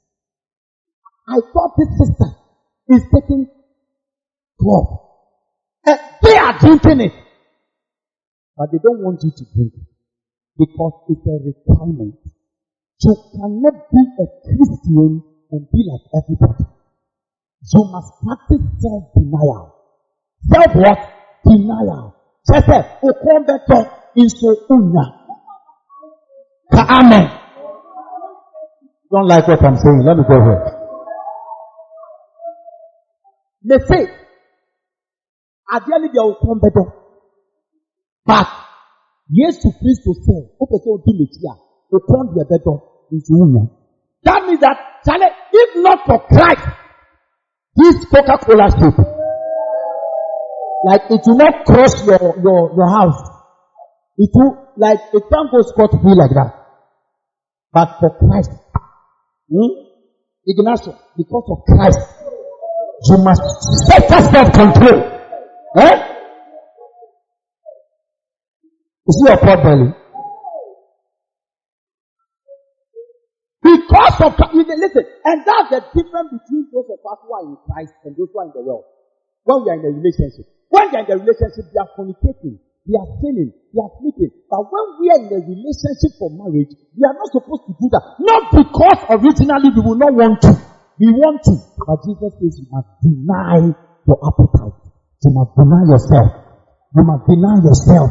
I 1.29 1.41
thought 1.53 1.73
this 1.77 1.89
sister 1.99 2.31
is 2.89 3.03
taking 3.13 3.49
club. 4.61 4.87
And 5.87 5.99
they 6.23 6.37
are 6.37 6.59
drinking 6.59 7.01
it. 7.01 7.13
But 8.57 8.73
they 8.73 8.79
don't 8.79 9.01
want 9.01 9.21
you 9.23 9.33
to 9.37 9.45
drink 9.55 9.73
it. 9.75 9.89
Because 10.57 10.93
it's 11.09 11.27
a 11.27 11.37
requirement. 11.45 12.15
You 13.03 13.17
cannot 13.33 13.91
be 13.91 14.03
a 14.21 14.27
Christian 14.45 15.23
and 15.51 15.69
be 15.71 15.85
like 15.85 16.25
everybody. 16.25 16.74
You 17.73 17.85
must 17.91 18.13
practice 18.21 18.67
self-denial. 18.81 19.75
Self 20.53 20.75
what? 20.77 20.99
Denial. 21.45 22.15
Just 22.47 22.67
say, 22.67 22.83
Okombeto 23.03 23.79
inso 24.17 24.51
unya. 24.69 25.05
Amen. 26.75 27.31
Don't 29.11 29.27
like 29.29 29.49
what 29.49 29.65
I'm 29.65 29.77
saying. 29.77 30.03
Let 30.05 30.17
me 30.17 30.25
go 30.29 30.37
ahead. 30.37 30.85
They 33.65 33.79
say, 33.89 34.11
adeɛ 35.75 35.97
no 36.01 36.09
deɛ 36.15 36.23
wokɔn 36.29 36.59
bɛdɔ 36.63 36.85
but 38.27 38.49
yesu 39.29 39.69
kristo 39.81 40.11
sɛ 40.25 40.37
wopɛ 40.59 40.77
sɛ 40.83 40.89
odi 40.95 41.13
n'akyi 41.19 41.47
a 41.51 41.55
wokɔn 41.93 42.25
deɛ 42.35 42.45
bɛdɔ 42.51 42.75
nso 43.13 43.33
wunya 43.39 43.63
that 44.25 44.41
means 44.47 44.61
that 44.61 44.79
chale 45.05 45.29
if 45.53 45.71
not 45.85 45.99
for 46.07 46.19
christ 46.29 46.69
this 47.77 48.05
coca 48.07 48.39
cola 48.45 48.67
shape 48.71 49.01
like 50.87 51.03
it 51.11 51.23
will 51.27 51.39
not 51.39 51.65
cross 51.65 51.95
your 52.07 52.23
your 52.43 52.61
your 52.77 52.91
house 52.99 53.21
it 54.19 54.31
will 54.35 54.73
like 54.77 55.01
it 55.13 55.23
can't 55.31 55.51
go 55.51 55.61
scot 55.63 55.91
free 56.03 56.15
like 56.15 56.31
that 56.31 56.53
but 57.73 57.97
for 58.01 58.11
christ 58.19 58.51
hmm, 59.51 59.73
ignacio 60.47 60.95
because 61.17 61.47
of 61.51 61.59
christ 61.67 62.25
you 63.07 63.19
must 63.19 63.43
set 63.87 64.09
self 64.09 64.53
control. 64.53 64.99
Eh? 65.77 65.95
Is 69.07 69.17
it 69.21 69.29
your 69.29 69.39
pot 69.39 69.63
belly? 69.63 69.93
Because 73.65 74.21
of 74.21 74.37
listen, 74.53 75.05
and 75.25 75.37
that's 75.41 75.73
the 75.73 75.81
difference 75.97 76.37
between 76.37 76.69
those 76.69 76.85
of 76.85 77.01
us 77.01 77.19
who 77.25 77.33
are 77.33 77.45
in 77.49 77.57
Christ 77.65 77.97
and 78.05 78.13
those 78.13 78.29
who 78.29 78.45
are 78.45 78.49
in 78.49 78.53
the 78.53 78.61
world. 78.61 78.85
When 79.49 79.65
we 79.65 79.73
are 79.73 79.81
in 79.81 79.89
a 79.89 79.93
relationship, 79.97 80.45
when 80.69 80.93
they 80.93 81.01
are 81.01 81.09
in 81.09 81.13
a 81.13 81.17
relationship, 81.17 81.73
they 81.73 81.81
are 81.81 81.89
fornicating, 81.97 82.61
they 82.85 82.93
are 83.01 83.09
sinning, 83.25 83.57
they 83.73 83.81
are 83.81 83.93
sleeping. 84.05 84.37
But 84.53 84.69
when 84.69 84.85
we 85.01 85.09
are 85.17 85.21
in 85.25 85.33
a 85.33 85.41
relationship 85.41 86.13
for 86.21 86.29
marriage, 86.29 86.77
we 86.93 87.09
are 87.09 87.17
not 87.17 87.29
supposed 87.33 87.65
to 87.65 87.73
do 87.81 87.89
that. 87.89 88.05
Not 88.21 88.53
because 88.53 89.01
originally 89.17 89.73
we 89.73 89.81
will 89.81 89.97
not 89.97 90.13
want 90.13 90.45
to. 90.45 90.53
We 91.01 91.09
want 91.17 91.41
to. 91.49 91.57
But 91.89 92.05
Jesus 92.05 92.37
says 92.37 92.53
you 92.61 92.69
must 92.69 92.93
deny 93.01 93.73
your 94.05 94.19
appetite. 94.29 94.77
You 95.25 95.33
must 95.33 95.57
deny 95.57 95.89
yourself. 95.89 96.29
You 96.93 97.03
must 97.09 97.25
deny 97.25 97.57
yourself. 97.65 98.09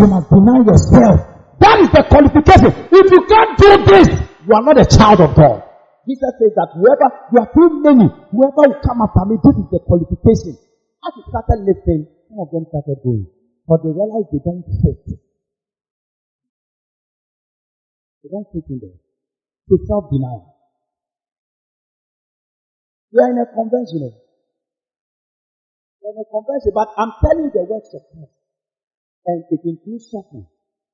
You 0.00 0.06
must 0.08 0.28
deny 0.32 0.58
yourself. 0.64 1.16
That 1.60 1.76
is 1.84 1.90
the 1.92 2.02
qualification. 2.08 2.72
If 2.96 3.06
you 3.12 3.20
can't 3.28 3.52
do 3.60 3.70
this, 3.92 4.08
you 4.46 4.54
are 4.54 4.62
not 4.62 4.78
a 4.78 4.86
child 4.86 5.18
of 5.20 5.34
God. 5.34 5.66
Jesus 6.06 6.32
says 6.38 6.54
that 6.54 6.70
whoever, 6.78 7.10
you 7.34 7.38
are 7.42 7.50
too 7.50 7.82
many, 7.82 8.06
whoever 8.30 8.62
will 8.70 8.78
come 8.78 9.02
after 9.02 9.26
me, 9.26 9.42
this 9.42 9.58
is 9.58 9.66
the 9.74 9.82
qualification. 9.82 10.54
As 11.02 11.12
he 11.18 11.22
started 11.26 11.66
listening, 11.66 12.06
some 12.30 12.38
of 12.38 12.54
them 12.54 12.62
started 12.70 13.02
going. 13.02 13.26
But 13.66 13.82
they 13.82 13.90
realized 13.90 14.30
they 14.30 14.38
don't 14.38 14.62
fit. 14.62 15.02
They 18.22 18.30
don't 18.30 18.46
fit 18.54 18.70
in 18.70 18.78
there. 18.78 18.98
They 19.66 19.82
self-denial. 19.82 20.54
We 23.10 23.18
are 23.18 23.30
in 23.34 23.42
a 23.42 23.46
convention 23.50 24.06
You 24.06 24.14
are 26.06 26.14
in 26.14 26.22
a 26.22 26.28
conversion, 26.30 26.70
but 26.70 26.94
I'm 26.94 27.18
telling 27.18 27.50
you 27.50 27.54
the 27.54 27.66
works 27.66 27.90
of 27.98 28.02
Christ. 28.14 28.30
And 29.26 29.42
it 29.50 29.62
includes 29.66 30.06
suffering. 30.06 30.46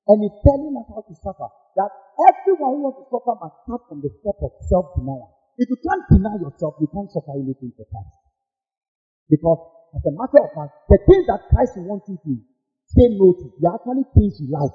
And 0.08 0.18
it's 0.26 0.40
telling 0.42 0.74
us 0.74 0.88
how 0.90 1.02
to 1.06 1.14
suffer. 1.20 1.48
That 1.78 1.90
everyone 2.32 2.76
who 2.76 2.80
wants 2.90 2.98
to 3.02 3.06
suffer 3.08 3.34
must 3.38 3.56
start 3.64 3.82
from 3.88 4.02
the 4.02 4.10
step 4.20 4.38
of 4.42 4.52
self-denial. 4.66 5.30
If 5.58 5.70
you 5.70 5.78
can't 5.78 6.04
deny 6.10 6.36
yourself, 6.42 6.80
you 6.82 6.88
can't 6.90 7.10
suffer 7.12 7.38
anything 7.38 7.72
for 7.76 7.86
Christ. 7.86 8.18
Because 9.30 9.60
As 9.92 10.00
a 10.08 10.12
matter 10.16 10.40
of 10.40 10.50
fact, 10.56 10.72
the 10.88 10.98
things 11.04 11.28
that 11.28 11.52
Christ 11.52 11.76
wants 11.84 12.08
you 12.08 12.16
to 12.16 12.32
say 12.88 13.12
no 13.12 13.36
to, 13.36 13.44
they 13.60 13.68
are 13.68 13.76
actually 13.76 14.08
things 14.16 14.40
you 14.40 14.48
like. 14.48 14.72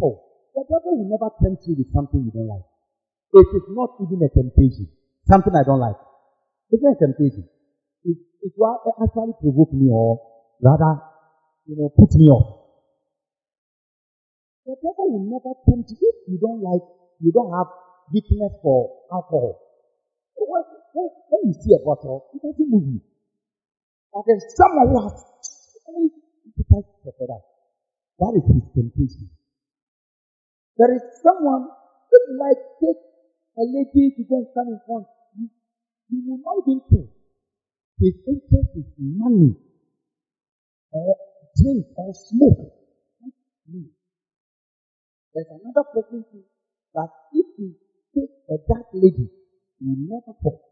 Oh, 0.00 0.24
the 0.56 0.64
devil 0.64 1.04
will 1.04 1.10
never 1.12 1.28
tempt 1.36 1.68
you 1.68 1.76
with 1.76 1.92
something 1.92 2.24
you 2.24 2.32
don't 2.32 2.48
like. 2.48 2.64
It 2.64 3.48
is 3.52 3.66
not 3.76 4.00
even 4.00 4.24
a 4.24 4.30
temptation. 4.32 4.88
Something 5.28 5.52
I 5.52 5.68
don't 5.68 5.80
like. 5.84 6.00
It's 6.72 6.80
not 6.80 6.96
a 6.96 7.00
temptation. 7.00 7.44
It, 8.08 8.16
it 8.40 8.52
will 8.56 8.72
actually 9.04 9.36
provoke 9.36 9.72
me 9.76 9.92
or 9.92 10.16
rather, 10.64 10.96
you 11.68 11.76
know, 11.76 11.92
put 11.92 12.16
me 12.16 12.32
off. 12.32 12.63
The 14.64 14.76
devil 14.80 15.06
will 15.12 15.28
never 15.28 15.52
tempt 15.68 15.92
you 15.92 16.08
if 16.08 16.24
you 16.24 16.38
don't 16.40 16.64
like, 16.64 16.80
you 17.20 17.32
don't 17.32 17.52
have 17.52 17.68
weakness 18.08 18.52
for 18.64 19.04
alcohol. 19.12 19.60
When, 20.40 20.64
when, 20.96 21.08
when 21.28 21.40
you 21.52 21.54
see 21.60 21.76
a 21.76 21.84
bottle, 21.84 22.32
it 22.32 22.40
doesn't 22.40 22.70
move 22.72 22.88
you. 22.88 23.00
But 24.12 24.24
there's 24.24 24.44
someone 24.56 24.88
who 24.88 24.98
has 25.04 25.20
only 25.88 26.08
appetite 26.48 26.88
for 27.04 27.12
that. 27.28 27.44
That 28.24 28.32
is 28.40 28.44
his 28.48 28.64
temptation. 28.72 29.28
There 30.78 30.94
is 30.96 31.02
someone 31.20 31.68
who 32.08 32.18
like 32.40 32.62
take 32.80 33.00
a 33.60 33.64
lady 33.68 34.16
to 34.16 34.22
go 34.24 34.38
and 34.40 34.48
stand 34.48 34.68
in 34.72 34.80
front. 34.86 35.06
You, 35.36 35.50
you 36.08 36.18
will 36.24 36.40
not 36.40 36.64
even 36.64 36.80
care. 36.88 37.10
His 38.00 38.16
interest 38.26 38.70
is 38.80 38.88
money 38.96 39.56
or 40.90 41.16
drink 41.60 41.86
or 41.96 42.14
smoke. 42.14 42.72
There's 45.34 45.50
another 45.50 45.82
too 46.30 46.46
that 46.94 47.08
if 47.34 47.46
you 47.58 47.74
take 48.14 48.30
a 48.46 48.54
dark 48.70 48.86
lady, 48.94 49.26
you 49.82 49.90
will 49.90 50.06
never 50.06 50.38
fall. 50.38 50.62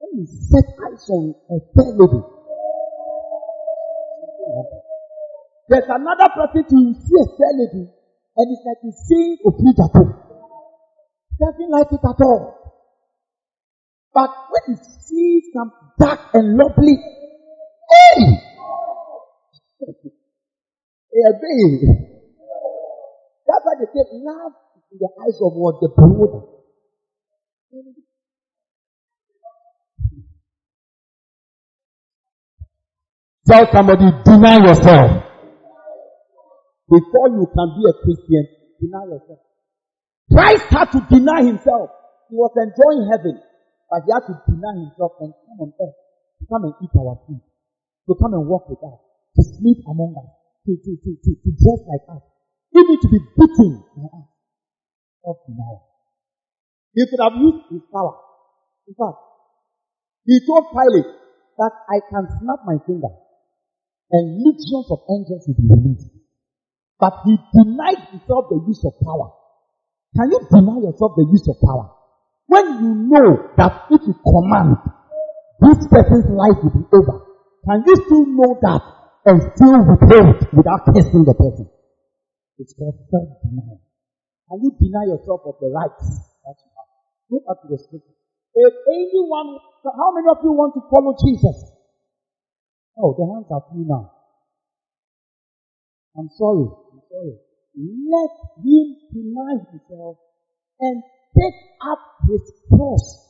When 0.00 0.24
you 0.24 0.24
set 0.24 0.64
eyes 0.80 1.04
on 1.10 1.34
a 1.52 1.60
fair 1.76 1.92
lady, 1.92 2.24
there's 5.68 5.92
another 5.92 6.28
person 6.32 6.64
to 6.64 6.94
see 7.04 7.18
a 7.20 7.26
fair 7.36 7.52
lady, 7.52 7.84
and 7.84 8.46
it's 8.48 8.64
like 8.64 8.80
he's 8.80 8.96
seeing 9.04 9.36
a 9.44 9.50
at 9.84 9.92
home. 9.92 10.16
Doesn't 11.36 11.70
like 11.70 11.92
it 11.92 12.00
at 12.00 12.24
all. 12.24 12.72
But 14.14 14.30
when 14.48 14.76
he 14.76 14.82
sees 15.04 15.52
some 15.52 15.70
dark 16.00 16.32
and 16.32 16.56
lovely, 16.56 16.96
hey! 16.96 18.40
hey, 21.12 22.11
They 23.78 23.86
say 23.86 24.04
love 24.20 24.52
in 24.92 24.98
the 25.00 25.08
eyes 25.24 25.38
of 25.40 25.52
what 25.54 25.80
the 25.80 25.88
brother. 25.88 26.44
Tell 33.48 33.66
somebody, 33.72 34.06
deny 34.24 34.62
yourself. 34.62 35.24
Before 36.88 37.28
you 37.32 37.48
can 37.48 37.68
be 37.74 37.82
a 37.88 37.94
Christian, 38.04 38.44
deny 38.80 39.04
yourself. 39.08 39.40
Christ 40.30 40.64
had 40.70 40.92
to 40.92 41.00
deny 41.10 41.42
himself. 41.42 41.90
He 42.30 42.36
was 42.36 42.52
enjoying 42.56 43.08
heaven, 43.10 43.40
but 43.90 44.04
he 44.06 44.12
had 44.12 44.24
to 44.28 44.34
deny 44.46 44.74
himself 44.78 45.12
and 45.20 45.32
come 45.48 45.58
on 45.68 45.72
earth 45.80 45.96
to 46.38 46.44
come 46.48 46.64
and 46.64 46.74
eat 46.80 46.94
our 46.96 47.18
food, 47.26 47.40
to 48.08 48.14
come 48.14 48.32
and 48.34 48.46
walk 48.46 48.68
with 48.68 48.80
us, 48.84 48.98
to 49.36 49.42
sleep 49.42 49.84
among 49.88 50.14
us, 50.16 50.30
to, 50.66 50.76
to, 50.76 50.90
to, 50.96 51.10
to, 51.20 51.30
to 51.34 51.50
dress 51.52 51.80
like 51.88 52.04
us, 52.16 52.22
even 52.74 52.96
to 53.00 53.08
be 53.08 53.18
beaten 53.36 53.84
by 53.96 54.08
us. 54.18 54.28
Of 55.24 55.36
denial. 55.46 55.86
He 56.94 57.06
could 57.06 57.22
have 57.22 57.36
used 57.38 57.70
his 57.70 57.82
power. 57.92 58.18
In 58.88 58.94
fact, 58.98 59.18
he 60.26 60.40
told 60.46 60.66
Pilate 60.74 61.06
that 61.58 61.72
I 61.88 62.00
can 62.10 62.26
snap 62.40 62.60
my 62.66 62.78
finger 62.86 63.12
and 64.12 64.44
legions 64.44 64.86
of 64.90 65.00
angels 65.08 65.48
will 65.48 65.56
be 65.56 65.66
released. 65.72 66.10
But 67.00 67.22
he 67.24 67.36
denied 67.54 68.02
himself 68.12 68.46
the 68.50 68.60
use 68.68 68.84
of 68.84 68.92
power. 69.02 69.32
Can 70.14 70.30
you 70.30 70.40
deny 70.52 70.78
yourself 70.84 71.16
the 71.16 71.26
use 71.32 71.48
of 71.48 71.56
power? 71.64 71.90
When 72.46 72.66
you 72.84 72.94
know 73.08 73.50
that 73.56 73.88
if 73.90 74.02
you 74.06 74.14
command, 74.20 74.76
this 75.60 75.80
person's 75.88 76.28
life 76.28 76.60
will 76.62 76.76
be 76.76 76.84
over, 76.92 77.24
can 77.64 77.82
you 77.86 77.96
still 77.96 78.26
know 78.26 78.58
that 78.60 78.82
and 79.24 79.40
still 79.56 79.80
withhold 79.80 80.44
without 80.52 80.84
testing 80.94 81.24
the 81.24 81.34
person? 81.34 81.70
It's 82.62 82.78
called 82.78 82.94
self-denial. 83.10 83.82
Can 84.46 84.58
you 84.62 84.70
deny 84.78 85.10
yourself 85.10 85.42
of 85.50 85.58
the 85.58 85.66
rights 85.66 86.06
that 86.46 86.54
you 86.62 86.70
have? 86.78 86.90
Look 87.26 87.44
at 87.50 87.58
the 87.66 87.74
scripture. 87.74 88.14
If 88.54 88.74
anyone, 88.86 89.58
how 89.82 90.14
many 90.14 90.30
of 90.30 90.38
you 90.46 90.54
want 90.54 90.78
to 90.78 90.82
follow 90.86 91.10
Jesus? 91.18 91.58
Oh, 92.94 93.18
the 93.18 93.26
hands 93.26 93.50
are 93.50 93.66
full 93.66 93.82
now. 93.82 94.14
I'm 96.14 96.30
sorry. 96.38 96.70
I'm 96.70 97.02
sorry. 97.10 97.34
Let 97.74 98.30
him 98.62 98.86
deny 99.10 99.58
himself 99.66 100.22
and 100.78 101.02
take 101.34 101.58
up 101.82 101.98
his 102.30 102.46
cross 102.70 103.26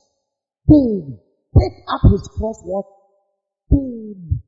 daily. 0.69 1.17
Take 1.57 1.79
up 1.89 2.05
his 2.11 2.29
cross 2.37 2.61
what? 2.69 2.85
Daily. 3.71 4.45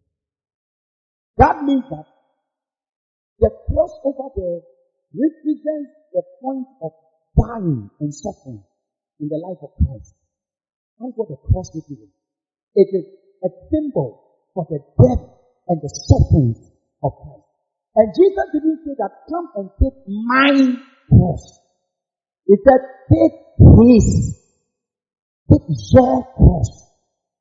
That 1.39 1.63
means 1.65 1.85
that 1.89 2.05
the 3.39 3.51
cross 3.71 3.93
over 4.05 4.29
there 4.37 4.74
represents 5.15 5.91
the 6.13 6.23
point 6.43 6.67
of 6.83 6.93
dying 7.39 7.91
and 8.01 8.11
suffering 8.15 8.63
in 9.21 9.29
the 9.31 9.39
life 9.39 9.63
of 9.63 9.71
Christ. 9.79 10.15
That's 10.99 11.15
what 11.15 11.31
the 11.31 11.39
cross 11.51 11.71
represents. 11.75 12.15
It 12.75 12.89
is 12.91 13.07
a 13.47 13.51
symbol 13.71 14.43
for 14.55 14.67
the 14.71 14.79
death 14.79 15.25
and 15.69 15.79
the 15.81 15.91
suffering 15.91 16.55
of 17.03 17.13
Christ. 17.15 17.49
And 17.95 18.11
Jesus 18.11 18.47
didn't 18.51 18.81
say 18.83 18.95
that 18.99 19.13
come 19.31 19.47
and 19.55 19.71
take 19.79 19.99
my 20.07 20.51
cross. 21.11 21.45
He 22.47 22.57
said 22.63 22.83
take 23.11 23.37
his. 23.59 24.41
Take 25.51 25.67
your 25.93 26.25
cross. 26.35 26.71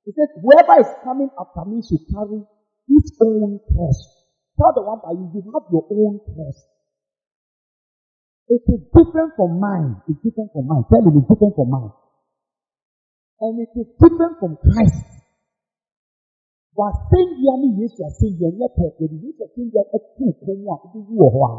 He 0.05 0.11
says, 0.11 0.27
whoever 0.35 0.81
is 0.81 0.91
coming 1.03 1.29
after 1.39 1.63
me 1.69 1.81
should 1.81 2.03
carry 2.11 2.43
his 2.87 3.07
own 3.23 3.59
cross. 3.71 4.27
Tell 4.59 4.73
the 4.75 4.83
one 4.83 4.99
by 4.99 5.15
you, 5.15 5.31
you 5.33 5.41
have 5.55 5.71
your 5.71 5.87
own 5.89 6.19
cross. 6.19 6.59
It 8.53 8.61
is 8.69 8.81
different 8.93 9.33
from 9.33 9.59
mine. 9.59 9.97
It's 10.05 10.21
different 10.21 10.53
from 10.53 10.67
mine. 10.69 10.85
Tell 10.85 11.01
him 11.01 11.17
it's 11.17 11.25
different 11.25 11.55
from 11.57 11.69
mine. 11.73 11.93
And 13.41 13.57
it 13.65 13.73
is 13.73 13.89
different 13.97 14.37
from 14.37 14.61
Christ. 14.61 15.09
Wasɛndeɛ 16.77 17.53
ne 17.61 17.67
Yesu 17.81 18.01
asɛndeɛ 18.05 18.49
nyɛ 18.57 18.67
pɛ 18.77 18.85
yɛde 18.97 19.17
Yesu 19.25 19.41
asɛndeɛ 19.45 19.81
atu 19.95 20.25
kɔn 20.41 20.57
mu 20.61 20.69
a 20.73 20.75
wode 20.81 21.01
wu 21.09 21.13
wɔ 21.21 21.27
hɔ 21.33 21.41
a 21.49 21.51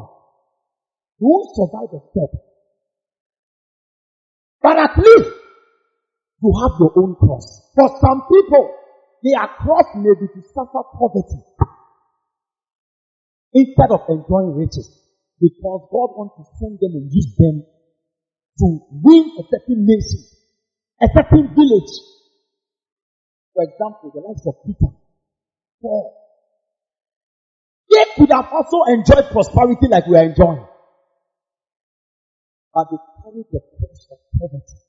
won't 1.20 1.49
survive 1.55 1.90
the 1.90 2.01
step. 2.11 2.32
But 4.62 4.78
at 4.78 4.95
least 4.99 5.30
you 6.42 6.51
have 6.61 6.74
your 6.78 6.92
own 6.99 7.14
cross. 7.14 7.47
For 7.74 7.88
some 8.03 8.22
people, 8.30 8.70
their 9.22 9.47
cross 9.62 9.86
may 9.97 10.14
be 10.18 10.26
to 10.34 10.40
suffer 10.55 10.82
poverty 10.99 11.42
instead 13.53 13.90
of 13.90 14.03
enjoying 14.09 14.57
riches. 14.57 15.04
Because 15.45 15.92
God 15.92 16.16
wants 16.16 16.40
to 16.40 16.45
send 16.57 16.80
them 16.80 16.97
and 16.97 17.12
use 17.12 17.36
them 17.36 17.68
to 18.64 18.66
win 19.05 19.28
a 19.36 19.45
certain 19.53 19.84
nation, 19.84 20.24
a 21.05 21.09
certain 21.12 21.53
village. 21.53 21.92
For 23.53 23.62
example, 23.68 24.09
the 24.16 24.24
likes 24.24 24.40
of 24.49 24.57
Peter, 24.64 24.88
Paul. 25.82 26.16
They 27.92 28.05
could 28.16 28.32
have 28.32 28.49
also 28.57 28.88
enjoyed 28.88 29.28
prosperity 29.36 29.84
like 29.92 30.07
we 30.07 30.16
are 30.16 30.24
enjoying. 30.24 30.64
But 32.72 32.88
they 32.88 32.97
carried 33.20 33.47
the 33.53 33.61
cross 33.61 34.01
of 34.16 34.18
poverty. 34.40 34.80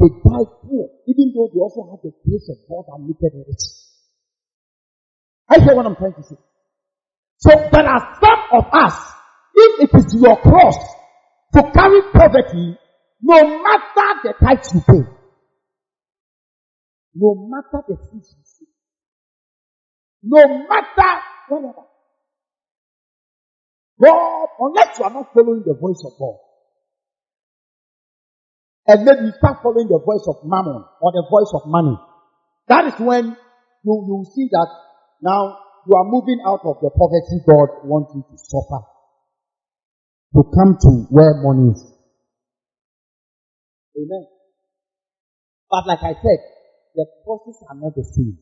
They 0.00 0.08
died 0.08 0.52
poor, 0.64 0.88
even 1.04 1.36
though 1.36 1.52
they 1.52 1.60
also 1.60 1.84
had 1.92 2.00
the 2.00 2.16
grace 2.24 2.48
of 2.48 2.64
God 2.64 2.96
and 2.96 3.08
lifted 3.12 3.44
rich. 3.44 3.64
I 5.52 5.60
hear 5.60 5.76
what 5.76 5.84
I'm 5.84 5.96
trying 5.96 6.14
to 6.14 6.22
say. 6.22 6.36
So 7.38 7.50
there 7.50 7.86
are 7.86 8.18
some 8.20 8.40
of 8.60 8.64
us, 8.72 8.94
if 9.54 9.90
it 9.90 9.98
is 9.98 10.14
your 10.20 10.36
cross 10.40 10.76
to 11.54 11.62
carry 11.72 12.00
poverty, 12.12 12.78
no 13.22 13.62
matter 13.62 14.20
the 14.24 14.34
price 14.38 14.74
you 14.74 14.80
pay, 14.80 15.08
no 17.14 17.48
matter 17.48 17.84
the 17.88 17.96
fees 17.96 18.34
you 18.36 18.44
see, 18.44 18.66
no 20.22 20.66
matter 20.68 21.20
whatever. 21.48 21.86
God, 24.02 24.48
unless 24.60 24.98
you 24.98 25.04
are 25.04 25.10
not 25.10 25.32
following 25.32 25.62
the 25.64 25.74
voice 25.74 26.02
of 26.04 26.12
God, 26.18 26.36
and 28.88 29.04
maybe 29.04 29.26
you 29.26 29.32
start 29.38 29.58
following 29.62 29.88
the 29.88 29.98
voice 29.98 30.26
of 30.28 30.36
mammon 30.44 30.84
or 31.00 31.12
the 31.12 31.24
voice 31.30 31.50
of 31.54 31.62
money, 31.66 31.96
that 32.68 32.86
is 32.86 33.00
when 33.00 33.36
you, 33.84 34.04
you 34.06 34.24
see 34.34 34.48
that 34.52 34.68
now 35.22 35.58
you 35.86 35.94
are 35.94 36.04
moving 36.04 36.42
out 36.44 36.60
of 36.66 36.82
the 36.82 36.90
poverty 36.90 37.38
God 37.46 37.86
wants 37.86 38.10
you 38.14 38.22
to 38.26 38.36
suffer 38.36 38.82
to 40.34 40.40
come 40.52 40.76
to 40.82 40.90
where 41.14 41.34
money 41.40 41.72
is. 41.72 41.82
Amen. 43.96 44.26
But 45.70 45.86
like 45.86 46.02
I 46.02 46.12
said, 46.18 46.40
the 46.94 47.06
process 47.24 47.62
are 47.70 47.76
not 47.76 47.94
the 47.94 48.04
same. 48.04 48.38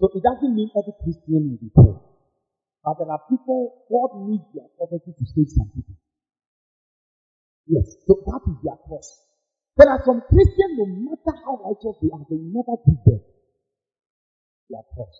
So 0.00 0.10
it 0.12 0.22
doesn't 0.22 0.54
mean 0.54 0.68
every 0.76 0.92
Christian 1.00 1.56
will 1.56 1.60
be 1.62 1.70
poor. 1.74 2.02
But 2.84 2.98
there 2.98 3.10
are 3.10 3.22
people, 3.30 3.86
God 3.88 4.28
needs 4.28 4.44
their 4.52 4.68
poverty 4.78 5.14
to 5.16 5.24
save 5.24 5.48
some 5.48 5.70
people. 5.74 5.96
Yes, 7.66 7.96
so 8.06 8.20
that 8.26 8.42
is 8.46 8.58
their 8.62 8.78
cross. 8.86 9.08
There 9.76 9.90
are 9.90 10.02
some 10.04 10.22
Christians, 10.28 10.74
no 10.78 10.86
matter 10.86 11.34
how 11.44 11.58
righteous 11.64 11.96
they 12.00 12.10
are, 12.12 12.24
they 12.30 12.38
never 12.38 12.76
give 12.84 13.00
them 13.04 13.20
their 14.70 14.84
cross. 14.94 15.14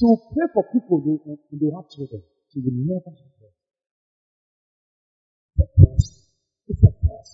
So 0.00 0.16
pray 0.32 0.48
for 0.56 0.64
people 0.72 1.04
who, 1.04 1.20
who 1.28 1.56
they 1.60 1.68
have 1.76 1.84
children. 1.92 2.24
She 2.48 2.64
will 2.64 2.72
never 2.72 3.12
have 3.12 3.36
them. 3.36 3.52
It's 5.52 5.60
a 5.60 5.68
cross. 5.76 6.06
It's 6.72 6.82
a 6.88 6.92
cross. 7.04 7.30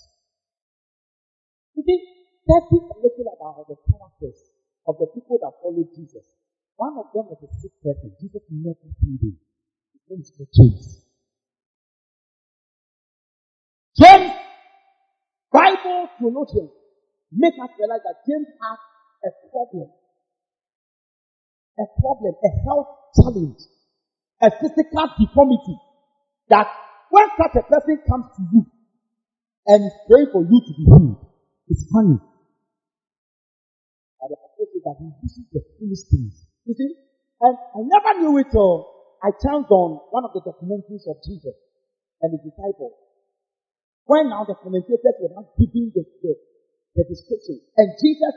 You 1.79 1.83
see, 1.87 2.17
Thirty 2.47 2.79
little 2.79 3.27
about 3.35 3.67
the 3.67 3.75
characters 3.91 4.39
of 4.87 4.95
the 5.03 5.07
people 5.11 5.37
that 5.43 5.51
followed 5.59 5.91
Jesus. 5.99 6.31
One 6.77 6.95
of 6.95 7.11
them 7.11 7.27
was 7.27 7.43
a 7.43 7.51
sick 7.59 7.75
person. 7.83 8.15
Jesus 8.23 8.43
never 8.55 8.87
healed 9.03 9.35
him. 9.35 9.35
His 9.91 10.03
name 10.07 10.23
is 10.23 10.31
James. 10.55 11.03
James, 13.99 14.31
Bible 15.51 16.07
theologians, 16.21 16.71
make 17.33 17.59
us 17.59 17.71
realize 17.83 18.07
that 18.07 18.23
James 18.23 18.47
had 18.63 18.79
a 19.27 19.31
problem. 19.51 19.91
A 21.79 21.85
problem, 22.01 22.35
a 22.41 22.51
health 22.65 22.89
challenge, 23.15 23.61
a 24.41 24.51
physical 24.51 25.07
deformity 25.21 25.77
that 26.49 26.69
when 27.11 27.29
such 27.37 27.57
a 27.57 27.65
person 27.69 28.01
comes 28.09 28.27
to 28.37 28.43
you 28.53 28.67
and 29.67 29.85
is 29.85 29.93
praying 30.09 30.31
for 30.33 30.43
you 30.43 30.59
to 30.61 30.73
be 30.73 30.85
healed, 30.85 31.27
it's 31.69 31.85
funny 31.93 32.19
that 34.87 35.03
he 35.03 35.11
uses 35.19 35.45
the 35.51 35.61
foolish 35.77 36.07
things. 36.07 36.47
You 36.63 36.75
see? 36.79 36.95
And 37.43 37.55
I 37.59 37.81
never 37.83 38.13
knew 38.23 38.39
it 38.39 38.55
all. 38.55 39.19
I 39.19 39.35
chanced 39.35 39.71
on 39.75 39.99
one 40.15 40.23
of 40.23 40.31
the 40.31 40.47
documentaries 40.47 41.11
of 41.11 41.19
Jesus 41.27 41.59
and 42.23 42.31
the 42.31 42.39
disciples. 42.39 42.95
When 44.07 44.31
now 44.31 44.47
the 44.47 44.55
commentators 44.55 45.19
were 45.19 45.35
not 45.35 45.51
giving 45.59 45.91
the, 45.91 46.07
the, 46.23 46.33
the 46.95 47.05
description. 47.11 47.59
And 47.75 47.99
Jesus, 47.99 48.35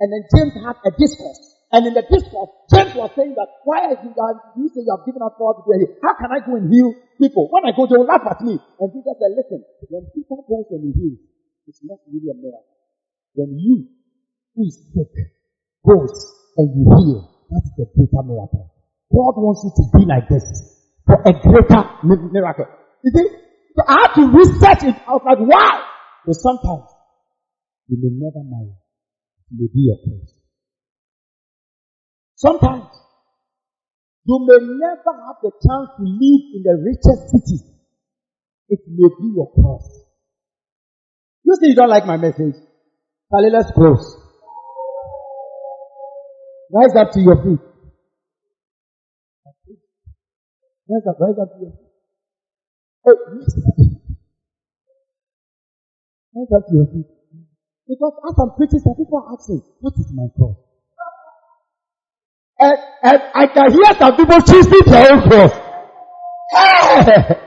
and 0.00 0.08
then 0.08 0.24
James 0.32 0.56
had 0.64 0.80
a 0.88 0.92
discourse. 0.96 1.59
And 1.70 1.86
in 1.86 1.94
the 1.94 2.02
discourse, 2.02 2.50
James 2.66 2.98
was 2.98 3.14
saying 3.14 3.38
that, 3.38 3.46
why 3.62 3.94
are 3.94 3.98
you, 4.02 4.10
you 4.10 4.66
say 4.74 4.82
you 4.82 4.90
have 4.90 5.06
given 5.06 5.22
us 5.22 5.30
power 5.38 5.54
to? 5.54 5.62
How 6.02 6.18
can 6.18 6.34
I 6.34 6.42
go 6.42 6.58
and 6.58 6.66
heal 6.66 6.90
people? 7.14 7.46
When 7.46 7.62
I 7.62 7.70
go, 7.70 7.86
they 7.86 7.94
will 7.94 8.10
laugh 8.10 8.26
at 8.26 8.42
me. 8.42 8.58
And 8.58 8.90
Jesus 8.90 9.14
said, 9.14 9.30
listen, 9.38 9.62
when 9.86 10.10
people 10.10 10.42
go 10.50 10.66
and 10.66 10.82
he 10.82 10.90
heals, 10.98 11.22
it's 11.70 11.78
not 11.86 12.02
really 12.10 12.26
a 12.26 12.34
miracle. 12.34 12.74
When 13.38 13.54
you, 13.54 13.86
who 14.58 14.66
is 14.66 14.82
sick, 14.90 15.14
goes 15.86 16.10
and 16.58 16.74
you 16.74 16.82
heal. 16.90 17.22
That 17.54 17.62
is 17.62 17.74
a 17.78 17.86
greater 17.94 18.22
miracle. 18.26 18.66
God 19.14 19.34
wants 19.38 19.62
you 19.62 19.70
to 19.70 19.84
be 19.94 20.02
like 20.10 20.26
this 20.26 20.46
for 21.06 21.22
a 21.22 21.32
greater 21.38 21.82
miracle. 22.02 22.66
You 23.06 23.10
see, 23.14 23.26
so 23.78 23.82
I 23.86 24.06
had 24.06 24.14
to 24.18 24.26
research 24.34 24.82
it. 24.90 24.96
I 25.06 25.14
was 25.14 25.22
like, 25.22 25.38
why? 25.38 25.86
But 26.26 26.34
sometimes 26.34 26.90
you 27.86 27.98
may 28.02 28.10
never 28.10 28.42
marry. 28.42 28.74
You 29.50 29.62
may 29.62 29.70
be 29.70 29.86
your 29.86 29.98
place. 30.02 30.34
Sometimes 32.40 32.88
you 34.24 34.38
may 34.48 34.56
never 34.80 35.12
have 35.28 35.36
the 35.42 35.52
chance 35.60 35.88
to 35.98 36.02
live 36.02 36.44
in 36.56 36.62
the 36.64 36.76
richest 36.88 37.28
city. 37.28 37.60
It 38.70 38.80
may 38.88 39.08
be 39.20 39.34
your 39.36 39.52
cross. 39.52 39.84
You 41.44 41.54
say 41.60 41.68
you 41.68 41.74
don't 41.74 41.90
like 41.90 42.06
my 42.06 42.16
message. 42.16 42.54
Charlie, 43.30 43.50
let's 43.50 43.70
close. 43.72 44.16
Rise 46.72 46.96
up 46.96 47.12
to 47.12 47.20
your 47.20 47.36
feet. 47.44 47.60
Rise 50.88 51.06
up, 51.10 51.20
rise 51.20 51.38
up 51.42 51.52
to 51.52 51.60
your 51.60 51.72
feet. 51.72 51.90
Oh, 53.06 53.16
rise 56.36 56.52
up 56.56 56.66
to 56.68 56.74
your 56.74 56.86
feet. 56.86 57.06
Because 57.86 58.14
as 58.30 58.38
I'm 58.38 58.56
preaching, 58.56 58.80
some 58.80 58.94
people 58.96 59.18
are 59.18 59.34
asking, 59.34 59.62
what 59.80 59.92
is 59.98 60.10
my 60.14 60.28
cross? 60.38 60.69
And, 62.60 62.78
and 63.02 63.22
I 63.34 63.46
can 63.46 63.72
hear 63.72 63.94
some 63.98 64.16
people 64.16 64.40
choosing 64.42 64.82
their 64.86 65.12
own 65.12 65.22
cross. 65.28 65.52
Hey! 66.52 67.36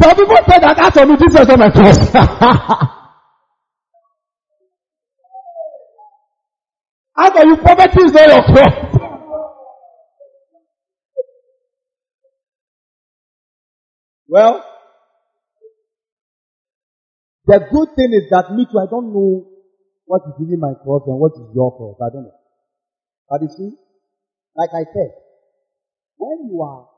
Some 0.00 0.14
people 0.14 0.36
say 0.36 0.58
that 0.60 0.76
that's 0.76 0.96
on 0.96 1.08
me, 1.08 1.16
this 1.16 1.34
is 1.34 1.48
not 1.48 1.58
my 1.58 1.70
cross. 1.70 1.98
How 7.16 7.30
can 7.32 7.48
you 7.48 7.56
poverty 7.56 8.02
is 8.04 8.12
not 8.12 8.28
your 8.28 8.42
cross? 8.44 8.88
Well, 14.28 14.64
the 17.46 17.58
good 17.72 17.88
thing 17.96 18.12
is 18.12 18.30
that 18.30 18.52
me 18.54 18.66
too, 18.70 18.78
I 18.78 18.86
don't 18.88 19.12
know 19.12 19.48
what 20.04 20.22
is 20.28 20.34
really 20.38 20.56
my 20.58 20.74
cross 20.84 21.02
and 21.06 21.18
what 21.18 21.32
is 21.32 21.48
your 21.54 21.76
cross. 21.76 21.96
I 22.00 22.12
don't 22.14 22.24
know. 22.24 22.38
But 23.28 23.42
you 23.42 23.48
see, 23.48 23.76
like 24.58 24.74
I 24.74 24.82
said, 24.92 25.14
when 26.18 26.50
you 26.50 26.60
are 26.62 26.88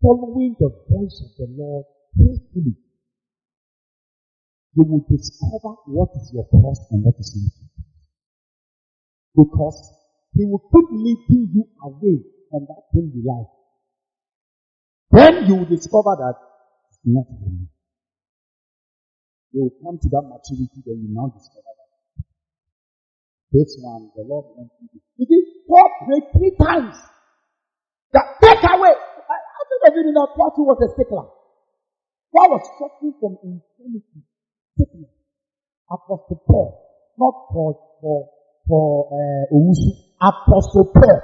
following 0.00 0.56
the 0.58 0.70
voice 0.88 1.20
of 1.20 1.36
the 1.36 1.52
Lord 1.52 1.84
faithfully, 2.16 2.76
you 4.72 4.84
will 4.88 5.04
discover 5.04 5.76
what 5.84 6.08
is 6.16 6.32
your 6.32 6.48
cross 6.48 6.80
and 6.90 7.04
what 7.04 7.14
is 7.20 7.36
not 7.36 7.52
your 9.36 9.46
cross. 9.52 9.84
Because 9.84 9.92
he 10.32 10.46
will 10.46 10.64
keep 10.72 10.88
leading 10.92 11.52
you 11.52 11.68
away 11.84 12.24
from 12.50 12.64
that 12.68 12.82
thing 12.92 13.12
you 13.14 13.20
like. 13.20 13.52
Then 15.12 15.46
you 15.46 15.56
will 15.56 15.68
discover 15.68 16.16
that 16.16 16.36
it's 16.88 17.00
not 17.04 17.26
for 17.28 17.52
you. 17.52 17.68
You 19.52 19.62
will 19.64 19.76
come 19.84 19.98
to 20.00 20.08
that 20.08 20.24
maturity, 20.24 20.80
then 20.86 21.04
you 21.04 21.08
now 21.12 21.28
discover 21.36 21.68
that. 21.68 22.24
This 23.52 23.76
one, 23.80 24.10
the 24.16 24.22
Lord 24.22 24.56
wants 24.56 24.72
you 24.80 25.26
to. 25.26 25.55
Paul 25.68 25.88
prayed 26.06 26.26
three 26.32 26.54
times. 26.56 26.96
That 28.12 28.38
take 28.42 28.62
away. 28.62 28.94
I, 28.94 29.36
I 29.36 29.62
think 29.68 29.82
of 29.86 29.92
you 29.94 30.12
know, 30.12 30.26
Paul 30.34 30.54
was 30.62 30.78
a 30.82 30.88
stickler. 30.94 31.26
Paul 32.32 32.48
was 32.54 32.64
suffering 32.78 33.14
from 33.20 33.38
infirmity, 33.42 34.22
sickness. 34.78 35.10
Apostle 35.90 36.42
Paul, 36.46 37.14
not 37.18 37.34
for, 37.52 37.78
for 38.00 38.28
for 38.66 39.06
uh, 39.14 39.54
Owusu. 39.54 39.90
Apostle 40.20 40.90
Paul. 40.92 41.22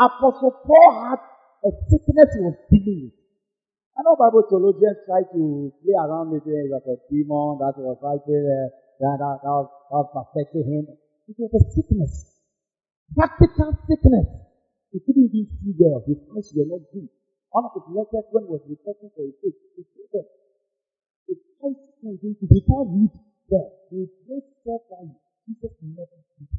Apostle 0.00 0.54
Paul 0.64 0.90
had 1.04 1.20
a 1.64 1.70
sickness 1.92 2.28
he 2.32 2.40
was 2.40 2.56
dealing 2.72 3.12
with. 3.12 3.20
I 3.98 4.00
know 4.00 4.16
Bible 4.16 4.48
theologians 4.48 5.04
try 5.04 5.20
to 5.28 5.72
play 5.84 5.92
around 5.92 6.32
with 6.32 6.48
it 6.48 6.72
was 6.72 6.80
a 6.88 6.96
demon 7.12 7.60
that 7.60 7.76
was 7.76 8.00
right 8.00 8.22
there. 8.24 8.72
that, 9.04 9.20
that, 9.20 9.44
that, 9.44 9.52
was, 9.52 9.68
that 9.92 10.08
was 10.08 10.24
affecting 10.24 10.64
him. 10.64 10.84
It 11.30 11.38
was 11.38 11.54
a 11.54 11.62
sickness. 11.70 12.42
Practical 13.14 13.70
sickness. 13.86 14.26
He 14.90 14.98
couldn't 14.98 15.30
even 15.30 15.46
see 15.62 15.78
well. 15.78 16.02
His 16.02 16.18
eyes 16.34 16.50
were 16.58 16.66
not 16.66 16.82
good. 16.90 17.06
One 17.54 17.70
of 17.70 17.72
his 17.78 17.86
letters 17.94 18.26
when 18.34 18.50
he 18.50 18.50
was 18.50 18.66
reporting 18.66 19.14
for 19.14 19.22
his 19.22 19.38
faith, 19.38 19.54
he 19.78 19.86
said, 20.10 20.26
his 21.30 21.38
eyes 21.62 21.78
couldn't 22.02 22.18
see. 22.18 22.50
He 22.50 22.60
can't 22.66 22.90
read 22.90 23.14
there. 23.46 23.70
He 23.94 24.10
prayed 24.26 24.46
so 24.66 24.82
far. 24.90 25.06
Jesus 25.46 25.70
never 25.78 26.18
did. 26.34 26.50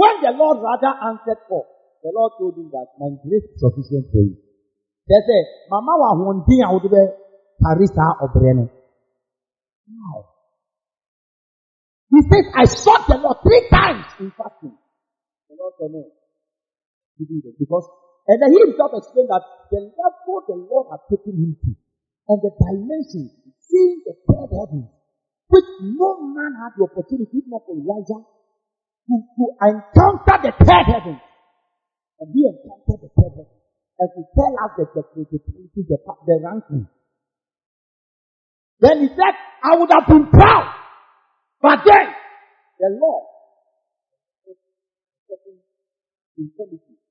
When 0.00 0.16
the 0.24 0.32
Lord 0.32 0.64
rather 0.64 0.96
answered 0.96 1.44
for, 1.44 1.68
the 2.00 2.16
Lord 2.16 2.40
told 2.40 2.56
him 2.56 2.72
that 2.72 2.96
my 2.96 3.20
grace 3.20 3.44
is 3.52 3.60
sufficient 3.60 4.08
for 4.16 4.24
you. 4.24 4.40
They 5.12 5.20
say, 5.28 5.40
Mama 5.68 5.92
wa 5.92 6.16
hundi 6.16 6.64
a 6.64 6.72
wode 6.72 6.88
be 6.88 7.04
karisa 7.60 8.16
obrene. 8.24 8.72
He 12.16 12.24
says, 12.32 12.48
I 12.56 12.64
sought 12.64 13.04
the 13.12 13.20
Lord 13.20 13.44
three 13.44 13.68
times 13.68 14.08
in 14.24 14.32
fasting. 14.32 14.72
The 14.72 15.54
Lord 15.60 15.76
said, 15.76 15.92
no. 15.92 16.08
He 17.20 17.28
did 17.28 17.44
it 17.44 17.60
because, 17.60 17.84
and 18.24 18.40
then 18.40 18.56
he 18.56 18.60
himself 18.64 18.96
explained 18.96 19.28
that 19.28 19.44
the 19.68 19.92
level 19.92 20.40
the 20.48 20.56
Lord 20.56 20.96
had 20.96 21.04
taken 21.12 21.36
him 21.36 21.52
to, 21.60 21.76
and 21.76 22.38
the 22.40 22.52
dimension, 22.56 23.36
seeing 23.60 24.00
the 24.08 24.16
third 24.24 24.48
heaven, 24.48 24.88
which 25.52 25.68
no 25.84 26.24
man 26.32 26.56
had 26.56 26.72
the 26.80 26.88
opportunity, 26.88 27.44
not 27.52 27.68
for 27.68 27.76
Elijah, 27.76 28.24
to, 28.24 29.14
to 29.20 29.44
encounter 29.60 30.36
the 30.40 30.52
third 30.56 30.86
heaven. 30.88 31.20
And 31.20 32.28
he 32.32 32.48
encountered 32.48 33.00
the 33.04 33.12
third 33.12 33.44
heaven. 33.44 33.60
And 34.00 34.08
to 34.16 34.22
tell 34.32 34.52
us 34.64 34.72
the, 34.80 34.84
the, 34.88 35.02
the, 35.20 35.38
the, 35.84 35.96
the 36.00 36.36
ranking. 36.40 36.88
Then 38.80 39.04
he 39.04 39.08
said, 39.08 39.36
I 39.64 39.76
would 39.76 39.92
have 39.92 40.08
been 40.08 40.32
proud. 40.32 40.85
But 41.66 41.82
then, 41.82 42.06
the 42.78 42.88
Lord, 43.02 43.26
intelligence, 46.38 47.02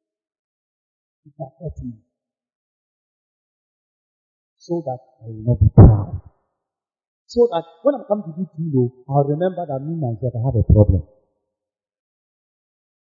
to 1.24 1.30
perfect 1.36 1.84
me. 1.84 2.00
So 4.56 4.80
that 4.88 5.00
I 5.20 5.28
will 5.28 5.44
not 5.44 5.60
be 5.60 5.68
proud. 5.76 6.22
So 7.28 7.52
that 7.52 7.68
when 7.84 8.00
I 8.00 8.08
come 8.08 8.24
to 8.24 8.32
do 8.32 8.48
kilo, 8.56 8.96
I'll 9.12 9.28
remember 9.28 9.68
that 9.68 9.84
me 9.84 10.00
myself 10.00 10.32
I 10.32 10.40
have 10.48 10.56
a 10.56 10.64
problem. 10.72 11.04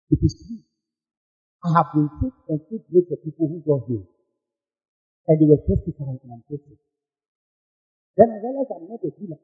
It 0.07 0.23
is 0.23 0.39
true. 0.39 0.63
I 1.67 1.75
have 1.75 1.91
been 1.91 2.07
sick 2.23 2.35
and 2.47 2.61
sick 2.71 2.87
with 2.95 3.11
the 3.11 3.17
people 3.27 3.51
who 3.51 3.59
got 3.67 3.91
healed. 3.91 4.07
And 5.27 5.35
they 5.35 5.51
were 5.51 5.59
testifying 5.67 6.15
and 6.23 6.31
I'm 6.31 6.43
testifying. 6.47 6.79
Then 8.15 8.27
I 8.31 8.39
realized 8.39 8.71
I'm 8.71 8.87
not 8.87 9.03
a 9.03 9.11
healer. 9.19 9.41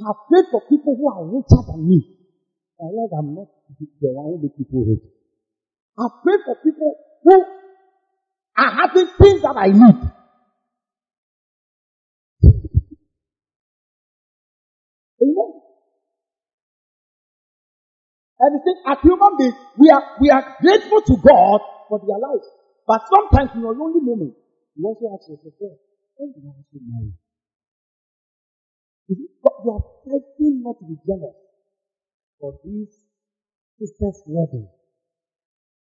I 0.00 0.12
prayed 0.28 0.46
for 0.50 0.62
people 0.68 0.96
who 0.96 1.08
are 1.12 1.24
richer 1.26 1.62
than 1.68 1.88
me. 1.88 2.16
I 2.80 2.84
realized 2.88 3.12
I'm 3.18 3.34
not 3.34 3.48
the 4.00 4.08
one 4.08 4.40
who 4.40 4.48
people 4.48 4.84
rich. 4.88 5.04
I 5.98 6.08
prayed 6.24 6.40
for 6.44 6.56
people 6.64 6.96
who 7.22 7.44
are 8.56 8.70
having 8.72 9.06
things 9.20 9.42
that 9.42 9.56
I 9.56 9.68
need. 9.68 10.00
Amen. 15.22 15.50
And 18.40 18.60
you 18.64 18.74
as 18.86 18.98
human 19.02 19.36
beings, 19.38 19.54
we 19.78 19.90
are, 19.90 20.02
we 20.20 20.30
are 20.30 20.56
grateful 20.60 21.02
to 21.02 21.16
God 21.22 21.60
for 21.88 22.00
their 22.00 22.18
lives. 22.18 22.48
But 22.86 23.02
sometimes 23.06 23.50
in 23.54 23.60
your 23.60 23.74
lonely 23.74 24.00
moment, 24.00 24.34
you 24.74 24.86
also 24.86 25.14
ask 25.14 25.28
yourself, 25.28 25.78
when 26.16 26.32
did 26.32 26.42
I 26.42 26.58
actually 26.58 26.80
marry? 26.88 27.12
You 29.08 29.28
are 29.70 29.84
fighting 30.04 30.62
not 30.62 30.78
to 30.78 30.84
be 30.86 30.96
jealous 31.06 31.36
for 32.40 32.58
this 32.64 32.90
sister's 33.78 34.22
wedding. 34.26 34.68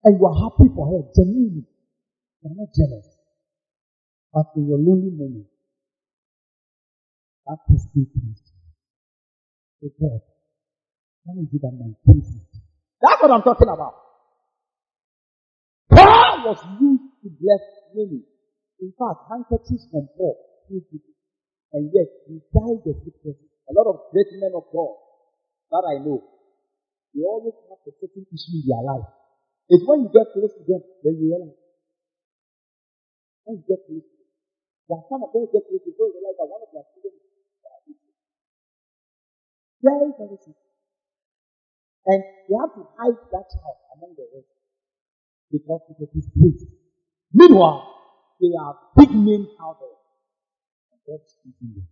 And 0.04 0.20
you 0.20 0.26
are 0.26 0.36
happy 0.36 0.70
for 0.76 0.86
her, 0.88 1.02
genuinely. 1.16 1.66
You 2.42 2.52
are 2.52 2.56
not 2.56 2.70
jealous. 2.76 3.08
But 4.34 4.48
in 4.56 4.68
your 4.68 4.78
lonely 4.78 5.12
moment, 5.12 5.48
that 7.48 7.58
person 7.68 8.08
comes 8.14 8.42
to 8.42 9.88
you. 9.88 9.92
God, 10.00 10.22
how 11.26 11.34
is 11.42 11.54
it 11.54 11.62
that 11.62 11.74
my 11.78 11.94
case 12.06 12.36
That's 13.02 13.22
what 13.22 13.32
I'm 13.32 13.44
talking 13.44 13.70
about. 13.70 13.96
Paul 15.90 16.44
was 16.46 16.60
used 16.82 17.10
to 17.24 17.30
bless 17.30 17.64
many. 17.96 18.22
In 18.82 18.94
fact, 18.98 19.30
handkerchiefs 19.30 19.88
from 19.92 20.10
Paul, 20.18 20.38
and 21.76 21.92
yet 21.92 22.08
he 22.24 22.40
died 22.56 22.80
a 22.88 22.94
sick 23.04 23.20
person. 23.20 23.52
A 23.68 23.74
lot 23.76 23.92
of 23.92 24.08
great 24.16 24.32
men 24.40 24.56
of 24.56 24.64
God 24.72 24.96
that 25.76 25.84
I 25.84 26.00
know, 26.00 26.24
they 27.12 27.28
always 27.28 27.52
have 27.68 27.84
a 27.84 27.92
certain 28.00 28.24
issue 28.32 28.64
in 28.64 28.64
their 28.64 28.80
life. 28.80 29.04
It's 29.68 29.84
when 29.84 30.08
you 30.08 30.10
get 30.16 30.32
close 30.32 30.56
to 30.56 30.64
them, 30.64 30.82
then 31.04 31.20
you 31.20 31.36
realize. 31.36 31.60
When 33.44 33.60
you 33.60 33.66
get 33.68 33.84
close 33.84 34.08
to 34.08 34.16
them. 34.16 34.32
There 34.88 34.98
are 35.04 35.08
some 35.12 35.20
of 35.28 35.36
them 35.36 35.52
get 35.52 35.68
close 35.68 35.84
to 35.84 35.92
them, 35.92 36.10
realize 36.16 36.38
that 36.40 36.48
one 36.48 36.64
of 36.64 36.72
their 36.72 36.86
children 36.96 37.12
is 37.12 38.00
very, 39.84 40.10
very 40.16 40.38
sick. 40.48 40.60
And 42.08 42.22
they 42.24 42.56
have 42.56 42.72
to 42.72 42.84
hide 42.96 43.20
that 43.36 43.46
child 43.52 43.80
among 44.00 44.16
the 44.16 44.30
rest 44.32 44.48
because 45.52 45.82
it 45.92 46.08
is 46.08 46.24
disgraced. 46.24 46.72
Meanwhile, 47.36 47.84
they 48.40 48.54
are 48.56 48.80
big 48.96 49.12
names 49.12 49.50
out 49.60 49.82
speaking 51.06 51.78
them. 51.78 51.88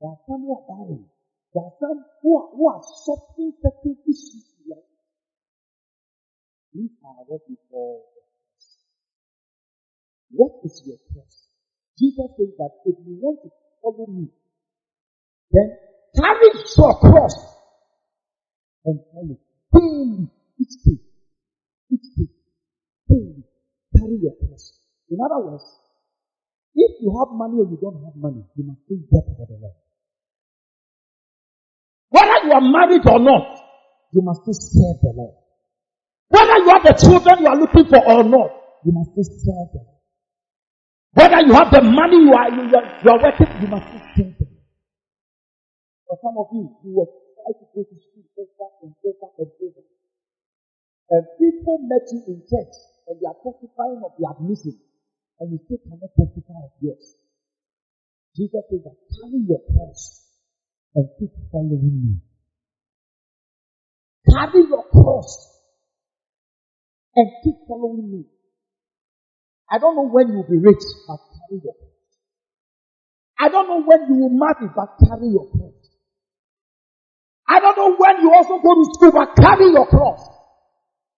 There 0.00 0.10
are 0.10 0.18
some 0.26 0.42
who 0.42 0.50
are 0.58 0.66
barren. 0.66 1.06
There 1.54 1.62
are 1.62 1.76
some 1.78 2.04
who 2.22 2.30
are, 2.34 2.48
who 2.50 2.64
are 2.66 2.82
suffering 2.82 3.52
certain 3.62 3.96
issues 4.02 4.46
in 4.58 4.74
life. 4.74 4.90
These 6.74 6.96
are 7.06 7.22
what 7.30 7.42
we 7.48 7.56
call 7.70 8.10
the 8.14 8.22
cross. 8.26 8.66
What 10.30 10.52
is 10.64 10.82
your 10.86 10.98
cross? 11.12 11.34
Jesus 11.98 12.28
says 12.34 12.52
that 12.58 12.72
if 12.86 12.96
you 13.06 13.14
want 13.20 13.38
to 13.44 13.50
follow 13.82 14.06
me, 14.10 14.26
then 15.52 15.70
carry 16.18 16.50
your 16.50 16.94
cross 16.98 17.36
and 18.84 18.98
follow 19.12 19.38
daily, 19.72 20.28
each 20.58 20.82
day, 20.82 20.98
each 21.92 22.08
day, 22.16 22.28
daily, 23.08 23.44
carry 23.94 24.18
your 24.18 24.34
cross. 24.40 24.80
In 25.10 25.18
other 25.22 25.46
words, 25.46 25.64
you 27.02 27.10
have 27.18 27.34
money 27.34 27.58
or 27.58 27.66
you 27.66 27.78
don't 27.82 27.98
have 28.06 28.14
money, 28.14 28.46
you 28.54 28.62
must 28.62 28.86
still 28.86 29.02
get 29.10 29.26
for 29.34 29.46
the 29.50 29.58
Lord. 29.58 29.74
Whether 32.14 32.38
you 32.46 32.52
are 32.54 32.62
married 32.62 33.02
or 33.10 33.18
not, 33.18 33.58
you 34.14 34.22
must 34.22 34.46
still 34.46 34.54
serve 34.54 34.98
the 35.02 35.12
Lord. 35.18 35.34
Whether 36.30 36.56
you 36.62 36.68
have 36.70 36.84
the 36.86 36.94
children 36.94 37.42
you 37.42 37.48
are 37.50 37.58
looking 37.58 37.86
for 37.90 37.98
or 37.98 38.22
not, 38.22 38.50
you 38.86 38.92
must 38.94 39.10
still 39.12 39.28
serve 39.42 39.68
them. 39.74 39.86
Whether 41.12 41.40
you 41.44 41.52
have 41.52 41.70
the 41.74 41.82
money 41.82 42.22
you 42.22 42.32
are, 42.32 42.48
you 42.48 42.70
are, 42.70 42.86
you 43.02 43.08
are 43.10 43.20
working, 43.20 43.50
you 43.60 43.68
must 43.68 43.84
still 43.90 44.06
serve 44.16 44.38
them. 44.38 44.52
For 46.06 46.16
some 46.22 46.36
of 46.38 46.46
you, 46.54 46.70
you 46.86 46.92
will 46.94 47.10
try 47.36 47.50
to 47.50 47.64
go 47.74 47.80
to 47.82 47.96
school 47.98 48.26
over 48.38 48.68
and 48.86 48.92
over 49.02 49.28
and 49.42 49.50
over. 49.58 49.82
And 51.12 51.22
people 51.36 51.76
met 51.88 52.06
you 52.14 52.20
in 52.28 52.38
church 52.48 52.74
and 53.08 53.20
they 53.20 53.26
are 53.26 53.36
testifying 53.42 54.00
of 54.04 54.12
the 54.16 54.24
admission, 54.28 54.76
and 55.42 55.50
you 55.50 55.58
still 55.66 55.82
cannot 55.82 56.14
testify 56.14 56.54
of 56.62 56.70
yours. 56.78 57.18
Jesus 58.38 58.62
says 58.70 58.80
that 58.86 58.94
carry 59.10 59.42
your 59.42 59.58
cross 59.74 60.22
and 60.94 61.08
keep 61.18 61.34
following 61.50 61.98
me. 61.98 62.14
Carry 64.30 64.62
your 64.70 64.86
cross 64.86 65.50
and 67.16 67.26
keep 67.42 67.58
following 67.66 68.06
me. 68.06 68.24
I 69.68 69.78
don't 69.78 69.96
know 69.96 70.06
when 70.06 70.28
you'll 70.30 70.46
be 70.48 70.62
rich, 70.62 70.84
but 71.08 71.18
carry 71.34 71.58
your 71.58 71.74
cross. 71.74 72.06
I 73.40 73.48
don't 73.48 73.66
know 73.66 73.82
when 73.82 74.00
you 74.08 74.22
will 74.22 74.38
marry, 74.38 74.70
but 74.70 74.94
carry 75.02 75.26
your 75.26 75.50
cross. 75.50 75.74
I 77.48 77.58
don't 77.58 77.76
know 77.76 77.96
when 77.98 78.22
you 78.22 78.30
also 78.32 78.62
go 78.62 78.70
to 78.78 78.84
school, 78.94 79.10
but 79.10 79.34
carry 79.34 79.72
your 79.72 79.88
cross. 79.88 80.22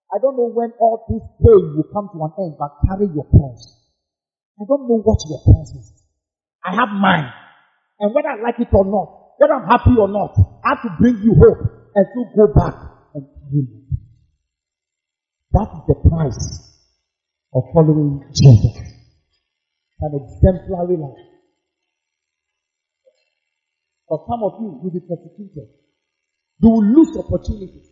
I 0.09 0.18
don't 0.22 0.37
know 0.37 0.49
when 0.49 0.72
all 0.81 1.05
this 1.12 1.20
pain 1.45 1.77
will 1.77 1.91
come 1.93 2.09
to 2.09 2.25
an 2.25 2.33
end, 2.41 2.57
but 2.59 2.72
carry 2.89 3.07
your 3.12 3.29
cross. 3.29 3.84
I 4.61 4.64
don't 4.68 4.88
know 4.88 5.00
what 5.02 5.18
your 5.28 5.40
cross 5.42 5.70
is. 5.74 5.92
I 6.64 6.74
have 6.74 6.88
mine. 6.94 7.30
And 8.00 8.14
whether 8.14 8.28
I 8.28 8.42
like 8.42 8.59
it 8.61 8.68
or 8.72 8.84
not, 8.84 9.34
whether 9.38 9.55
I'm 9.55 9.66
happy 9.68 9.98
or 9.98 10.09
not, 10.09 10.34
I 10.64 10.70
have 10.70 10.82
to 10.82 10.90
bring 10.98 11.18
you 11.22 11.34
hope 11.34 11.59
and 11.94 12.07
still 12.11 12.46
go 12.46 12.52
back 12.55 12.74
and 13.14 13.26
carry 13.26 13.62
me. 13.62 13.84
That 15.52 15.68
is 15.74 15.82
the 15.86 15.94
price 16.09 16.74
of 17.55 17.62
following 17.72 18.22
Jesus. 18.34 18.78
An 20.00 20.11
exemplary 20.14 20.96
life. 20.98 21.24
For 24.09 24.24
some 24.28 24.42
of 24.42 24.61
you, 24.61 24.80
you'll 24.82 24.92
be 24.92 25.00
persecuted. 25.00 25.68
You 26.61 26.70
will 26.70 26.84
lose 26.84 27.16
opportunities. 27.16 27.88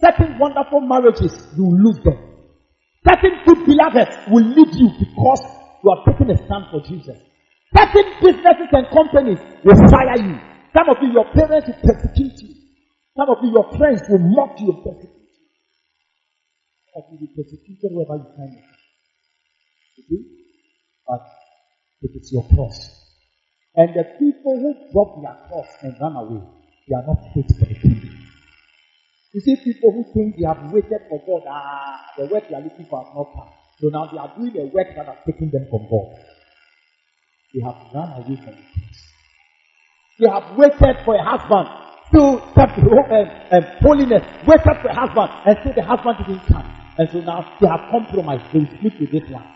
Certain 0.00 0.38
wonderful 0.38 0.80
marriages, 0.80 1.32
you 1.56 1.64
will 1.64 1.78
lose 1.78 1.98
them. 2.04 2.27
Certain 3.08 3.40
good 3.46 3.64
beloveds 3.64 4.16
will 4.28 4.44
leave 4.44 4.74
you 4.76 4.90
because 5.00 5.40
you 5.82 5.90
are 5.90 6.04
taking 6.04 6.30
a 6.30 6.36
stand 6.36 6.64
for 6.70 6.80
Jesus. 6.84 7.16
Certain 7.76 8.08
businesses 8.20 8.68
and 8.72 8.86
companies 8.92 9.38
will 9.64 9.80
fire 9.88 10.18
you. 10.20 10.36
Some 10.76 10.88
of 10.88 10.96
you, 11.00 11.12
your 11.12 11.24
parents 11.32 11.68
will 11.68 11.80
persecute 11.80 12.36
you. 12.42 12.54
Some 13.16 13.30
of 13.30 13.38
you, 13.42 13.50
your 13.52 13.66
friends 13.78 14.02
will 14.08 14.20
mock 14.20 14.60
you 14.60 14.72
and 14.72 14.84
persecute 14.84 15.10
you. 15.10 15.38
Some 16.92 17.02
you 17.10 17.16
will 17.16 17.26
be 17.26 17.32
persecuted 17.34 17.90
wherever 17.92 18.16
you 18.20 18.28
find 18.36 18.52
yourself. 18.52 18.76
Okay? 19.98 20.22
But 21.06 21.24
it 22.02 22.12
is 22.14 22.32
your 22.32 22.46
cross. 22.54 22.76
And 23.74 23.90
the 23.94 24.04
people 24.18 24.58
who 24.58 24.92
drop 24.92 25.22
their 25.22 25.48
cross 25.48 25.68
and 25.82 25.96
run 26.00 26.16
away, 26.16 26.42
they 26.88 26.94
are 26.94 27.06
not 27.06 27.32
fit 27.32 27.46
for 27.58 27.64
the 27.64 27.74
kingdom. 27.74 28.17
You 29.38 29.54
see 29.54 29.54
people 29.62 29.92
who 29.92 30.02
think 30.12 30.34
they 30.34 30.42
have 30.44 30.72
waited 30.72 30.98
for 31.08 31.22
God, 31.22 31.46
ah, 31.46 32.02
the 32.18 32.26
work 32.26 32.48
they 32.50 32.56
are 32.56 32.60
looking 32.60 32.86
for 32.90 33.04
has 33.04 33.14
not 33.14 33.30
come. 33.38 33.46
So 33.78 33.86
now 33.86 34.10
they 34.10 34.18
are 34.18 34.34
doing 34.34 34.50
the 34.50 34.66
work 34.74 34.88
that 34.96 35.06
has 35.06 35.14
taken 35.24 35.48
them 35.54 35.64
from 35.70 35.86
God. 35.86 36.18
They 37.54 37.62
have 37.62 37.78
run 37.94 38.18
away 38.18 38.34
from 38.34 38.58
the 38.58 38.66
cross. 38.66 38.98
They 40.18 40.26
have 40.26 40.58
waited 40.58 41.04
for 41.06 41.14
a 41.14 41.22
husband 41.22 41.70
to 42.18 42.42
step 42.50 42.74
and, 42.74 43.30
and 43.54 43.64
holiness, 43.78 44.26
waited 44.42 44.74
for 44.82 44.90
a 44.90 44.94
husband 45.06 45.30
and 45.46 45.54
say 45.62 45.70
the 45.70 45.86
husband 45.86 46.18
didn't 46.26 46.42
come. 46.50 46.66
And 46.98 47.08
so 47.12 47.20
now 47.20 47.46
they 47.62 47.68
have 47.70 47.86
compromised. 47.94 48.42
They 48.52 48.58
will 48.58 48.74
sleep 48.82 48.98
with 48.98 49.12
this 49.12 49.30
one. 49.30 49.46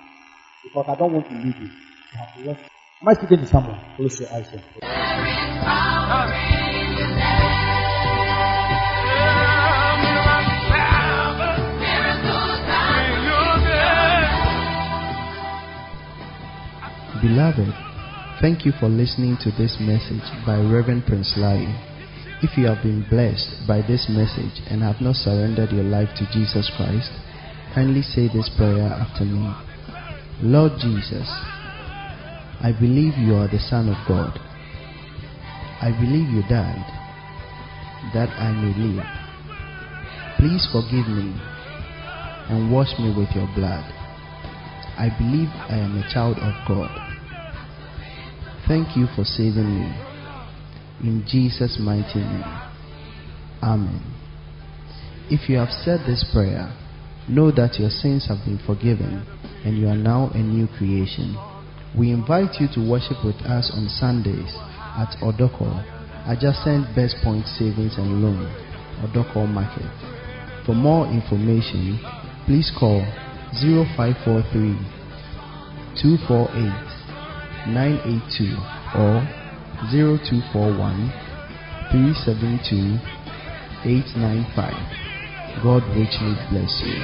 Because 0.62 0.87
I 0.87 0.95
don't 0.95 1.12
want 1.12 1.26
to 1.26 1.35
leave 1.35 1.59
you. 1.59 1.70
Am 2.55 3.09
I 3.09 3.14
speaking 3.14 3.39
to 3.39 3.47
someone? 3.51 3.83
Close 3.97 4.20
your 4.20 4.30
eyes. 4.30 4.47
Beloved, 17.23 17.70
thank 18.41 18.66
you 18.66 18.73
for 18.81 18.89
listening 18.89 19.39
to 19.47 19.53
this 19.53 19.79
message 19.79 20.27
by 20.45 20.59
Reverend 20.59 21.07
Prince 21.07 21.35
Lai. 21.37 21.62
If 22.43 22.59
you 22.59 22.66
have 22.66 22.83
been 22.83 23.07
blessed 23.09 23.62
by 23.62 23.79
this 23.79 24.11
message 24.11 24.59
and 24.66 24.83
have 24.83 25.01
not 25.01 25.14
surrendered 25.14 25.70
your 25.70 25.87
life 25.87 26.11
to 26.18 26.27
Jesus 26.35 26.66
Christ, 26.75 27.14
kindly 27.79 28.03
say 28.03 28.27
this 28.27 28.51
prayer 28.59 28.91
after 28.91 29.23
me. 29.23 29.39
Lord 30.43 30.73
Jesus, 30.83 31.31
I 32.59 32.75
believe 32.75 33.14
you 33.14 33.39
are 33.39 33.47
the 33.47 33.62
Son 33.70 33.87
of 33.87 34.03
God. 34.11 34.35
I 35.79 35.95
believe 35.95 36.27
you 36.27 36.43
died 36.51 36.91
that 38.18 38.35
I 38.35 38.51
may 38.51 38.75
live. 38.75 39.07
Please 40.43 40.66
forgive 40.75 41.07
me 41.07 41.39
and 42.51 42.75
wash 42.75 42.91
me 42.99 43.14
with 43.14 43.31
your 43.31 43.47
blood. 43.55 43.87
I 44.99 45.07
believe 45.16 45.55
I 45.70 45.79
am 45.79 46.03
a 46.03 46.12
child 46.12 46.39
of 46.39 46.55
God. 46.66 47.01
Thank 48.68 48.96
you 48.96 49.06
for 49.16 49.24
saving 49.24 49.80
me. 49.80 49.90
In 51.02 51.24
Jesus' 51.26 51.78
mighty 51.80 52.20
name. 52.20 52.44
Amen. 53.62 54.02
If 55.30 55.48
you 55.48 55.56
have 55.56 55.70
said 55.70 56.00
this 56.06 56.24
prayer, 56.32 56.72
know 57.28 57.50
that 57.50 57.78
your 57.78 57.90
sins 57.90 58.26
have 58.28 58.44
been 58.44 58.60
forgiven 58.64 59.26
and 59.64 59.76
you 59.76 59.88
are 59.88 59.96
now 59.96 60.30
a 60.34 60.38
new 60.38 60.68
creation. 60.78 61.36
We 61.98 62.10
invite 62.10 62.60
you 62.60 62.68
to 62.74 62.90
worship 62.90 63.24
with 63.24 63.36
us 63.46 63.70
on 63.74 63.88
Sundays 63.88 64.54
at 64.98 65.14
Odoko, 65.22 65.82
adjacent 66.26 66.94
Best 66.94 67.16
Point 67.22 67.46
Savings 67.46 67.98
and 67.98 68.22
Loan, 68.22 68.46
Odoko 69.02 69.46
Market. 69.48 69.90
For 70.66 70.74
more 70.74 71.06
information, 71.06 71.98
please 72.46 72.70
call 72.78 73.02
0543 73.58 74.78
248 76.00 76.91
982 77.66 78.56
or 78.98 79.22
0241 79.90 81.12
372 81.90 82.98
895. 83.84 84.72
God 85.62 85.82
richly 85.94 86.34
bless 86.50 86.82
you. 86.84 86.98